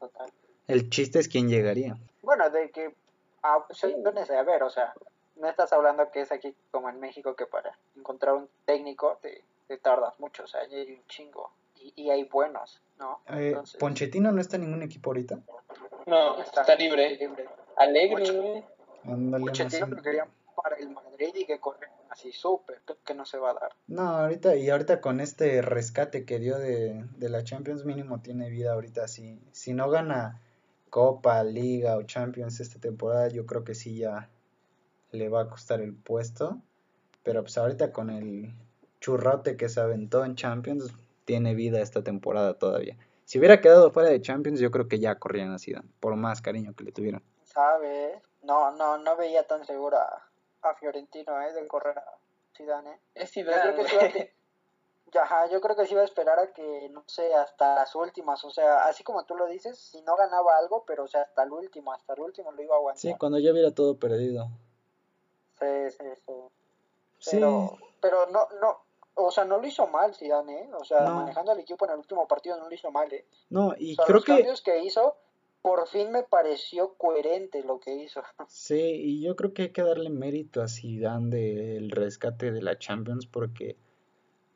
total. 0.00 0.30
El 0.68 0.90
chiste 0.90 1.18
es 1.18 1.28
quién 1.28 1.48
llegaría. 1.48 1.96
Bueno, 2.22 2.50
de 2.50 2.70
que, 2.70 2.94
ah, 3.42 3.64
pues, 3.66 3.82
a 3.82 4.42
ver, 4.42 4.62
o 4.62 4.70
sea, 4.70 4.92
no 5.36 5.48
estás 5.48 5.72
hablando 5.72 6.10
que 6.10 6.20
es 6.20 6.30
aquí 6.30 6.54
como 6.70 6.90
en 6.90 7.00
México 7.00 7.34
que 7.34 7.46
para 7.46 7.76
encontrar 7.96 8.34
un 8.34 8.48
técnico 8.66 9.18
te, 9.22 9.42
tardas 9.78 10.18
mucho, 10.20 10.44
o 10.44 10.46
sea, 10.46 10.60
hay 10.60 10.92
un 10.92 11.06
chingo 11.06 11.50
y, 11.96 12.10
hay 12.10 12.24
buenos, 12.24 12.80
¿no? 12.98 13.20
Eh, 13.28 13.56
¿Ponchetino 13.78 14.30
no 14.32 14.40
está 14.40 14.56
en 14.56 14.62
ningún 14.62 14.82
equipo 14.82 15.10
ahorita? 15.10 15.38
No, 16.06 16.40
está, 16.40 16.74
libre. 16.74 17.16
libre. 17.16 17.48
Alegre, 17.76 18.64
Ponchetino 19.04 19.86
lo 19.86 20.02
querían 20.02 20.28
para 20.54 20.76
el 20.76 20.90
Madrid 20.90 21.30
y 21.34 21.46
que 21.46 21.60
corre 21.60 21.88
así 22.10 22.32
súper, 22.32 22.80
que 23.04 23.14
no 23.14 23.24
se 23.24 23.38
va 23.38 23.50
a 23.50 23.54
dar. 23.54 23.72
No, 23.86 24.02
ahorita, 24.02 24.56
y 24.56 24.68
ahorita 24.68 25.00
con 25.00 25.20
este 25.20 25.62
rescate 25.62 26.24
que 26.24 26.38
dio 26.38 26.58
de, 26.58 27.04
de 27.16 27.28
la 27.28 27.44
Champions 27.44 27.84
mínimo 27.84 28.20
tiene 28.20 28.50
vida 28.50 28.72
ahorita, 28.72 29.06
si, 29.06 29.40
si 29.52 29.72
no 29.72 29.88
gana 29.88 30.42
Copa, 30.88 31.42
Liga 31.42 31.96
o 31.96 32.02
Champions 32.02 32.60
esta 32.60 32.78
temporada, 32.78 33.28
yo 33.28 33.46
creo 33.46 33.64
que 33.64 33.74
sí 33.74 33.98
ya 33.98 34.28
le 35.10 35.28
va 35.28 35.42
a 35.42 35.48
costar 35.48 35.80
el 35.80 35.94
puesto. 35.94 36.60
Pero 37.22 37.42
pues 37.42 37.58
ahorita 37.58 37.92
con 37.92 38.10
el 38.10 38.54
churrote 39.00 39.56
que 39.56 39.68
se 39.68 39.80
aventó 39.80 40.24
en 40.24 40.34
Champions, 40.34 40.92
tiene 41.24 41.54
vida 41.54 41.80
esta 41.80 42.02
temporada 42.02 42.54
todavía. 42.54 42.96
Si 43.24 43.38
hubiera 43.38 43.60
quedado 43.60 43.90
fuera 43.90 44.08
de 44.08 44.22
Champions, 44.22 44.60
yo 44.60 44.70
creo 44.70 44.88
que 44.88 44.98
ya 44.98 45.16
corrían 45.16 45.52
a 45.52 45.58
Zidane, 45.58 45.90
por 46.00 46.16
más 46.16 46.40
cariño 46.40 46.74
que 46.74 46.84
le 46.84 46.92
tuvieran. 46.92 47.22
¿Sabes? 47.44 48.22
No, 48.42 48.70
no, 48.76 48.96
no 48.96 49.16
veía 49.16 49.46
tan 49.46 49.64
segura 49.66 50.06
a 50.62 50.74
Fiorentino, 50.74 51.40
¿eh? 51.42 51.52
De 51.52 51.66
correr 51.66 51.98
a 51.98 52.04
Zidane. 52.56 52.92
¿eh? 52.92 53.00
Es 53.14 53.32
Zidane. 53.32 53.76
Yo 53.76 53.84
creo 53.84 54.12
que 54.12 54.37
Ajá, 55.14 55.48
yo 55.50 55.60
creo 55.60 55.76
que 55.76 55.86
sí 55.86 55.92
iba 55.92 56.02
a 56.02 56.04
esperar 56.04 56.38
a 56.38 56.52
que, 56.52 56.88
no 56.90 57.04
sé, 57.06 57.34
hasta 57.34 57.74
las 57.74 57.94
últimas, 57.94 58.44
o 58.44 58.50
sea, 58.50 58.84
así 58.86 59.04
como 59.04 59.24
tú 59.24 59.34
lo 59.34 59.46
dices, 59.46 59.78
si 59.78 60.02
no 60.02 60.16
ganaba 60.16 60.58
algo, 60.58 60.84
pero 60.86 61.04
o 61.04 61.08
sea, 61.08 61.22
hasta 61.22 61.44
el 61.44 61.52
último, 61.52 61.92
hasta 61.92 62.14
el 62.14 62.20
último 62.20 62.52
lo 62.52 62.62
iba 62.62 62.74
a 62.74 62.78
aguantar. 62.78 63.00
Sí, 63.00 63.14
cuando 63.18 63.38
ya 63.38 63.52
hubiera 63.52 63.70
todo 63.72 63.96
perdido. 63.96 64.48
Sí, 65.58 65.90
sí, 65.90 66.04
sí. 66.26 67.30
Pero, 67.30 67.76
pero 68.00 68.26
no, 68.26 68.48
no, 68.60 68.78
o 69.14 69.30
sea, 69.30 69.44
no 69.44 69.58
lo 69.58 69.66
hizo 69.66 69.86
mal 69.86 70.14
Zidane, 70.14 70.62
¿eh? 70.62 70.70
O 70.78 70.84
sea, 70.84 71.02
manejando 71.02 71.52
al 71.52 71.60
equipo 71.60 71.84
en 71.84 71.92
el 71.92 71.98
último 71.98 72.28
partido 72.28 72.56
no 72.56 72.68
lo 72.68 72.74
hizo 72.74 72.90
mal, 72.90 73.12
¿eh? 73.12 73.24
No, 73.50 73.74
y 73.76 73.96
creo 73.96 74.16
los 74.16 74.24
que... 74.24 74.32
cambios 74.32 74.62
que 74.62 74.84
hizo, 74.84 75.16
por 75.62 75.88
fin 75.88 76.12
me 76.12 76.22
pareció 76.22 76.94
coherente 76.94 77.62
lo 77.64 77.80
que 77.80 77.94
hizo. 77.94 78.22
Sí, 78.48 78.80
y 78.80 79.22
yo 79.22 79.36
creo 79.36 79.52
que 79.52 79.62
hay 79.62 79.72
que 79.72 79.82
darle 79.82 80.10
mérito 80.10 80.62
a 80.62 80.68
Zidane 80.68 81.30
del 81.34 81.90
rescate 81.90 82.52
de 82.52 82.62
la 82.62 82.78
Champions 82.78 83.26
porque 83.26 83.76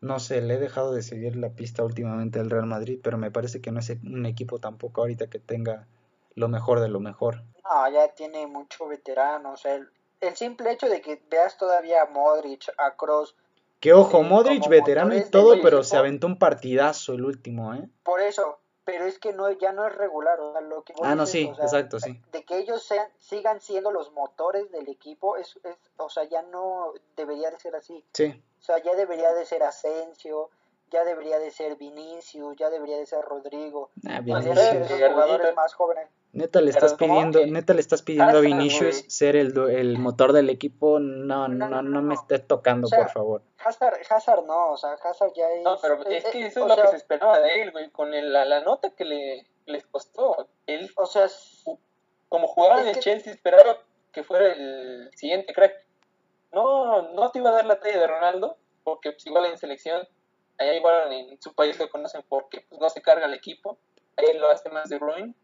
no 0.02 0.18
sé, 0.18 0.42
le 0.42 0.54
he 0.54 0.58
dejado 0.58 0.92
de 0.92 1.02
seguir 1.02 1.36
la 1.36 1.50
pista 1.50 1.84
últimamente 1.84 2.40
al 2.40 2.50
Real 2.50 2.66
Madrid, 2.66 2.98
pero 3.02 3.18
me 3.18 3.30
parece 3.30 3.60
que 3.60 3.70
no 3.70 3.78
es 3.78 3.90
un 3.90 4.26
equipo 4.26 4.58
tampoco 4.58 5.00
ahorita 5.00 5.28
que 5.28 5.38
tenga 5.38 5.86
lo 6.34 6.48
mejor 6.48 6.80
de 6.80 6.88
lo 6.88 6.98
mejor. 6.98 7.44
No, 7.64 7.88
ya 7.88 8.08
tiene 8.08 8.48
mucho 8.48 8.88
veterano, 8.88 9.52
o 9.52 9.56
sea, 9.56 9.76
el, 9.76 9.88
el 10.20 10.36
simple 10.36 10.72
hecho 10.72 10.88
de 10.88 11.00
que 11.00 11.22
veas 11.30 11.56
todavía 11.56 12.02
a 12.02 12.06
Modric, 12.06 12.68
a 12.78 12.96
Kroos. 12.96 13.36
Que 13.78 13.92
ojo, 13.92 14.22
eh, 14.22 14.24
Modric 14.24 14.68
veterano 14.68 15.16
y 15.16 15.22
todo, 15.22 15.62
pero 15.62 15.84
se 15.84 15.96
aventó 15.96 16.26
un 16.26 16.36
partidazo 16.36 17.14
el 17.14 17.24
último, 17.24 17.72
¿eh? 17.72 17.88
Por 18.02 18.20
eso, 18.20 18.58
pero 18.84 19.04
es 19.06 19.20
que 19.20 19.32
no 19.32 19.52
ya 19.52 19.72
no 19.72 19.86
es 19.86 19.94
regular, 19.94 20.40
o 20.40 20.52
sea, 20.52 20.62
lo 20.62 20.82
que 20.82 20.94
Ah, 21.00 21.14
no, 21.14 21.26
sí, 21.26 21.42
exacto, 21.60 22.00
sí. 22.00 22.20
De 22.32 22.44
que 22.44 22.58
ellos 22.58 22.82
sean, 22.82 23.06
sigan 23.20 23.60
siendo 23.60 23.92
los 23.92 24.10
motores 24.10 24.68
del 24.72 24.88
equipo, 24.88 25.36
es, 25.36 25.60
es, 25.62 25.76
o 25.96 26.08
sea, 26.08 26.24
ya 26.24 26.42
no 26.42 26.92
debería 27.16 27.52
de 27.52 27.60
ser 27.60 27.76
así. 27.76 28.04
Sí. 28.12 28.42
O 28.62 28.64
sea, 28.64 28.82
ya 28.82 28.94
debería 28.94 29.34
de 29.34 29.44
ser 29.44 29.62
Asensio, 29.62 30.48
ya 30.90 31.04
debería 31.04 31.38
de 31.38 31.50
ser 31.50 31.76
Vinicius, 31.76 32.56
ya 32.56 32.70
debería 32.70 32.96
de 32.96 33.06
ser 33.06 33.20
Rodrigo. 33.22 33.90
Ah, 34.08 34.20
Vinicius. 34.20 34.88
jugadores 34.88 35.54
más 35.54 35.74
jóvenes. 35.74 36.08
Neta 36.32 36.62
le 36.62 36.70
estás 36.70 36.94
pidiendo, 36.94 37.44
neta 37.44 37.74
le 37.74 37.80
estás 37.80 38.00
pidiendo 38.00 38.38
a 38.38 38.40
Vinicius 38.40 39.04
ser 39.08 39.36
el, 39.36 39.56
el 39.68 39.98
motor 39.98 40.32
del 40.32 40.48
equipo, 40.48 40.98
no, 40.98 41.46
no, 41.48 41.82
no, 41.82 42.02
me 42.02 42.14
estés 42.14 42.46
tocando, 42.46 42.88
por 42.88 43.10
favor. 43.10 43.42
Hazard, 43.58 43.98
Hazard 44.08 44.46
no, 44.46 44.70
o 44.70 44.76
sea, 44.78 44.92
Hazard 44.92 45.32
ya 45.34 45.50
es... 45.50 45.62
No, 45.62 45.76
pero 45.82 46.02
es, 46.06 46.24
que 46.24 46.46
eso 46.46 46.62
es 46.62 46.76
lo 46.76 46.82
que 46.82 46.88
se 46.88 46.96
esperaba 46.96 47.38
de 47.40 47.62
él, 47.62 47.70
güey, 47.70 47.90
con 47.90 48.14
el, 48.14 48.32
la, 48.32 48.46
la, 48.46 48.62
nota 48.62 48.90
que 48.90 49.04
le 49.04 49.46
les 49.66 49.86
costó. 49.86 50.48
Él, 50.66 50.90
o 50.96 51.06
sea, 51.06 51.26
como 52.28 52.48
jugaba 52.48 52.80
en 52.80 52.88
el 52.88 52.98
Chelsea, 52.98 53.32
esperaba 53.32 53.78
que 54.12 54.22
fuera 54.24 54.52
el 54.52 55.10
siguiente 55.14 55.52
crack. 55.52 55.74
No, 56.52 57.12
no 57.12 57.30
te 57.30 57.38
iba 57.38 57.50
a 57.50 57.54
dar 57.54 57.66
la 57.66 57.80
talla 57.80 57.98
de 57.98 58.06
Ronaldo, 58.06 58.56
porque 58.84 59.12
pues, 59.12 59.26
igual 59.26 59.46
en 59.46 59.58
selección, 59.58 60.06
allá 60.58 60.74
igual 60.74 61.12
en 61.12 61.40
su 61.40 61.54
país 61.54 61.78
lo 61.78 61.88
conocen 61.88 62.22
porque 62.28 62.64
pues, 62.68 62.80
no 62.80 62.88
se 62.90 63.02
carga 63.02 63.26
el 63.26 63.34
equipo, 63.34 63.78
ahí 64.16 64.36
lo 64.38 64.50
hace 64.50 64.68
más 64.68 64.88
de 64.88 64.98
Ruin 64.98 65.34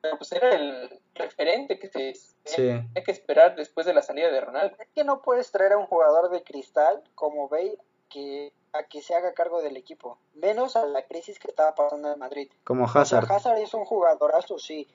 pero 0.00 0.16
pues 0.16 0.32
era 0.32 0.54
el 0.54 1.00
referente 1.14 1.78
que 1.78 1.88
se 1.88 2.14
tenía 2.44 3.04
que 3.04 3.10
esperar 3.10 3.56
después 3.56 3.86
de 3.86 3.94
la 3.94 4.02
salida 4.02 4.30
de 4.30 4.40
Ronaldo. 4.40 4.76
Es 4.78 4.88
que 4.94 5.04
no 5.04 5.22
puedes 5.22 5.50
traer 5.50 5.72
a 5.72 5.78
un 5.78 5.86
jugador 5.86 6.30
de 6.30 6.42
cristal 6.42 7.02
como 7.14 7.48
Bale 7.48 7.78
que 8.08 8.52
a 8.72 8.84
que 8.84 9.02
se 9.02 9.14
haga 9.14 9.32
cargo 9.32 9.62
del 9.62 9.76
equipo, 9.76 10.18
menos 10.34 10.76
a 10.76 10.84
la 10.86 11.02
crisis 11.02 11.38
que 11.38 11.48
estaba 11.48 11.74
pasando 11.74 12.12
en 12.12 12.18
Madrid. 12.18 12.50
Como 12.64 12.84
Hazard. 12.84 13.30
Hazard 13.30 13.58
es 13.58 13.72
un 13.72 13.86
jugadorazo, 13.86 14.58
sí, 14.58 14.86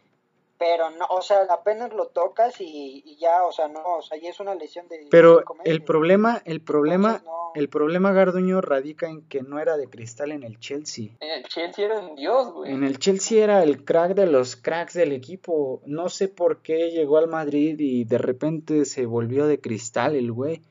pero 0.63 0.89
no, 0.91 1.05
o 1.09 1.21
sea, 1.21 1.45
apenas 1.49 1.91
lo 1.91 2.07
tocas 2.07 2.55
y, 2.61 3.17
ya, 3.19 3.43
o 3.43 3.51
sea, 3.51 3.67
no, 3.67 3.81
o 3.97 4.01
sea, 4.01 4.17
ya 4.17 4.29
es 4.29 4.39
una 4.39 4.55
lesión 4.55 4.87
de 4.87 5.07
Pero 5.11 5.43
el 5.65 5.83
problema, 5.83 6.41
el 6.45 6.61
problema, 6.61 7.21
el 7.53 7.67
problema 7.67 8.13
Garduño 8.13 8.61
radica 8.61 9.09
en 9.09 9.27
que 9.27 9.41
no 9.41 9.59
era 9.59 9.75
de 9.75 9.89
cristal 9.89 10.31
en 10.31 10.43
el 10.43 10.59
Chelsea. 10.59 11.09
En 11.19 11.31
el 11.31 11.43
Chelsea 11.43 11.85
era 11.85 11.99
un 11.99 12.15
dios, 12.15 12.53
güey. 12.53 12.71
En 12.71 12.85
el 12.85 12.97
Chelsea 12.97 13.43
era 13.43 13.61
el 13.61 13.83
crack 13.83 14.13
de 14.13 14.25
los 14.25 14.55
cracks 14.55 14.93
del 14.93 15.11
equipo. 15.11 15.81
No 15.85 16.07
sé 16.07 16.29
por 16.29 16.61
qué 16.61 16.91
llegó 16.91 17.17
al 17.17 17.27
Madrid 17.27 17.75
y 17.79 18.05
de 18.05 18.17
repente 18.17 18.85
se 18.85 19.05
volvió 19.05 19.47
de 19.47 19.59
cristal 19.59 20.15
el 20.15 20.31
güey. 20.31 20.61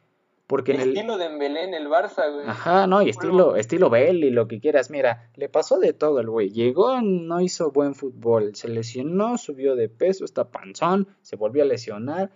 Porque 0.52 0.72
en 0.72 0.82
el 0.82 0.88
estilo 0.90 1.16
de 1.16 1.24
Embelé 1.24 1.64
en 1.64 1.72
el 1.72 1.88
Barça, 1.88 2.30
güey. 2.30 2.46
Ajá, 2.46 2.86
no, 2.86 3.00
y 3.00 3.08
estilo, 3.08 3.56
estilo 3.56 3.88
Bell 3.88 4.22
y 4.22 4.28
lo 4.28 4.48
que 4.48 4.60
quieras. 4.60 4.90
Mira, 4.90 5.30
le 5.34 5.48
pasó 5.48 5.78
de 5.78 5.94
todo 5.94 6.20
el 6.20 6.28
güey. 6.28 6.50
Llegó, 6.50 7.00
no 7.00 7.40
hizo 7.40 7.70
buen 7.70 7.94
fútbol, 7.94 8.54
se 8.54 8.68
lesionó, 8.68 9.38
subió 9.38 9.76
de 9.76 9.88
peso, 9.88 10.26
está 10.26 10.50
panzón, 10.50 11.08
se 11.22 11.36
volvió 11.36 11.62
a 11.62 11.66
lesionar. 11.66 12.32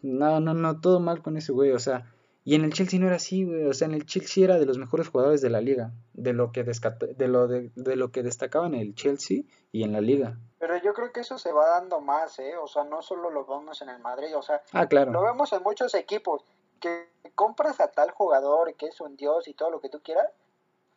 No, 0.00 0.40
no, 0.40 0.54
no, 0.54 0.80
todo 0.80 0.98
mal 0.98 1.20
con 1.20 1.36
ese 1.36 1.52
güey, 1.52 1.72
o 1.72 1.78
sea. 1.78 2.10
Y 2.42 2.54
en 2.54 2.64
el 2.64 2.72
Chelsea 2.72 2.98
no 2.98 3.06
era 3.06 3.16
así, 3.16 3.44
güey. 3.44 3.66
O 3.66 3.74
sea, 3.74 3.86
en 3.86 3.92
el 3.92 4.06
Chelsea 4.06 4.44
era 4.44 4.58
de 4.58 4.64
los 4.64 4.78
mejores 4.78 5.08
jugadores 5.08 5.42
de 5.42 5.50
la 5.50 5.60
liga. 5.60 5.92
De 6.14 6.32
lo 6.32 6.52
que, 6.52 6.64
de 6.64 7.28
lo, 7.28 7.48
de, 7.48 7.70
de 7.74 7.96
lo 7.96 8.10
que 8.12 8.22
destacaba 8.22 8.66
en 8.66 8.76
el 8.76 8.94
Chelsea 8.94 9.42
y 9.72 9.82
en 9.82 9.92
la 9.92 10.00
liga. 10.00 10.38
Pero 10.58 10.82
yo 10.82 10.94
creo 10.94 11.12
que 11.12 11.20
eso 11.20 11.36
se 11.36 11.52
va 11.52 11.68
dando 11.68 12.00
más, 12.00 12.38
¿eh? 12.38 12.54
O 12.56 12.66
sea, 12.66 12.84
no 12.84 13.02
solo 13.02 13.28
lo 13.28 13.44
vemos 13.44 13.82
en 13.82 13.90
el 13.90 13.98
Madrid, 13.98 14.34
o 14.34 14.40
sea, 14.40 14.62
ah, 14.72 14.86
claro. 14.86 15.12
lo 15.12 15.22
vemos 15.22 15.52
en 15.52 15.62
muchos 15.62 15.94
equipos 15.94 16.46
que 16.78 17.08
compras 17.34 17.80
a 17.80 17.90
tal 17.92 18.10
jugador 18.10 18.74
que 18.74 18.86
es 18.86 19.00
un 19.00 19.16
dios 19.16 19.48
y 19.48 19.54
todo 19.54 19.70
lo 19.70 19.80
que 19.80 19.88
tú 19.88 20.00
quieras 20.02 20.28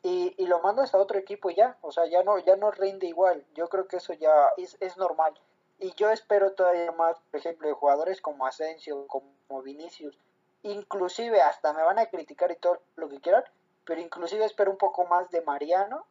y, 0.04 0.34
y, 0.38 0.48
lo 0.48 0.60
mandas 0.62 0.94
a 0.94 0.98
otro 0.98 1.20
equipo 1.20 1.52
y 1.52 1.56
ya, 1.56 1.78
o 1.82 1.92
sea, 1.92 2.08
ya 2.08 2.24
no, 2.24 2.40
ya 2.40 2.56
no 2.56 2.72
rinde 2.72 3.06
igual. 3.06 3.46
Yo 3.54 3.70
creo 3.70 3.88
que 3.88 3.98
eso 3.98 4.14
ya 4.14 4.50
es, 4.58 4.76
es 4.80 4.98
normal. 4.98 5.34
Y 5.80 5.94
yo 5.94 6.10
espero 6.10 6.54
todavía 6.54 6.92
más, 6.92 7.18
por 7.30 7.40
ejemplo, 7.40 7.68
de 7.68 7.74
jugadores 7.74 8.22
como 8.22 8.48
Asensio, 8.48 9.06
como 9.08 9.62
Vinicius, 9.64 10.18
inclusive 10.64 11.42
hasta 11.42 11.74
me 11.74 11.84
van 11.84 12.00
a 12.00 12.08
criticar 12.08 12.52
y 12.52 12.56
todo 12.56 12.80
lo 12.96 13.10
que 13.10 13.20
quieran, 13.20 13.44
pero 13.86 14.02
inclusive 14.02 14.46
espero 14.46 14.72
un 14.72 14.78
poco 14.78 15.06
más 15.06 15.30
de 15.32 15.42
Mariano 15.42 16.06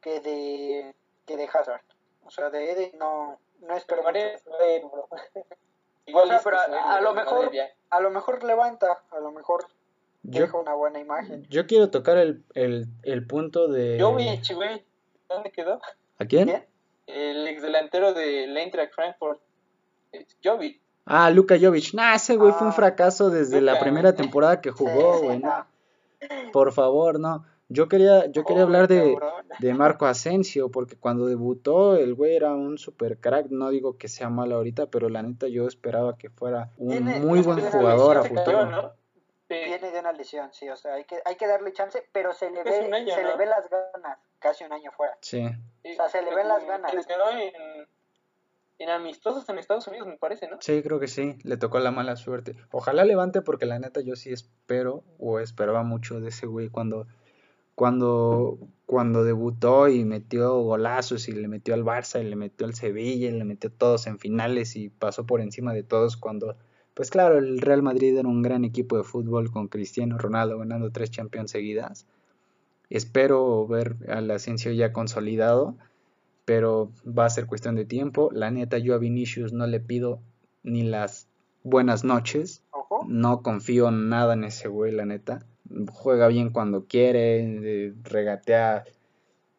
que 0.00 0.20
de, 0.20 0.94
que 1.26 1.36
de 1.36 1.48
Hazard. 1.52 1.82
O 2.24 2.30
sea, 2.30 2.50
de 2.50 2.72
Eden 2.72 2.98
no, 2.98 3.38
no 3.60 3.76
espero. 3.76 4.02
Mariano, 4.02 4.40
Igual 6.08 6.30
a, 6.30 7.00
lo 7.02 7.14
mejor, 7.14 7.50
a 7.90 8.00
lo 8.00 8.10
mejor 8.10 8.42
levanta, 8.42 9.02
a 9.10 9.20
lo 9.20 9.30
mejor 9.30 9.66
deja 10.22 10.56
una 10.56 10.74
buena 10.74 10.98
imagen. 10.98 11.46
Yo 11.50 11.66
quiero 11.66 11.90
tocar 11.90 12.16
el, 12.16 12.42
el, 12.54 12.86
el 13.02 13.26
punto 13.26 13.68
de... 13.68 13.98
Jovic, 14.00 14.54
güey. 14.54 14.84
¿Dónde 15.28 15.52
quedó? 15.52 15.80
¿A 16.18 16.24
quién? 16.24 16.64
El 17.06 17.46
ex 17.46 17.62
delantero 17.62 18.14
de 18.14 18.44
Eintracht 18.44 18.94
Frankfurt. 18.94 19.40
Jovic. 20.42 20.80
Ah, 21.04 21.30
Luka 21.30 21.56
Jovic. 21.60 21.92
Nah, 21.94 22.14
ese 22.14 22.36
güey 22.36 22.52
fue 22.52 22.66
un 22.66 22.72
ah, 22.72 22.76
fracaso 22.76 23.30
desde 23.30 23.60
la 23.60 23.78
primera 23.78 24.14
temporada 24.14 24.60
que 24.60 24.70
jugó, 24.70 25.18
güey. 25.22 25.42
Por 26.52 26.72
favor, 26.72 27.20
no. 27.20 27.44
Yo 27.68 27.88
quería, 27.88 28.26
yo 28.26 28.44
quería 28.44 28.62
hablar 28.62 28.88
de, 28.88 29.16
de, 29.60 29.74
Marco 29.74 30.06
Asensio, 30.06 30.70
porque 30.70 30.96
cuando 30.96 31.26
debutó 31.26 31.96
el 31.96 32.14
güey 32.14 32.34
era 32.34 32.54
un 32.54 32.78
super 32.78 33.18
crack. 33.18 33.48
No 33.50 33.70
digo 33.70 33.98
que 33.98 34.08
sea 34.08 34.30
malo 34.30 34.56
ahorita, 34.56 34.86
pero 34.86 35.08
la 35.08 35.22
neta 35.22 35.48
yo 35.48 35.66
esperaba 35.66 36.16
que 36.16 36.30
fuera 36.30 36.70
un 36.78 37.04
muy 37.20 37.42
buen 37.42 37.60
jugador 37.60 38.18
a 38.18 38.24
futuro. 38.24 38.94
Viene 39.48 39.90
de 39.90 40.00
una 40.00 40.12
lesión, 40.12 40.50
sí, 40.52 40.68
o 40.68 40.76
sea, 40.76 40.94
hay 40.94 41.04
que, 41.04 41.22
hay 41.24 41.36
que 41.36 41.46
darle 41.46 41.72
chance, 41.72 42.06
pero 42.12 42.34
se 42.34 42.50
le 42.50 42.62
ve, 42.62 42.70
se 42.70 43.22
le 43.22 43.36
ve 43.36 43.46
las 43.46 43.66
ganas, 43.70 44.18
casi 44.38 44.64
un 44.64 44.74
año 44.74 44.90
fuera. 44.92 45.16
Sí. 45.22 45.42
O 45.42 45.94
sea, 45.94 46.08
se 46.10 46.20
le 46.20 46.34
ven 46.34 46.48
las 46.48 46.66
ganas. 46.66 46.92
Se 46.92 47.02
quedó 47.06 47.30
en, 47.30 47.88
en 48.78 48.90
amistosos 48.90 49.48
en 49.48 49.58
Estados 49.58 49.86
Unidos, 49.88 50.06
me 50.06 50.18
parece, 50.18 50.48
¿no? 50.48 50.58
Sí, 50.60 50.82
creo 50.82 51.00
que 51.00 51.08
sí, 51.08 51.38
le 51.44 51.56
tocó 51.56 51.78
la 51.78 51.90
mala 51.90 52.16
suerte. 52.16 52.56
Ojalá 52.70 53.04
levante 53.04 53.40
porque 53.40 53.64
la 53.64 53.78
neta 53.78 54.02
yo 54.02 54.16
sí 54.16 54.32
espero 54.32 55.02
o 55.18 55.40
esperaba 55.40 55.82
mucho 55.82 56.20
de 56.20 56.28
ese 56.28 56.46
güey 56.46 56.68
cuando 56.68 57.06
cuando, 57.78 58.58
cuando 58.86 59.22
debutó 59.22 59.88
y 59.88 60.04
metió 60.04 60.58
golazos 60.62 61.28
y 61.28 61.32
le 61.32 61.46
metió 61.46 61.74
al 61.74 61.84
Barça 61.84 62.20
y 62.20 62.28
le 62.28 62.34
metió 62.34 62.66
al 62.66 62.74
Sevilla 62.74 63.28
y 63.28 63.30
le 63.30 63.44
metió 63.44 63.70
todos 63.70 64.08
en 64.08 64.18
finales 64.18 64.74
y 64.74 64.88
pasó 64.88 65.26
por 65.26 65.40
encima 65.40 65.72
de 65.72 65.84
todos 65.84 66.16
cuando, 66.16 66.56
pues 66.94 67.08
claro, 67.08 67.38
el 67.38 67.60
Real 67.60 67.84
Madrid 67.84 68.18
era 68.18 68.28
un 68.28 68.42
gran 68.42 68.64
equipo 68.64 68.96
de 68.96 69.04
fútbol 69.04 69.52
con 69.52 69.68
Cristiano 69.68 70.18
Ronaldo 70.18 70.58
ganando 70.58 70.90
tres 70.90 71.12
Champions 71.12 71.52
seguidas. 71.52 72.04
Espero 72.90 73.64
ver 73.68 73.94
al 74.08 74.28
Asensio 74.32 74.72
ya 74.72 74.92
consolidado, 74.92 75.76
pero 76.44 76.90
va 77.06 77.26
a 77.26 77.30
ser 77.30 77.46
cuestión 77.46 77.76
de 77.76 77.84
tiempo. 77.84 78.30
La 78.32 78.50
neta, 78.50 78.78
yo 78.78 78.96
a 78.96 78.98
Vinicius 78.98 79.52
no 79.52 79.68
le 79.68 79.78
pido 79.78 80.18
ni 80.64 80.82
las 80.82 81.28
buenas 81.62 82.02
noches. 82.02 82.64
No 83.06 83.42
confío 83.44 83.92
nada 83.92 84.34
en 84.34 84.42
ese 84.42 84.66
güey, 84.66 84.90
la 84.90 85.06
neta 85.06 85.46
juega 85.92 86.28
bien 86.28 86.50
cuando 86.50 86.84
quiere, 86.86 87.94
regatea, 88.02 88.84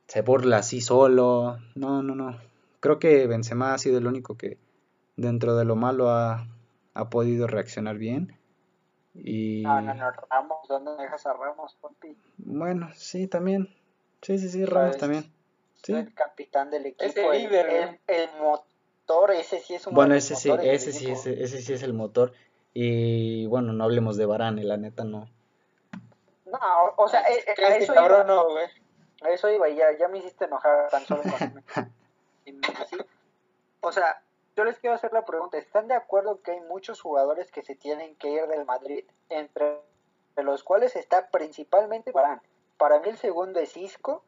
se 0.07 0.22
burla 0.22 0.57
así 0.57 0.82
solo. 0.82 1.57
No, 1.76 2.01
no, 2.03 2.16
no. 2.16 2.38
Creo 2.80 2.99
que 2.99 3.28
Benzema 3.28 3.74
ha 3.74 3.78
sido 3.78 3.97
el 3.97 4.07
único 4.07 4.38
que 4.38 4.57
dentro 5.16 5.55
de 5.55 5.66
lo 5.66 5.76
malo 5.76 6.10
ha, 6.10 6.47
ha 6.93 7.10
podido 7.10 7.47
reaccionar 7.47 7.97
bien. 7.97 8.38
Y... 9.14 9.64
No, 9.64 9.82
no, 9.82 9.93
no, 9.93 10.12
Ramos, 10.30 10.68
¿dónde 10.68 10.91
dejas 10.97 11.26
a 11.26 11.34
Ramos, 11.34 11.76
papi? 11.82 12.16
Bueno, 12.38 12.89
sí, 12.95 13.28
también. 13.28 13.70
Sí, 14.22 14.38
sí, 14.38 14.49
sí, 14.49 14.66
Ramos 14.66 14.97
también. 14.97 15.32
Sí. 15.84 15.93
El 15.93 16.14
capitán 16.14 16.70
del 16.72 16.88
equipo, 16.88 17.32
el, 17.32 17.43
líder, 17.43 17.99
el, 18.07 18.30
motor, 18.41 19.32
ese 19.32 19.60
sí 19.60 19.76
es 19.76 19.88
un 19.88 19.93
Bueno, 19.93 20.14
ese 20.14 20.36
sí, 20.36 20.51
ese 20.62 20.91
sí, 20.91 21.10
ese, 21.10 21.41
ese 21.41 21.62
sí 21.62 21.74
es 21.74 21.84
el 21.84 21.93
motor. 21.93 22.34
Y 22.74 23.45
bueno, 23.47 23.74
no 23.74 23.86
hablemos 23.86 24.18
de 24.18 24.26
Varane, 24.26 24.64
la 24.64 24.78
neta 24.78 25.05
no 25.05 25.30
no, 26.51 26.93
o 26.97 27.07
sea, 27.07 27.21
eh, 27.21 27.43
eh, 27.47 27.65
a 27.65 27.77
eso 27.77 27.93
iba. 27.93 28.23
No. 28.23 28.47
A 29.21 29.29
eso 29.29 29.49
iba 29.49 29.67
y 29.69 29.75
ya, 29.75 29.91
ya 29.97 30.07
me 30.07 30.19
hiciste 30.19 30.45
enojar 30.45 30.89
tan 30.89 31.05
solo 31.05 31.23
con 31.23 31.63
O 33.81 33.91
sea, 33.91 34.21
yo 34.55 34.63
les 34.63 34.79
quiero 34.79 34.95
hacer 34.95 35.13
la 35.13 35.25
pregunta, 35.25 35.57
¿están 35.57 35.87
de 35.87 35.95
acuerdo 35.95 36.41
que 36.41 36.51
hay 36.51 36.61
muchos 36.61 37.01
jugadores 37.01 37.51
que 37.51 37.63
se 37.63 37.75
tienen 37.75 38.15
que 38.15 38.29
ir 38.29 38.47
del 38.47 38.65
Madrid, 38.65 39.05
entre 39.29 39.79
los 40.35 40.63
cuales 40.63 40.95
está 40.95 41.29
principalmente 41.29 42.11
Barán? 42.11 42.41
Para 42.77 42.99
mí 42.99 43.09
el 43.09 43.17
segundo 43.17 43.59
es 43.59 43.77
Isco, 43.77 44.23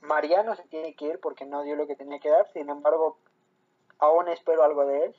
Mariano 0.00 0.56
se 0.56 0.64
tiene 0.64 0.94
que 0.94 1.06
ir 1.06 1.20
porque 1.20 1.46
no 1.46 1.62
dio 1.62 1.76
lo 1.76 1.86
que 1.86 1.96
tenía 1.96 2.18
que 2.18 2.30
dar, 2.30 2.50
sin 2.52 2.68
embargo, 2.68 3.18
aún 3.98 4.28
espero 4.28 4.64
algo 4.64 4.84
de 4.84 5.06
él. 5.06 5.16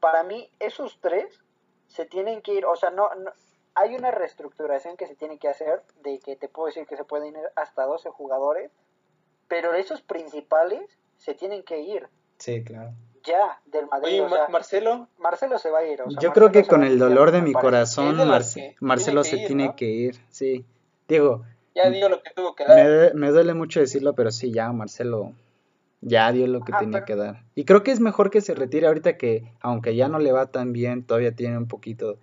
Para 0.00 0.24
mí, 0.24 0.50
esos 0.58 0.98
tres 1.00 1.40
se 1.86 2.04
tienen 2.04 2.42
que 2.42 2.54
ir, 2.54 2.66
o 2.66 2.74
sea, 2.74 2.90
no, 2.90 3.14
no 3.14 3.32
hay 3.74 3.94
una 3.94 4.10
reestructuración 4.10 4.96
que 4.96 5.06
se 5.06 5.14
tiene 5.14 5.38
que 5.38 5.48
hacer, 5.48 5.82
de 6.02 6.18
que 6.18 6.36
te 6.36 6.48
puedo 6.48 6.66
decir 6.66 6.86
que 6.86 6.96
se 6.96 7.04
pueden 7.04 7.28
ir 7.28 7.42
hasta 7.56 7.84
12 7.84 8.10
jugadores, 8.10 8.70
pero 9.48 9.74
esos 9.74 10.02
principales 10.02 10.82
se 11.18 11.34
tienen 11.34 11.62
que 11.62 11.80
ir. 11.80 12.08
Sí, 12.38 12.64
claro. 12.64 12.92
Ya, 13.24 13.60
del 13.66 13.86
Madrid. 13.86 14.22
Marcelo. 14.50 15.08
Marcelo 15.18 15.58
se 15.58 15.70
va 15.70 15.78
a 15.78 15.86
ir. 15.86 16.00
Yo 16.20 16.32
creo 16.32 16.50
que 16.50 16.64
con 16.64 16.82
el 16.82 16.98
dolor 16.98 17.30
de 17.30 17.40
mi 17.40 17.52
corazón, 17.52 18.16
Marcelo 18.80 19.22
se 19.24 19.46
tiene 19.46 19.74
que 19.76 19.86
ir, 19.86 20.16
sí. 20.28 20.64
Digo. 21.06 21.44
Ya 21.74 21.88
dio 21.88 22.08
lo 22.08 22.22
que 22.22 22.30
tuvo 22.34 22.54
que 22.54 22.64
dar. 22.64 23.14
Me, 23.14 23.30
duele 23.30 23.54
mucho 23.54 23.80
decirlo, 23.80 24.14
pero 24.14 24.30
sí, 24.30 24.52
ya, 24.52 24.72
Marcelo 24.72 25.32
ya 26.00 26.32
dio 26.32 26.48
lo 26.48 26.60
que 26.62 26.72
tenía 26.72 27.04
que 27.04 27.14
dar. 27.14 27.44
Y 27.54 27.64
creo 27.64 27.84
que 27.84 27.92
es 27.92 28.00
mejor 28.00 28.30
que 28.30 28.40
se 28.40 28.54
retire 28.54 28.88
ahorita 28.88 29.16
que, 29.16 29.52
aunque 29.60 29.94
ya 29.94 30.08
no 30.08 30.18
le 30.18 30.32
va 30.32 30.46
tan 30.46 30.72
bien, 30.72 31.04
todavía 31.04 31.32
tiene 31.34 31.56
un 31.56 31.68
poquito 31.68 32.18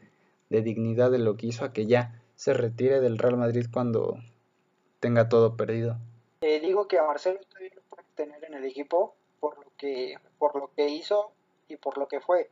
de 0.50 0.62
dignidad 0.62 1.12
de 1.12 1.20
lo 1.20 1.38
que 1.38 1.48
hizo 1.48 1.66
a 1.66 1.74
que 1.74 1.86
ya 1.86 2.22
se 2.36 2.54
retire 2.54 3.00
del 3.00 3.18
Real 3.18 3.38
Madrid 3.38 3.68
cuando 3.72 4.18
tenga 5.00 5.30
todo 5.30 5.56
perdido. 5.56 5.98
Eh, 6.42 6.60
digo 6.60 6.88
que 6.88 6.98
a 6.98 7.04
Marcelo 7.04 7.40
todavía 7.50 7.72
lo 7.76 7.82
puede 7.90 8.08
tener 8.16 8.44
en 8.46 8.54
el 8.54 8.66
equipo 8.66 9.14
por 9.40 9.58
lo 9.58 9.72
que 9.78 10.18
por 10.38 10.56
lo 10.56 10.72
que 10.76 10.88
hizo 10.88 11.32
y 11.68 11.76
por 11.76 11.98
lo 11.98 12.08
que 12.08 12.22
fue, 12.22 12.50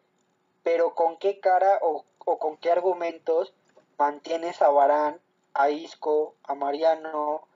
pero 0.64 0.94
con 0.94 1.18
qué 1.18 1.40
cara 1.40 1.80
o, 1.82 2.06
con 2.18 2.58
qué 2.58 2.72
argumentos 2.72 3.54
mantienes 3.98 4.62
a 4.62 4.70
Barán, 4.70 5.20
a 5.54 5.70
Isco, 5.70 6.36
a 6.44 6.54
Mariano, 6.54 7.48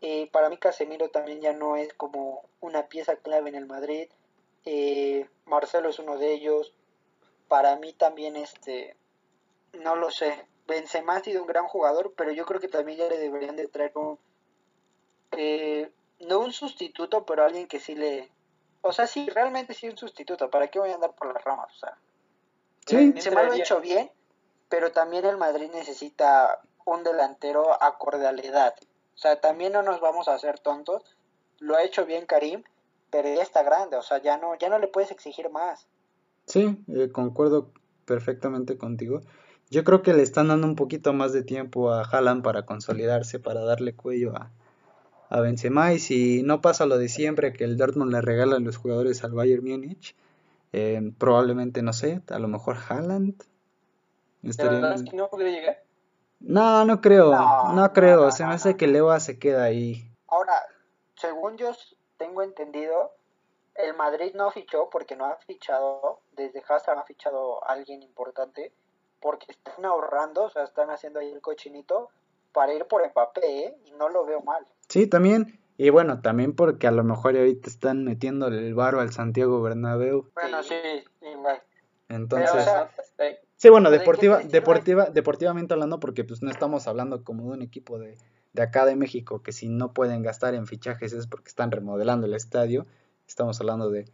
eh, 0.00 0.28
para 0.30 0.48
mí 0.50 0.58
Casemiro 0.58 1.08
también 1.08 1.40
ya 1.40 1.52
no 1.52 1.76
es 1.76 1.92
como 1.94 2.42
una 2.60 2.88
pieza 2.88 3.16
clave 3.16 3.48
en 3.48 3.56
el 3.56 3.66
Madrid. 3.66 4.08
Eh, 4.64 5.26
Marcelo 5.46 5.88
es 5.88 5.98
uno 5.98 6.18
de 6.18 6.34
ellos. 6.34 6.72
Para 7.48 7.76
mí 7.76 7.94
también 7.94 8.36
este 8.36 8.94
no 9.72 9.96
lo 9.96 10.10
sé. 10.10 10.46
Benzema 10.66 11.16
ha 11.16 11.24
sido 11.24 11.42
un 11.42 11.48
gran 11.48 11.66
jugador, 11.66 12.12
pero 12.16 12.32
yo 12.32 12.44
creo 12.44 12.60
que 12.60 12.68
también 12.68 12.98
ya 12.98 13.08
le 13.08 13.18
deberían 13.18 13.56
de 13.56 13.68
traer 13.68 13.92
un... 13.96 14.18
Eh, 15.32 15.90
no 16.20 16.40
un 16.40 16.52
sustituto, 16.52 17.24
pero 17.24 17.44
alguien 17.44 17.68
que 17.68 17.80
sí 17.80 17.94
le... 17.94 18.30
O 18.80 18.92
sea, 18.92 19.06
sí, 19.06 19.28
realmente 19.28 19.74
sí 19.74 19.88
un 19.88 19.96
sustituto. 19.96 20.50
¿Para 20.50 20.68
qué 20.68 20.78
voy 20.78 20.90
a 20.90 20.94
andar 20.94 21.14
por 21.14 21.32
las 21.32 21.42
ramas? 21.42 21.74
O 21.74 21.78
sea, 21.78 21.98
sí, 22.86 23.12
lo 23.30 23.38
ha 23.38 23.56
hecho 23.56 23.80
bien, 23.80 24.10
pero 24.68 24.92
también 24.92 25.24
el 25.24 25.36
Madrid 25.36 25.70
necesita 25.72 26.60
un 26.84 27.02
delantero 27.02 27.82
acorde 27.82 28.26
a 28.26 28.32
la 28.32 28.42
edad. 28.42 28.74
O 29.14 29.18
sea, 29.18 29.40
también 29.40 29.72
no 29.72 29.82
nos 29.82 30.00
vamos 30.00 30.28
a 30.28 30.34
hacer 30.34 30.58
tontos. 30.58 31.02
Lo 31.58 31.76
ha 31.76 31.82
hecho 31.82 32.06
bien 32.06 32.26
Karim, 32.26 32.62
pero 33.10 33.28
ya 33.32 33.42
está 33.42 33.62
grande, 33.62 33.96
o 33.96 34.02
sea, 34.02 34.18
ya 34.22 34.36
no, 34.38 34.54
ya 34.56 34.68
no 34.68 34.78
le 34.78 34.88
puedes 34.88 35.10
exigir 35.10 35.50
más. 35.50 35.86
Sí, 36.46 36.78
eh, 36.88 37.10
concuerdo 37.10 37.72
perfectamente 38.04 38.78
contigo. 38.78 39.20
Yo 39.70 39.84
creo 39.84 40.02
que 40.02 40.14
le 40.14 40.22
están 40.22 40.48
dando 40.48 40.66
un 40.66 40.76
poquito 40.76 41.12
más 41.12 41.32
de 41.32 41.42
tiempo 41.42 41.92
a 41.92 42.02
Haaland 42.02 42.42
para 42.42 42.64
consolidarse, 42.64 43.38
para 43.38 43.60
darle 43.62 43.94
cuello 43.94 44.34
a, 44.34 44.50
a 45.28 45.40
Benzema 45.40 45.92
y 45.92 45.98
si 45.98 46.42
no 46.42 46.60
pasa 46.60 46.86
lo 46.86 46.98
de 46.98 47.08
siempre 47.08 47.52
que 47.52 47.64
el 47.64 47.76
Dortmund 47.76 48.12
le 48.12 48.22
regala 48.22 48.58
los 48.58 48.78
jugadores 48.78 49.24
al 49.24 49.32
Bayern 49.32 49.64
Múnich, 49.64 50.16
eh, 50.72 51.12
probablemente 51.18 51.82
no 51.82 51.92
sé, 51.92 52.22
a 52.28 52.38
lo 52.38 52.48
mejor 52.48 52.76
Haaland. 52.88 53.42
no 54.42 55.28
podría 55.28 55.50
llegar? 55.50 55.82
No, 56.40 56.84
no 56.84 57.00
creo, 57.00 57.32
no, 57.74 57.92
creo, 57.92 58.30
se 58.30 58.46
me 58.46 58.54
hace 58.54 58.76
que 58.76 58.86
Lewa 58.86 59.18
se 59.18 59.38
queda 59.38 59.64
ahí. 59.64 60.08
Ahora, 60.28 60.52
según 61.16 61.56
yo 61.56 61.72
tengo 62.16 62.42
entendido, 62.42 63.12
el 63.74 63.94
Madrid 63.96 64.32
no 64.34 64.50
fichó 64.50 64.88
porque 64.88 65.16
no 65.16 65.24
ha 65.26 65.36
fichado, 65.36 66.20
desde 66.32 66.62
Hazard 66.68 66.98
ha 66.98 67.04
fichado 67.04 67.64
a 67.68 67.72
alguien 67.72 68.02
importante, 68.02 68.72
porque 69.20 69.46
están 69.50 69.84
ahorrando, 69.84 70.44
o 70.44 70.50
sea, 70.50 70.64
están 70.64 70.90
haciendo 70.90 71.20
ahí 71.20 71.30
el 71.30 71.40
cochinito 71.40 72.10
para 72.52 72.74
ir 72.74 72.86
por 72.86 73.08
Mbappé, 73.08 73.66
¿eh? 73.66 73.76
y 73.86 73.92
no 73.92 74.08
lo 74.08 74.24
veo 74.24 74.40
mal. 74.42 74.66
Sí, 74.88 75.06
también. 75.06 75.58
Y 75.76 75.90
bueno, 75.90 76.20
también 76.20 76.54
porque 76.54 76.86
a 76.86 76.90
lo 76.90 77.04
mejor 77.04 77.36
ahorita 77.36 77.68
están 77.68 78.04
metiendo 78.04 78.48
el 78.48 78.74
varo 78.74 79.00
al 79.00 79.12
Santiago 79.12 79.62
Bernabéu. 79.62 80.28
Bueno, 80.34 80.62
sí, 80.62 80.74
igual. 81.20 81.62
Entonces, 82.08 82.66
sí, 83.56 83.68
bueno, 83.68 83.90
deportiva, 83.90 84.38
deportiva, 84.38 85.06
deportivamente 85.06 85.74
hablando, 85.74 86.00
porque 86.00 86.24
pues 86.24 86.42
no 86.42 86.50
estamos 86.50 86.88
hablando 86.88 87.22
como 87.22 87.44
de 87.44 87.50
un 87.50 87.62
equipo 87.62 87.98
de, 87.98 88.16
de 88.54 88.62
acá 88.62 88.86
de 88.86 88.96
México 88.96 89.42
que 89.42 89.52
si 89.52 89.68
no 89.68 89.92
pueden 89.92 90.22
gastar 90.22 90.54
en 90.54 90.66
fichajes 90.66 91.12
es 91.12 91.26
porque 91.26 91.48
están 91.48 91.70
remodelando 91.70 92.26
el 92.26 92.34
estadio. 92.34 92.86
Estamos 93.26 93.60
hablando 93.60 93.90
de 93.90 94.06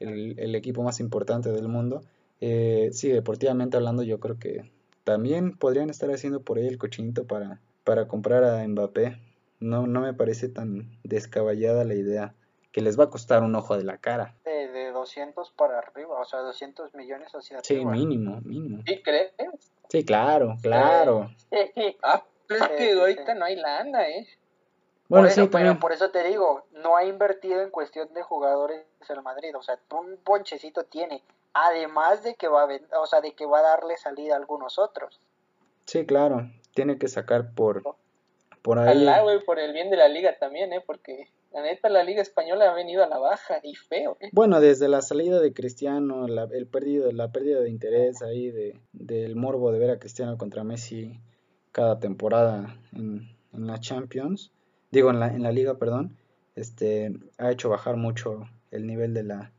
el, 0.00 0.54
equipo 0.54 0.82
más 0.82 1.00
importante 1.00 1.50
del 1.52 1.68
mundo. 1.68 2.02
Eh, 2.40 2.90
sí, 2.92 3.08
deportivamente 3.08 3.76
hablando, 3.76 4.02
yo 4.02 4.20
creo 4.20 4.38
que 4.38 4.70
también 5.04 5.56
podrían 5.56 5.90
estar 5.90 6.10
haciendo 6.10 6.42
por 6.42 6.58
ahí 6.58 6.66
el 6.66 6.78
cochinito 6.78 7.26
para, 7.26 7.60
para 7.84 8.08
comprar 8.08 8.44
a 8.44 8.66
Mbappé. 8.66 9.18
No, 9.60 9.86
no 9.86 10.00
me 10.00 10.14
parece 10.14 10.48
tan 10.48 10.98
descabellada 11.04 11.84
la 11.84 11.94
idea 11.94 12.34
que 12.72 12.80
les 12.80 12.98
va 12.98 13.04
a 13.04 13.10
costar 13.10 13.42
un 13.42 13.54
ojo 13.54 13.76
de 13.76 13.84
la 13.84 13.98
cara. 13.98 14.36
De, 14.44 14.68
de 14.68 14.92
200 14.92 15.50
para 15.52 15.78
arriba, 15.78 16.18
o 16.18 16.24
sea, 16.24 16.40
200 16.40 16.94
millones 16.94 17.30
hacia 17.34 17.58
arriba. 17.58 17.62
Sí, 17.62 17.84
mínimo, 17.84 18.40
mínimo. 18.42 18.82
¿Sí 18.86 19.02
crees? 19.02 19.32
Sí, 19.88 20.04
claro, 20.04 20.56
claro. 20.62 21.30
ah, 22.02 22.24
pero 22.46 22.64
es 22.64 22.70
que 22.70 22.92
ahorita 22.92 23.34
no 23.34 23.44
hay 23.44 23.56
lana, 23.56 24.08
¿eh? 24.08 24.26
Bueno, 25.08 25.28
sí, 25.28 25.48
pero 25.50 25.76
por 25.80 25.92
eso 25.92 26.12
te 26.12 26.22
digo, 26.22 26.66
no 26.70 26.96
ha 26.96 27.04
invertido 27.04 27.62
en 27.62 27.70
cuestión 27.70 28.14
de 28.14 28.22
jugadores 28.22 28.84
el 29.08 29.22
Madrid, 29.22 29.56
o 29.56 29.62
sea, 29.62 29.76
un 29.90 30.18
ponchecito 30.22 30.84
tiene, 30.84 31.24
además 31.52 32.22
de 32.22 32.34
que 32.34 32.48
va 32.48 32.64
a, 32.64 33.00
o 33.00 33.06
sea, 33.06 33.20
de 33.20 33.34
que 33.34 33.46
va 33.46 33.60
a 33.60 33.62
darle 33.62 33.96
salida 33.96 34.34
a 34.34 34.38
algunos 34.38 34.78
otros. 34.78 35.20
Sí, 35.86 36.06
claro, 36.06 36.50
tiene 36.74 36.98
que 36.98 37.08
sacar 37.08 37.52
por 37.54 37.82
por 38.62 38.78
ahí. 38.78 39.06
por 39.46 39.58
el 39.58 39.72
bien 39.72 39.90
de 39.90 39.96
la 39.96 40.08
liga 40.08 40.36
también, 40.38 40.72
¿eh? 40.72 40.82
Porque 40.84 41.28
la 41.52 41.62
neta 41.62 41.88
la 41.88 42.04
liga 42.04 42.22
española 42.22 42.70
ha 42.70 42.74
venido 42.74 43.02
a 43.02 43.08
la 43.08 43.18
baja 43.18 43.60
y 43.62 43.74
feo. 43.74 44.16
¿eh? 44.20 44.28
Bueno, 44.32 44.60
desde 44.60 44.88
la 44.88 45.02
salida 45.02 45.40
de 45.40 45.52
Cristiano, 45.52 46.28
la, 46.28 46.44
el 46.44 46.66
perdido, 46.66 47.10
la 47.12 47.32
pérdida 47.32 47.60
de 47.60 47.70
interés 47.70 48.22
ahí 48.22 48.50
de, 48.50 48.78
del 48.92 49.36
morbo 49.36 49.72
de 49.72 49.78
ver 49.78 49.90
a 49.90 49.98
Cristiano 49.98 50.38
contra 50.38 50.64
Messi 50.64 51.18
cada 51.72 51.98
temporada 51.98 52.76
en, 52.92 53.34
en 53.52 53.66
la 53.66 53.80
Champions, 53.80 54.52
digo 54.90 55.10
en 55.10 55.20
la, 55.20 55.28
en 55.28 55.42
la 55.42 55.52
liga, 55.52 55.78
perdón, 55.78 56.16
este 56.54 57.12
ha 57.38 57.50
hecho 57.50 57.68
bajar 57.68 57.96
mucho 57.96 58.48
el 58.70 58.86
nivel 58.86 59.14
de 59.14 59.22
la 59.22 59.52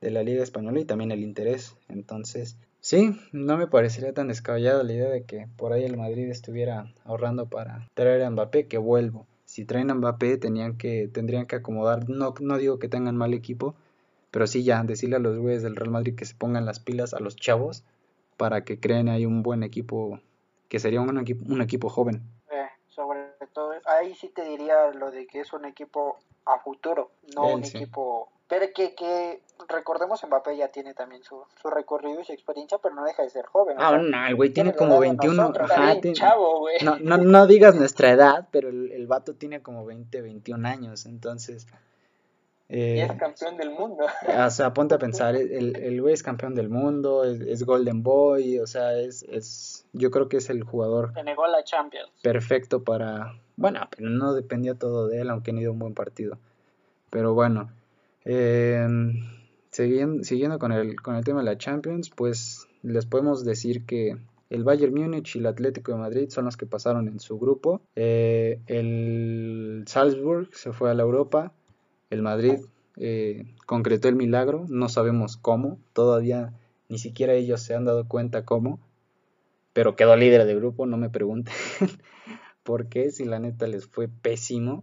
de 0.00 0.10
la 0.10 0.22
liga 0.22 0.42
española 0.42 0.80
y 0.80 0.84
también 0.84 1.12
el 1.12 1.20
interés. 1.20 1.76
Entonces, 1.88 2.56
Sí, 2.80 3.18
no 3.32 3.56
me 3.56 3.66
parecería 3.66 4.14
tan 4.14 4.28
descabellada 4.28 4.82
la 4.82 4.92
idea 4.92 5.10
de 5.10 5.24
que 5.24 5.48
por 5.56 5.72
ahí 5.72 5.84
el 5.84 5.96
Madrid 5.96 6.30
estuviera 6.30 6.92
ahorrando 7.04 7.46
para 7.46 7.88
traer 7.94 8.22
a 8.22 8.30
Mbappé, 8.30 8.68
que 8.68 8.78
vuelvo. 8.78 9.26
Si 9.44 9.64
traen 9.64 9.90
a 9.90 9.94
Mbappé 9.94 10.36
tenían 10.38 10.78
que, 10.78 11.08
tendrían 11.08 11.46
que 11.46 11.56
acomodar, 11.56 12.08
no, 12.08 12.34
no 12.40 12.56
digo 12.56 12.78
que 12.78 12.88
tengan 12.88 13.16
mal 13.16 13.34
equipo, 13.34 13.74
pero 14.30 14.46
sí 14.46 14.62
ya 14.62 14.82
decirle 14.84 15.16
a 15.16 15.18
los 15.18 15.38
güeyes 15.38 15.62
del 15.62 15.74
Real 15.74 15.90
Madrid 15.90 16.14
que 16.14 16.24
se 16.24 16.34
pongan 16.34 16.66
las 16.66 16.78
pilas 16.78 17.14
a 17.14 17.20
los 17.20 17.34
chavos 17.36 17.82
para 18.36 18.64
que 18.64 18.78
creen 18.78 19.08
ahí 19.08 19.26
un 19.26 19.42
buen 19.42 19.64
equipo, 19.64 20.20
que 20.68 20.78
sería 20.78 21.00
un 21.00 21.18
equipo, 21.18 21.44
un 21.52 21.60
equipo 21.60 21.88
joven. 21.88 22.22
Eh, 22.50 22.68
sobre 22.86 23.32
todo, 23.52 23.72
ahí 23.86 24.14
sí 24.14 24.28
te 24.28 24.44
diría 24.44 24.92
lo 24.92 25.10
de 25.10 25.26
que 25.26 25.40
es 25.40 25.52
un 25.52 25.64
equipo 25.64 26.16
a 26.46 26.60
futuro, 26.60 27.10
no 27.34 27.54
un 27.54 27.64
equipo 27.64 28.30
pero 28.48 28.66
que, 28.74 28.94
que 28.94 29.40
recordemos, 29.68 30.24
Mbappé 30.24 30.56
ya 30.56 30.68
tiene 30.68 30.94
también 30.94 31.22
su, 31.22 31.42
su 31.60 31.68
recorrido 31.68 32.20
y 32.20 32.24
su 32.24 32.32
experiencia, 32.32 32.78
pero 32.82 32.94
no 32.94 33.04
deja 33.04 33.22
de 33.22 33.30
ser 33.30 33.46
joven. 33.46 33.76
Ah, 33.78 33.96
no, 33.98 34.26
el 34.26 34.34
güey 34.34 34.50
tiene, 34.50 34.74
como 34.74 34.98
21. 34.98 35.52
Ajá, 35.60 36.00
chavo, 36.12 36.60
güey. 36.60 36.76
No, 36.82 36.98
no, 36.98 37.18
no, 37.18 37.46
digas 37.46 37.74
nuestra 37.74 38.10
edad, 38.10 38.48
pero 38.50 38.68
el, 38.68 38.90
el 38.92 39.06
vato 39.06 39.34
tiene 39.34 39.60
como 39.62 39.84
20, 39.84 40.22
21 40.22 40.66
años, 40.66 41.06
entonces. 41.06 41.66
Eh, 42.70 42.96
y 42.98 43.00
es 43.00 43.12
campeón 43.14 43.56
del 43.56 43.70
mundo. 43.70 44.04
O 44.04 44.50
sea, 44.50 44.72
ponte 44.74 44.94
a 44.94 44.98
pensar, 44.98 45.34
el, 45.36 45.76
el 45.76 46.00
güey 46.00 46.14
es 46.14 46.22
campeón 46.22 46.54
del 46.54 46.68
mundo, 46.68 47.24
es, 47.24 47.64
Golden 47.64 48.02
Boy, 48.02 48.58
o 48.58 48.66
sea, 48.66 48.98
es, 48.98 49.22
es, 49.24 49.86
yo 49.92 50.10
creo 50.10 50.28
que 50.28 50.38
es 50.38 50.50
el 50.50 50.64
jugador. 50.64 51.12
Negó 51.22 51.46
la 51.46 51.64
Champions. 51.64 52.10
Perfecto 52.22 52.84
para, 52.84 53.34
bueno, 53.56 53.80
pero 53.96 54.10
no 54.10 54.34
dependía 54.34 54.74
todo 54.74 55.08
de 55.08 55.22
él, 55.22 55.30
aunque 55.30 55.52
no 55.52 55.60
ido 55.60 55.72
un 55.72 55.78
buen 55.78 55.94
partido. 55.94 56.38
Pero 57.10 57.32
bueno, 57.32 57.70
siguiendo, 59.70 60.24
siguiendo 60.24 60.58
con, 60.58 60.72
el, 60.72 61.00
con 61.00 61.16
el 61.16 61.24
tema 61.24 61.40
de 61.40 61.46
la 61.46 61.58
Champions, 61.58 62.10
pues 62.10 62.68
les 62.82 63.06
podemos 63.06 63.44
decir 63.44 63.84
que 63.84 64.16
el 64.50 64.64
Bayern 64.64 64.94
Múnich 64.94 65.36
y 65.36 65.40
el 65.40 65.46
Atlético 65.46 65.92
de 65.92 65.98
Madrid 65.98 66.30
son 66.30 66.46
los 66.46 66.56
que 66.56 66.66
pasaron 66.66 67.06
en 67.08 67.20
su 67.20 67.38
grupo. 67.38 67.82
Eh, 67.96 68.60
el 68.66 69.84
Salzburg 69.86 70.48
se 70.54 70.72
fue 70.72 70.90
a 70.90 70.94
la 70.94 71.02
Europa. 71.02 71.52
El 72.10 72.22
Madrid 72.22 72.60
eh, 72.96 73.44
concretó 73.66 74.08
el 74.08 74.16
milagro. 74.16 74.64
No 74.68 74.88
sabemos 74.88 75.36
cómo. 75.36 75.78
Todavía 75.92 76.54
ni 76.88 76.98
siquiera 76.98 77.34
ellos 77.34 77.60
se 77.60 77.74
han 77.74 77.84
dado 77.84 78.08
cuenta 78.08 78.44
cómo. 78.44 78.80
Pero 79.74 79.96
quedó 79.96 80.16
líder 80.16 80.46
de 80.46 80.54
grupo. 80.54 80.86
No 80.86 80.96
me 80.96 81.10
pregunten 81.10 81.54
por 82.62 82.88
qué. 82.88 83.10
Si 83.10 83.26
la 83.26 83.38
neta 83.38 83.66
les 83.66 83.86
fue 83.86 84.08
pésimo. 84.08 84.82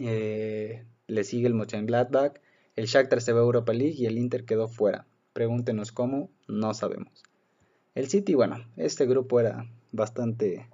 Eh, 0.00 0.84
le 1.06 1.24
sigue 1.24 1.46
el 1.46 1.54
Mönchengladbach, 1.54 2.40
el 2.76 2.86
Shakhtar 2.86 3.20
se 3.20 3.32
va 3.32 3.40
a 3.40 3.44
Europa 3.44 3.72
League 3.72 3.96
y 3.98 4.06
el 4.06 4.18
Inter 4.18 4.44
quedó 4.44 4.68
fuera. 4.68 5.06
Pregúntenos 5.32 5.92
cómo, 5.92 6.30
no 6.48 6.74
sabemos. 6.74 7.22
El 7.94 8.08
City, 8.08 8.34
bueno, 8.34 8.56
este 8.76 9.06
grupo 9.06 9.40
era 9.40 9.66
bastante 9.92 10.68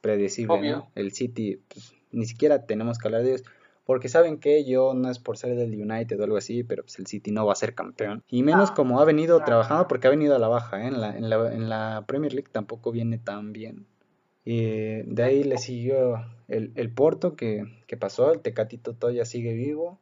predecible, 0.00 0.82
El 0.94 1.12
City, 1.12 1.60
pues, 1.68 1.92
ni 2.10 2.24
siquiera 2.24 2.64
tenemos 2.66 2.98
que 2.98 3.08
hablar 3.08 3.22
de 3.22 3.30
ellos. 3.34 3.42
Porque 3.84 4.08
saben 4.10 4.38
que 4.38 4.66
yo 4.66 4.92
no 4.92 5.10
es 5.10 5.18
por 5.18 5.38
ser 5.38 5.56
del 5.56 5.74
United 5.74 6.20
o 6.20 6.24
algo 6.24 6.36
así, 6.36 6.62
pero 6.62 6.82
pues 6.82 6.98
el 6.98 7.06
City 7.06 7.30
no 7.30 7.46
va 7.46 7.52
a 7.52 7.56
ser 7.56 7.74
campeón. 7.74 8.22
Y 8.28 8.42
menos 8.42 8.70
como 8.70 9.00
ha 9.00 9.04
venido 9.06 9.42
trabajando, 9.42 9.88
porque 9.88 10.08
ha 10.08 10.10
venido 10.10 10.36
a 10.36 10.38
la 10.38 10.48
baja, 10.48 10.82
¿eh? 10.82 10.88
en, 10.88 11.00
la, 11.00 11.16
en, 11.16 11.30
la, 11.30 11.52
en 11.54 11.70
la 11.70 12.04
Premier 12.06 12.34
League 12.34 12.50
tampoco 12.52 12.92
viene 12.92 13.16
tan 13.16 13.54
bien. 13.54 13.86
Y 14.44 15.02
de 15.02 15.22
ahí 15.22 15.44
le 15.44 15.58
siguió 15.58 16.24
el, 16.48 16.72
el 16.76 16.92
Porto 16.92 17.36
que, 17.36 17.64
que, 17.86 17.96
pasó, 17.96 18.32
el 18.32 18.40
Tecatito 18.40 18.94
todavía 18.94 19.24
sigue 19.24 19.52
vivo, 19.52 19.98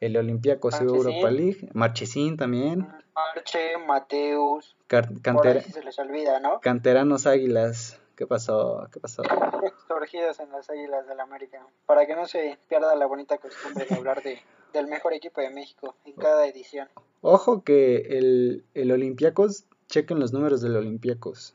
el 0.00 0.16
Olympiacos 0.16 0.74
sigue 0.74 0.90
Europa 0.90 1.30
League, 1.30 1.68
Marchesín 1.72 2.36
también. 2.36 2.88
Marche, 3.14 3.78
Mateus. 3.86 4.76
se 4.88 5.82
les 5.82 5.98
olvida, 5.98 6.40
¿no? 6.40 6.60
Canteranos 6.60 7.26
Águilas. 7.26 8.00
¿Qué 8.16 8.26
pasó? 8.26 8.88
¿Qué 8.92 8.98
pasó? 8.98 9.22
Surgidos 9.88 10.40
en 10.40 10.50
las 10.50 10.68
Águilas 10.70 11.06
del 11.06 11.20
América. 11.20 11.66
Para 11.84 12.06
que 12.06 12.16
no 12.16 12.26
se 12.26 12.58
pierda 12.68 12.94
la 12.94 13.06
bonita 13.06 13.38
costumbre 13.38 13.86
de 13.88 13.94
hablar 13.94 14.22
de, 14.22 14.38
del 14.72 14.86
mejor 14.86 15.12
equipo 15.12 15.40
de 15.40 15.50
México 15.50 15.94
en 16.04 16.14
cada 16.14 16.46
edición. 16.46 16.88
Ojo 17.20 17.62
que 17.62 17.96
el, 18.18 18.64
el 18.74 18.90
Olympiacos, 18.90 19.66
chequen 19.88 20.18
los 20.18 20.32
números 20.32 20.62
del 20.62 20.76
Olympiacos. 20.76 21.54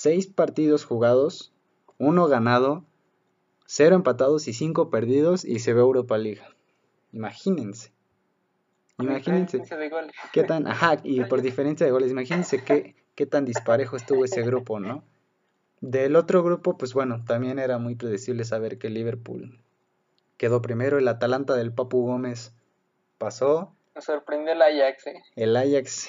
Seis 0.00 0.28
partidos 0.28 0.84
jugados, 0.84 1.52
uno 1.98 2.28
ganado, 2.28 2.84
cero 3.66 3.96
empatados 3.96 4.46
y 4.46 4.52
cinco 4.52 4.90
perdidos 4.90 5.44
y 5.44 5.58
se 5.58 5.72
ve 5.72 5.80
Europa 5.80 6.16
League. 6.16 6.40
Imagínense. 7.10 7.90
Imagínense. 9.00 9.60
Qué 10.32 10.44
tan, 10.44 10.68
ajá, 10.68 10.98
y 11.02 11.24
por 11.24 11.42
diferencia 11.42 11.84
de 11.84 11.90
goles, 11.90 12.12
imagínense 12.12 12.62
qué, 12.62 12.94
qué 13.16 13.26
tan 13.26 13.44
disparejo 13.44 13.96
estuvo 13.96 14.24
ese 14.24 14.42
grupo, 14.42 14.78
¿no? 14.78 15.02
Del 15.80 16.14
otro 16.14 16.44
grupo, 16.44 16.78
pues 16.78 16.94
bueno, 16.94 17.24
también 17.24 17.58
era 17.58 17.78
muy 17.78 17.96
predecible 17.96 18.44
saber 18.44 18.78
que 18.78 18.90
Liverpool 18.90 19.58
quedó 20.36 20.62
primero, 20.62 20.98
el 20.98 21.08
Atalanta 21.08 21.56
del 21.56 21.72
Papu 21.72 22.06
Gómez 22.06 22.54
pasó. 23.18 23.74
Me 23.96 24.02
sorprendió 24.02 24.52
el 24.52 24.62
Ajax, 24.62 25.08
¿eh? 25.08 25.24
El 25.34 25.56
Ajax. 25.56 26.08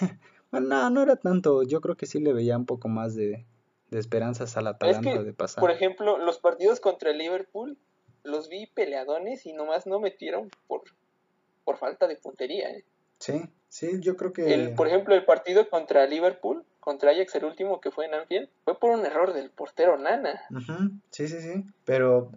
bueno, 0.50 0.68
no, 0.68 0.90
no 0.90 1.02
era 1.02 1.16
tanto, 1.16 1.62
yo 1.62 1.80
creo 1.80 1.96
que 1.96 2.06
sí 2.06 2.20
le 2.20 2.32
veía 2.32 2.56
un 2.56 2.66
poco 2.66 2.88
más 2.88 3.14
de, 3.14 3.44
de 3.90 3.98
esperanzas 3.98 4.56
al 4.56 4.66
Atalanta 4.66 5.22
de 5.22 5.32
pasar. 5.32 5.60
Por 5.60 5.70
ejemplo, 5.70 6.18
los 6.18 6.38
partidos 6.38 6.80
contra 6.80 7.10
el 7.10 7.18
Liverpool 7.18 7.76
los 8.24 8.48
vi 8.48 8.66
peleadones 8.66 9.46
y 9.46 9.52
nomás 9.52 9.86
no 9.86 10.00
metieron 10.00 10.50
por, 10.66 10.82
por 11.64 11.78
falta 11.78 12.08
de 12.08 12.16
puntería. 12.16 12.70
¿eh? 12.70 12.84
Sí, 13.18 13.42
sí, 13.68 14.00
yo 14.00 14.16
creo 14.16 14.32
que... 14.32 14.52
El, 14.52 14.74
por 14.74 14.88
ejemplo, 14.88 15.14
el 15.14 15.24
partido 15.24 15.68
contra 15.68 16.06
Liverpool, 16.06 16.64
contra 16.80 17.12
Ajax, 17.12 17.34
el 17.36 17.44
último 17.44 17.80
que 17.80 17.90
fue 17.90 18.06
en 18.06 18.14
Anfield, 18.14 18.48
fue 18.64 18.78
por 18.78 18.90
un 18.90 19.06
error 19.06 19.32
del 19.32 19.50
portero 19.50 19.96
Nana. 19.96 20.40
Sí, 21.10 21.28
sí, 21.28 21.40
sí, 21.40 21.64
pero 21.84 22.30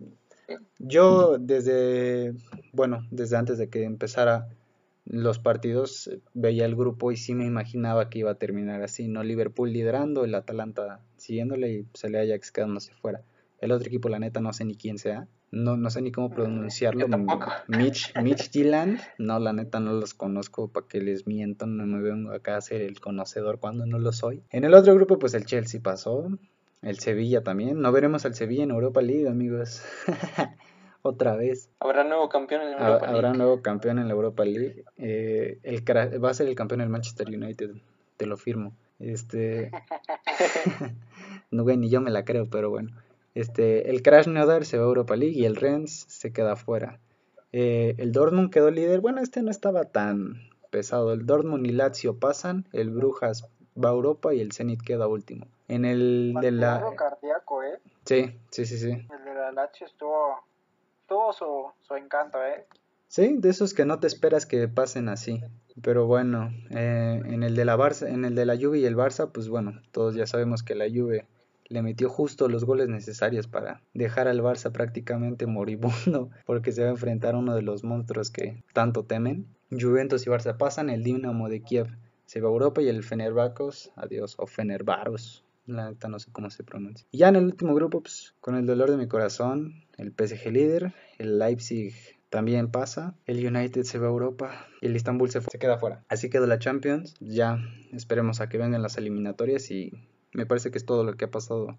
yo 0.80 1.38
desde, 1.38 2.34
bueno, 2.72 3.06
desde 3.12 3.38
antes 3.38 3.58
de 3.58 3.70
que 3.70 3.84
empezara 3.84 4.48
los 5.10 5.40
partidos 5.40 6.10
veía 6.34 6.66
el 6.66 6.76
grupo 6.76 7.12
y 7.12 7.18
sí 7.18 7.34
me 7.34 7.46
imaginaba 7.46 8.10
que 8.10 8.20
iba 8.20 8.32
a 8.32 8.36
terminar 8.36 8.84
así, 8.84 9.08
¿no? 9.08 9.24
Liverpool 9.24 9.74
liderando, 9.74 10.24
el 10.24 10.36
Atalanta 10.36 11.02
siguiéndole 11.18 11.72
y 11.74 11.88
se 11.94 12.10
le 12.10 12.20
Ajax 12.20 12.52
quedándose 12.52 12.94
fuera. 12.94 13.22
El 13.60 13.72
otro 13.72 13.88
equipo, 13.88 14.08
la 14.08 14.20
neta, 14.20 14.40
no 14.40 14.54
sé 14.54 14.66
ni 14.66 14.76
quién 14.76 15.00
sea. 15.00 15.28
No, 15.52 15.78
no 15.78 15.90
sé 15.90 16.02
ni 16.04 16.12
cómo 16.12 16.30
pronunciarlo. 16.30 17.08
Mitch, 17.68 18.14
Mitch 18.22 18.52
Gilland. 18.52 19.00
No, 19.18 19.40
la 19.40 19.52
neta 19.52 19.80
no 19.80 19.94
los 19.94 20.14
conozco 20.14 20.68
para 20.68 20.88
que 20.88 21.02
les 21.02 21.26
mientan. 21.26 21.76
No 21.76 21.88
me 21.88 22.02
vengo 22.02 22.32
acá 22.32 22.56
a 22.56 22.62
ser 22.62 22.82
el 22.82 23.00
conocedor 23.02 23.60
cuando 23.60 23.88
no 23.88 23.98
lo 23.98 24.12
soy. 24.12 24.44
En 24.52 24.64
el 24.64 24.76
otro 24.76 24.94
grupo, 24.94 25.18
pues 25.18 25.34
el 25.34 25.46
Chelsea 25.46 25.82
pasó. 25.82 26.28
El 26.84 27.00
Sevilla 27.00 27.44
también. 27.44 27.82
No 27.82 27.92
veremos 27.92 28.26
al 28.26 28.36
Sevilla 28.36 28.64
en 28.64 28.72
Europa 28.72 29.02
League, 29.02 29.28
amigos. 29.28 29.82
Otra 31.02 31.36
vez. 31.36 31.70
Habrá 31.80 32.04
nuevo 32.04 32.30
campeón 32.30 32.62
en 32.62 32.74
Europa 32.74 33.06
League. 33.06 33.16
Habrá 33.16 33.34
nuevo 33.34 33.62
campeón 33.62 34.00
en 34.00 34.08
la 34.08 34.14
Europa 34.14 34.46
League. 34.46 34.84
Eh, 34.98 35.60
el, 35.64 36.24
va 36.24 36.30
a 36.30 36.34
ser 36.34 36.48
el 36.48 36.56
campeón 36.56 36.82
el 36.82 36.90
Manchester 36.90 37.28
United. 37.28 37.72
Te 38.18 38.26
lo 38.26 38.38
firmo. 38.38 38.74
Este. 39.00 39.72
no, 41.52 41.64
güey, 41.64 41.78
ni 41.78 41.90
yo 41.90 42.02
me 42.02 42.12
la 42.12 42.26
creo, 42.26 42.50
pero 42.50 42.70
bueno. 42.70 42.92
Este, 43.36 43.90
el 43.90 44.02
Krasnodar 44.02 44.66
se 44.66 44.78
va 44.78 44.84
a 44.84 44.88
Europa 44.88 45.16
League 45.16 45.38
y 45.38 45.46
el 45.46 45.56
Rennes 45.56 46.06
se 46.10 46.34
queda 46.34 46.56
fuera. 46.56 47.00
Eh, 47.52 47.96
el 47.98 48.12
Dortmund 48.12 48.52
quedó 48.52 48.70
líder. 48.70 49.00
Bueno, 49.02 49.22
este 49.22 49.42
no 49.42 49.52
estaba 49.52 49.86
tan 49.86 50.50
pesado. 50.70 51.14
El 51.14 51.26
Dortmund 51.26 51.66
y 51.66 51.72
Lazio 51.72 52.18
pasan, 52.20 52.68
el 52.74 52.90
Brujas 52.90 53.48
va 53.82 53.90
a 53.90 53.94
Europa 53.94 54.34
y 54.34 54.42
el 54.42 54.52
Zenit 54.52 54.82
queda 54.82 55.08
último. 55.08 55.48
En 55.68 55.86
el 55.86 56.34
de 56.42 56.52
la... 56.52 56.84
cardíaco, 56.96 57.64
¿eh? 57.64 57.80
Sí, 58.06 58.36
sí, 58.50 58.66
sí, 58.66 58.78
sí. 58.78 58.92
El 58.92 59.26
de 59.26 59.34
la 59.34 59.52
Lazio 59.52 59.88
estuvo, 59.88 60.44
su 61.10 61.96
encanto, 61.96 62.38
¿eh? 62.44 62.66
Sí, 63.10 63.38
de 63.40 63.50
esos 63.50 63.74
que 63.74 63.86
no 63.86 64.00
te 64.00 64.06
esperas 64.06 64.46
que 64.46 64.68
pasen 64.68 65.10
así. 65.10 65.42
Pero 65.82 66.06
bueno, 66.06 66.54
eh, 66.70 67.22
en 67.26 67.42
el 67.42 67.56
de 67.56 67.66
la 67.66 67.76
Barça, 67.76 68.08
en 68.08 68.24
el 68.24 68.36
de 68.36 68.46
la 68.46 68.56
Juve 68.56 68.80
y 68.80 68.86
el 68.86 68.96
Barça, 68.96 69.32
pues 69.32 69.50
bueno, 69.50 69.82
todos 69.92 70.14
ya 70.14 70.28
sabemos 70.28 70.62
que 70.62 70.76
la 70.76 70.86
Juve 70.88 71.26
le 71.70 71.82
metió 71.82 72.10
justo 72.10 72.48
los 72.50 72.66
goles 72.66 72.88
necesarios 72.88 73.48
para 73.48 73.82
dejar 73.96 74.28
al 74.28 74.42
Barça 74.42 74.72
prácticamente 74.72 75.48
moribundo 75.48 76.30
porque 76.46 76.72
se 76.72 76.84
va 76.84 76.90
a 76.90 76.92
enfrentar 76.92 77.34
a 77.34 77.40
uno 77.40 77.56
de 77.56 77.64
los 77.64 77.84
monstruos 77.84 78.30
que 78.30 78.64
tanto 78.74 79.04
temen. 79.06 79.48
Juventus 79.72 80.28
y 80.28 80.30
Barça 80.30 80.56
pasan, 80.56 80.92
el 80.92 81.04
Dinamo 81.04 81.50
de 81.50 81.64
Kiev 81.64 81.88
se 82.26 82.42
va 82.42 82.50
a 82.50 82.52
Europa 82.52 82.84
y 82.84 82.90
el 82.90 83.04
Fenerbahce, 83.04 83.92
adiós, 83.96 84.36
o 84.38 84.46
Fenerbaros, 84.46 85.44
la 85.70 85.90
neta 85.90 86.08
no 86.08 86.20
sé 86.20 86.32
cómo 86.32 86.50
se 86.50 86.64
pronuncia. 86.64 87.08
Y 87.12 87.20
ya 87.20 87.30
en 87.30 87.36
el 87.36 87.46
último 87.46 87.74
grupo, 87.74 88.02
pues, 88.02 88.36
con 88.40 88.56
el 88.56 88.66
dolor 88.66 88.92
de 88.92 88.98
mi 88.98 89.08
corazón, 89.08 89.86
el 89.98 90.14
PSG 90.14 90.52
líder, 90.52 90.94
el 91.18 91.40
Leipzig 91.40 91.94
también 92.30 92.70
pasa, 92.70 93.16
el 93.26 93.46
United 93.46 93.84
se 93.84 93.98
va 93.98 94.08
a 94.08 94.12
Europa 94.12 94.68
y 94.82 94.88
el 94.88 94.96
Istanbul 94.96 95.30
se, 95.32 95.42
se 95.42 95.60
queda 95.60 95.80
fuera. 95.80 96.06
Así 96.10 96.30
quedó 96.30 96.46
la 96.46 96.60
Champions, 96.60 97.16
ya 97.20 97.58
esperemos 97.92 98.40
a 98.42 98.50
que 98.50 98.58
vengan 98.58 98.82
las 98.82 98.98
eliminatorias 98.98 99.72
y 99.72 99.92
me 100.34 100.46
parece 100.46 100.72
que 100.72 100.78
es 100.78 100.86
todo 100.86 101.04
lo 101.04 101.16
que 101.16 101.26
ha 101.26 101.32
pasado 101.32 101.78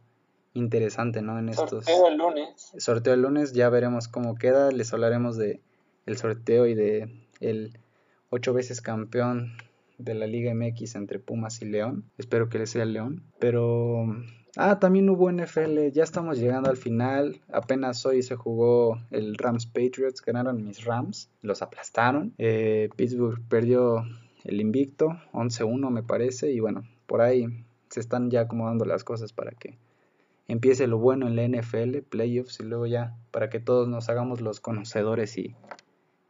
interesante, 0.55 1.23
¿no? 1.23 1.39
En 1.39 1.49
estos... 1.49 1.85
Sorteo 1.85 2.09
el 2.09 2.19
lunes. 2.19 2.73
Sorteo 2.79 3.15
el 3.15 3.23
lunes, 3.23 3.53
ya 3.53 3.69
veremos 3.69 4.09
cómo 4.09 4.35
queda, 4.35 4.73
les 4.73 4.93
hablaremos 4.93 5.37
de 5.37 5.63
el 6.07 6.17
sorteo 6.17 6.67
y 6.67 6.75
de 6.75 7.29
el 7.41 7.79
ocho 8.31 8.53
veces 8.53 8.81
campeón 8.81 9.53
de 10.01 10.15
la 10.15 10.27
Liga 10.27 10.55
MX 10.55 10.97
entre 10.97 11.19
Pumas 11.19 11.63
y 11.63 11.67
León. 11.67 12.05
Espero 12.19 12.49
que 12.49 12.59
le 12.59 12.67
sea 12.67 12.85
León. 12.85 13.23
Pero... 13.39 14.07
Ah, 14.57 14.81
también 14.81 15.09
hubo 15.09 15.31
NFL, 15.31 15.91
ya 15.93 16.03
estamos 16.03 16.39
llegando 16.39 16.71
al 16.71 16.77
final. 16.77 17.41
Apenas 17.53 18.05
hoy 18.05 18.23
se 18.23 18.35
jugó 18.35 19.01
el 19.13 19.37
Rams 19.37 19.67
Patriots, 19.67 20.23
ganaron 20.23 20.65
mis 20.65 20.85
Rams, 20.85 21.31
los 21.41 21.63
aplastaron. 21.63 22.35
Eh, 22.37 22.89
Pittsburgh 22.97 23.41
perdió 23.49 24.05
el 24.45 24.61
invicto, 24.61 25.21
11-1 25.33 25.91
me 25.91 26.03
parece, 26.03 26.51
y 26.51 26.59
bueno, 26.59 26.83
por 27.07 27.21
ahí 27.21 27.47
se 27.91 28.01
están 28.01 28.31
ya 28.31 28.43
acomodando 28.43 28.85
las 28.85 29.05
cosas 29.05 29.33
para 29.33 29.53
que 29.53 29.79
empiece 30.49 30.87
lo 30.87 30.99
bueno 30.99 31.29
en 31.29 31.37
la 31.37 31.47
NFL, 31.47 31.99
playoffs 32.09 32.59
y 32.61 32.65
luego 32.65 32.87
ya 32.87 33.17
para 33.31 33.51
que 33.51 33.61
todos 33.61 33.89
nos 33.89 34.09
hagamos 34.09 34.41
los 34.41 34.61
conocedores 34.61 35.39
y, 35.39 35.55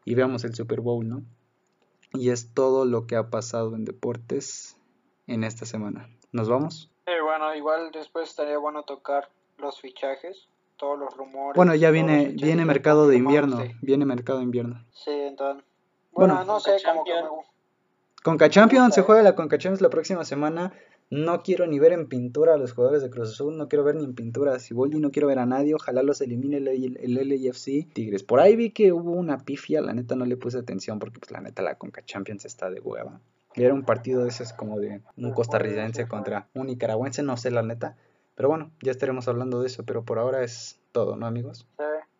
y 0.05 0.14
veamos 0.14 0.45
el 0.45 0.55
Super 0.55 0.81
Bowl, 0.81 1.09
¿no? 1.09 1.23
Y 2.13 2.31
es 2.31 2.53
todo 2.53 2.85
lo 2.85 3.07
que 3.07 3.17
ha 3.17 3.31
pasado 3.31 3.75
en 3.75 3.85
deportes 3.85 4.77
en 5.27 5.45
esta 5.45 5.65
semana. 5.65 6.09
¿Nos 6.33 6.49
vamos? 6.49 6.91
Sí, 7.07 7.13
bueno, 7.23 7.55
igual 7.55 7.91
después 7.93 8.29
estaría 8.29 8.59
bueno 8.59 8.83
tocar 8.83 9.29
los 9.59 9.81
fichajes, 9.81 10.49
todos 10.77 10.99
los 10.99 11.17
rumores. 11.17 11.57
Bueno, 11.57 11.75
ya 11.75 11.91
viene 11.91 12.29
viene 12.29 12.65
mercado 12.65 13.09
de 13.09 13.17
invierno, 13.17 13.63
viene 13.83 14.05
mercado 14.07 14.39
de 14.39 14.45
invierno. 14.45 14.85
Sí, 14.93 15.11
entonces 15.11 15.65
bueno, 16.13 16.45
no 16.45 16.61
sé, 16.61 16.77
como 16.85 17.05
que 17.05 17.13
Conca 18.23 18.51
Champions 18.51 18.95
se 18.95 19.03
juega 19.03 19.23
la 19.23 19.35
Conca 19.35 19.59
Champions 19.59 19.81
la 19.81 19.91
próxima 19.91 20.25
semana. 20.25 20.73
No 21.11 21.43
quiero 21.43 21.67
ni 21.67 21.81
ver 21.81 21.93
en 21.93 22.09
pintura 22.09 22.55
a 22.55 22.57
los 22.57 22.73
jugadores 22.73 23.03
de 23.03 23.11
Cruz 23.11 23.31
Azul, 23.31 23.57
no 23.57 23.69
quiero 23.69 23.83
ver 23.83 23.97
ni 23.97 24.05
en 24.05 24.15
pintura 24.15 24.55
a 24.55 24.61
Siboldi, 24.61 25.01
no 25.01 25.11
quiero 25.11 25.27
ver 25.27 25.41
a 25.41 25.47
nadie, 25.47 25.75
ojalá 25.75 26.05
los 26.05 26.21
elimine 26.21 26.59
el, 26.59 26.69
el, 26.69 27.29
LAFC. 27.29 27.93
Tigres, 27.93 28.23
por 28.23 28.39
ahí 28.39 28.55
vi 28.55 28.71
que 28.71 28.93
hubo 28.93 29.11
una 29.11 29.39
pifia, 29.39 29.81
la 29.81 29.93
neta 29.93 30.15
no 30.15 30.25
le 30.25 30.37
puse 30.37 30.59
atención 30.59 31.01
porque 31.01 31.19
pues 31.19 31.33
la 31.33 31.41
neta 31.41 31.63
la 31.63 31.75
Conca 31.75 32.05
Champions 32.05 32.45
está 32.45 32.71
de 32.71 32.79
hueva. 32.81 33.21
Era 33.55 33.75
un 33.75 33.85
partido 33.85 34.23
de 34.23 34.29
esos 34.29 34.53
como 34.53 34.79
de 34.79 35.03
un 35.17 35.33
costarricense 35.33 36.07
contra 36.07 36.47
un 36.55 36.69
nicaragüense, 36.69 37.25
no 37.25 37.37
sé 37.37 37.51
la 37.51 37.65
neta. 37.65 37.97
Pero 38.37 38.49
bueno, 38.49 38.71
ya 38.81 38.93
estaremos 38.93 39.27
hablando 39.27 39.61
de 39.61 39.67
eso, 39.67 39.85
pero 39.85 40.05
por 40.05 40.21
ahora 40.21 40.45
es 40.45 40.79
todo, 40.93 41.17
¿no 41.17 41.27
amigos? 41.27 41.67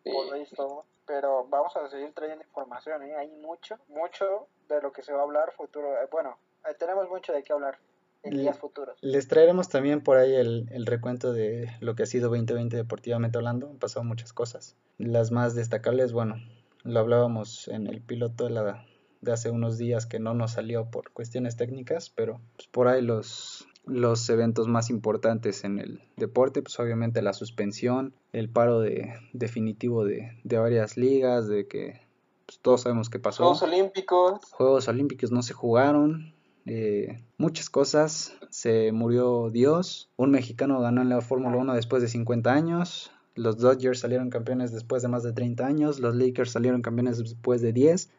Sí, 0.03 0.11
listo. 0.35 0.85
Pero 1.07 1.47
vamos 1.49 1.77
a 1.77 1.89
seguir 1.89 2.13
trayendo 2.13 2.43
información, 2.43 3.05
¿eh? 3.05 3.15
Hay 3.15 3.29
mucho, 3.29 3.77
mucho 3.89 4.49
de 4.69 4.83
lo 4.83 4.93
que 4.93 5.03
se 5.03 5.13
va 5.13 5.21
a 5.21 5.23
hablar 5.23 5.53
futuro. 5.53 5.89
Bueno, 6.11 6.37
eh, 6.69 6.75
tenemos 6.77 7.09
mucho 7.09 7.33
de 7.33 7.45
qué 7.45 7.53
hablar 7.53 7.79
en 8.23 8.39
días 8.39 8.59
futuros. 8.59 8.97
Les 9.01 9.29
traeremos 9.29 9.69
también 9.69 10.03
por 10.03 10.19
ahí 10.19 10.35
el, 10.35 10.69
el, 10.73 10.87
recuento 10.87 11.33
de 11.33 11.71
lo 11.81 11.95
que 11.95 12.03
ha 12.05 12.07
sido 12.07 12.29
2020 12.29 12.77
deportivamente 12.77 13.39
hablando. 13.39 13.69
Han 13.69 13.79
pasado 13.79 14.05
muchas 14.05 14.33
cosas. 14.33 14.77
Las 14.99 15.31
más 15.31 15.55
destacables, 15.55 16.13
bueno, 16.13 16.37
lo 16.85 17.01
hablábamos 17.01 17.69
en 17.69 17.87
el 17.87 18.01
piloto 18.01 18.45
de, 18.45 18.51
la, 18.51 18.87
de 19.21 19.33
hace 19.33 19.51
unos 19.51 19.79
días 19.79 20.07
que 20.07 20.19
no 20.19 20.35
nos 20.35 20.53
salió 20.53 20.91
por 20.91 21.11
cuestiones 21.13 21.57
técnicas, 21.57 22.11
pero 22.11 22.41
pues, 22.57 22.69
por 22.69 22.89
ahí 22.89 23.03
los, 23.03 23.67
los 23.87 24.29
eventos 24.31 24.69
más 24.69 24.91
importantes 24.91 25.65
en 25.65 25.79
el 25.79 26.01
deporte, 26.17 26.63
pues 26.63 26.79
obviamente 26.81 27.23
la 27.23 27.33
suspensión, 27.33 28.15
el 28.33 28.49
paro 28.49 28.81
de, 28.81 29.15
definitivo 29.33 30.05
de, 30.05 30.39
de 30.45 30.59
varias 30.59 30.97
ligas, 30.97 31.49
de 31.49 31.67
que 31.67 32.01
pues, 32.47 32.59
todos 32.61 32.83
sabemos 32.83 33.11
qué 33.11 33.19
pasó. 33.19 33.45
Juegos 33.45 33.63
Olímpicos. 33.63 34.41
Juegos 34.53 34.89
Olímpicos 34.89 35.31
no 35.31 35.43
se 35.43 35.53
jugaron, 35.53 36.35
eh, 36.73 37.21
muchas 37.37 37.69
cosas. 37.69 38.37
Se 38.49 38.93
murió 38.93 39.51
Dios. 39.51 40.09
Un 40.17 40.31
mexicano 40.31 40.81
ganó 40.81 41.03
en 41.03 41.09
la 41.09 41.21
Fórmula 41.21 41.57
1 41.57 41.75
después 41.75 42.01
de 42.01 42.07
50 42.09 42.53
años. 42.53 43.11
Los 43.35 43.59
Dodgers 43.59 43.99
salieron 43.99 44.31
campeones 44.31 44.71
después 44.71 45.03
de 45.03 45.09
más 45.09 45.25
de 45.25 45.33
30 45.33 45.67
años. 45.67 45.99
Los 45.99 46.15
Lakers 46.15 46.53
salieron 46.53 46.81
campeones 46.81 47.19
después 47.19 47.61
de 47.61 47.73
10. 47.73 48.11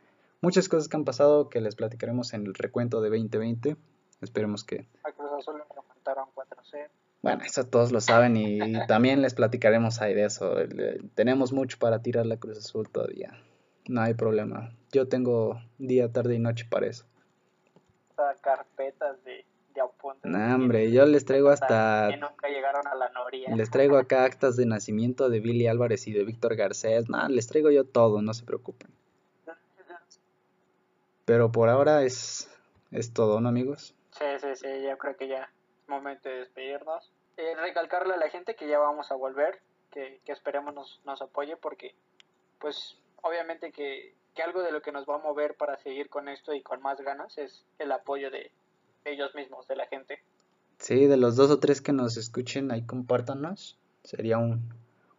Muchas 0.42 0.68
cosas 0.68 0.90
que 0.90 0.98
han 0.98 1.06
pasado 1.06 1.48
que 1.48 1.62
les 1.62 1.76
platicaremos 1.76 2.34
en 2.34 2.46
el 2.46 2.54
recuento 2.54 3.00
de 3.00 3.10
2020. 3.10 3.78
Esperemos 4.20 4.66
que... 4.66 4.86
Bueno, 7.22 7.44
eso 7.46 7.66
todos 7.66 7.94
lo 7.94 8.02
saben 8.02 8.36
y 8.36 8.60
también 8.88 9.22
les 9.22 9.34
platicaremos 9.34 10.02
ahí 10.02 10.14
de 10.14 10.26
eso. 10.26 10.56
Tenemos 11.16 11.54
mucho 11.54 11.78
para 11.80 12.02
tirar 12.02 12.26
la 12.26 12.36
Cruz 12.36 12.58
Azul 12.58 12.90
todavía. 12.90 13.32
No 13.88 14.02
hay 14.02 14.14
problema. 14.14 14.74
Yo 14.92 15.08
tengo 15.08 15.62
día, 15.78 16.12
tarde 16.12 16.36
y 16.36 16.40
noche 16.40 16.66
para 16.70 16.88
eso 16.88 17.06
carpetas 18.42 19.24
de, 19.24 19.46
de 19.74 19.82
No, 20.24 20.56
hombre, 20.56 20.92
yo 20.92 21.06
les 21.06 21.26
traigo 21.26 21.50
hasta... 21.50 22.10
Que 22.12 22.18
nunca 22.18 22.50
llegaron 22.50 22.88
a 22.88 22.96
la 22.96 23.10
noria. 23.10 23.56
Les 23.56 23.70
traigo 23.70 23.98
acá 23.98 24.24
actas 24.26 24.56
de 24.56 24.66
nacimiento 24.66 25.30
de 25.30 25.40
Billy 25.40 25.68
Álvarez 25.68 26.08
y 26.08 26.14
de 26.14 26.24
Víctor 26.24 26.56
Garcés. 26.56 27.10
No, 27.10 27.28
les 27.30 27.48
traigo 27.48 27.72
yo 27.72 27.86
todo, 27.86 28.22
no 28.22 28.34
se 28.34 28.46
preocupen. 28.46 28.90
Pero 31.26 31.52
por 31.52 31.70
ahora 31.70 32.04
es, 32.04 32.50
es 32.92 33.14
todo, 33.14 33.40
¿no, 33.40 33.50
amigos? 33.50 33.96
Sí, 34.12 34.26
sí, 34.42 34.56
sí, 34.56 34.68
yo 34.84 34.98
creo 34.98 35.16
que 35.16 35.28
ya 35.28 35.44
es 35.44 35.90
momento 35.90 36.28
de 36.28 36.40
despedirnos. 36.40 37.12
Eh, 37.38 37.56
recalcarle 37.56 38.14
a 38.14 38.18
la 38.18 38.30
gente 38.30 38.56
que 38.56 38.68
ya 38.68 38.80
vamos 38.80 39.12
a 39.12 39.16
volver, 39.16 39.62
que, 39.92 40.20
que 40.26 40.32
esperemos 40.32 40.74
nos, 40.74 41.02
nos 41.06 41.22
apoye 41.22 41.56
porque, 41.56 41.96
pues, 42.60 42.98
obviamente 43.22 43.72
que 43.72 44.14
que 44.34 44.42
algo 44.42 44.62
de 44.62 44.72
lo 44.72 44.82
que 44.82 44.92
nos 44.92 45.06
va 45.06 45.16
a 45.16 45.20
mover 45.20 45.56
para 45.56 45.78
seguir 45.78 46.10
con 46.10 46.30
esto 46.30 46.54
y 46.54 46.62
con 46.62 46.82
más 46.82 47.00
ganas 47.02 47.38
es 47.38 47.66
el 47.80 47.92
apoyo 47.92 48.32
de, 48.32 48.52
ellos 49.06 49.34
mismos, 49.36 49.68
de 49.68 49.76
la 49.76 49.88
gente. 49.88 50.20
Sí, 50.78 51.06
de 51.06 51.18
los 51.18 51.36
dos 51.36 51.52
o 51.52 51.60
tres 51.60 51.82
que 51.82 51.94
nos 51.94 52.18
escuchen, 52.18 52.72
ahí 52.72 52.84
compártanos. 52.86 53.78
Sería 54.04 54.38
un, 54.38 54.74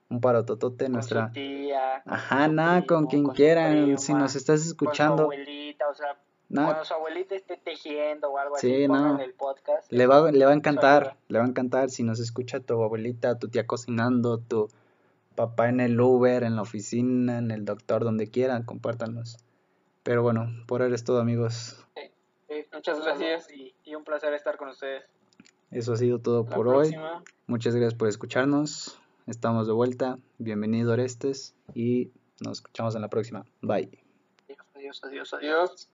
un 0.09 0.21
parototote 0.21 0.87
con 0.87 0.93
nuestra. 0.93 1.29
Su 1.29 1.35
tía, 1.35 2.03
Ajá, 2.05 2.49
nada, 2.49 2.85
con 2.87 3.07
quien 3.07 3.27
quieran. 3.29 3.99
si 3.99 4.15
nos 4.15 4.35
estás 4.35 4.67
escuchando. 4.67 5.27
Con 5.27 5.37
su 5.37 5.41
abuelita, 5.43 5.89
o 5.89 5.95
sea, 5.95 6.17
cuando 6.49 6.85
su 6.85 6.95
abuelita 6.95 7.35
esté 7.35 7.57
tejiendo 7.57 8.31
o 8.31 8.39
algo 8.39 8.59
sí, 8.59 8.75
así, 8.75 8.89
no. 8.89 9.19
el 9.21 9.33
podcast. 9.35 9.91
Le 9.91 10.07
va, 10.07 10.31
le 10.31 10.45
va 10.45 10.51
a 10.51 10.55
encantar, 10.55 11.17
le 11.29 11.39
va 11.39 11.45
a 11.45 11.49
encantar 11.49 11.91
si 11.91 12.03
nos 12.03 12.21
escucha 12.21 12.61
tu 12.61 12.83
abuelita, 12.83 13.39
tu 13.39 13.49
tía 13.49 13.67
cocinando, 13.67 14.39
tu 14.39 14.69
papá 15.35 15.68
en 15.68 15.80
el 15.80 16.01
Uber, 16.01 16.43
en 16.45 16.57
la 16.57 16.62
oficina, 16.62 17.39
en 17.39 17.51
el 17.51 17.64
doctor, 17.64 18.05
donde 18.05 18.30
quieran, 18.30 18.64
compártanos. 18.64 19.39
Pero 20.03 20.22
bueno, 20.22 20.49
por 20.66 20.83
ahora 20.83 20.95
es 20.95 21.05
todo, 21.05 21.20
amigos. 21.20 21.85
muchas 22.72 23.01
gracias 23.01 23.49
y, 23.53 23.95
un 23.95 24.05
placer 24.05 24.33
estar 24.35 24.57
con 24.57 24.68
ustedes. 24.68 25.05
Eso 25.70 25.93
ha 25.93 25.97
sido 25.97 26.18
todo 26.18 26.45
por 26.45 26.68
hoy. 26.68 26.95
Muchas 27.47 27.74
gracias 27.74 27.95
por 27.95 28.09
escucharnos. 28.09 29.01
Estamos 29.26 29.66
de 29.66 29.72
vuelta. 29.72 30.18
Bienvenido 30.39 30.93
Orestes 30.93 31.55
y 31.74 32.11
nos 32.41 32.59
escuchamos 32.59 32.95
en 32.95 33.03
la 33.03 33.09
próxima. 33.09 33.45
Bye. 33.61 34.03
Adiós, 34.74 35.01
adiós, 35.05 35.33
adiós. 35.35 35.89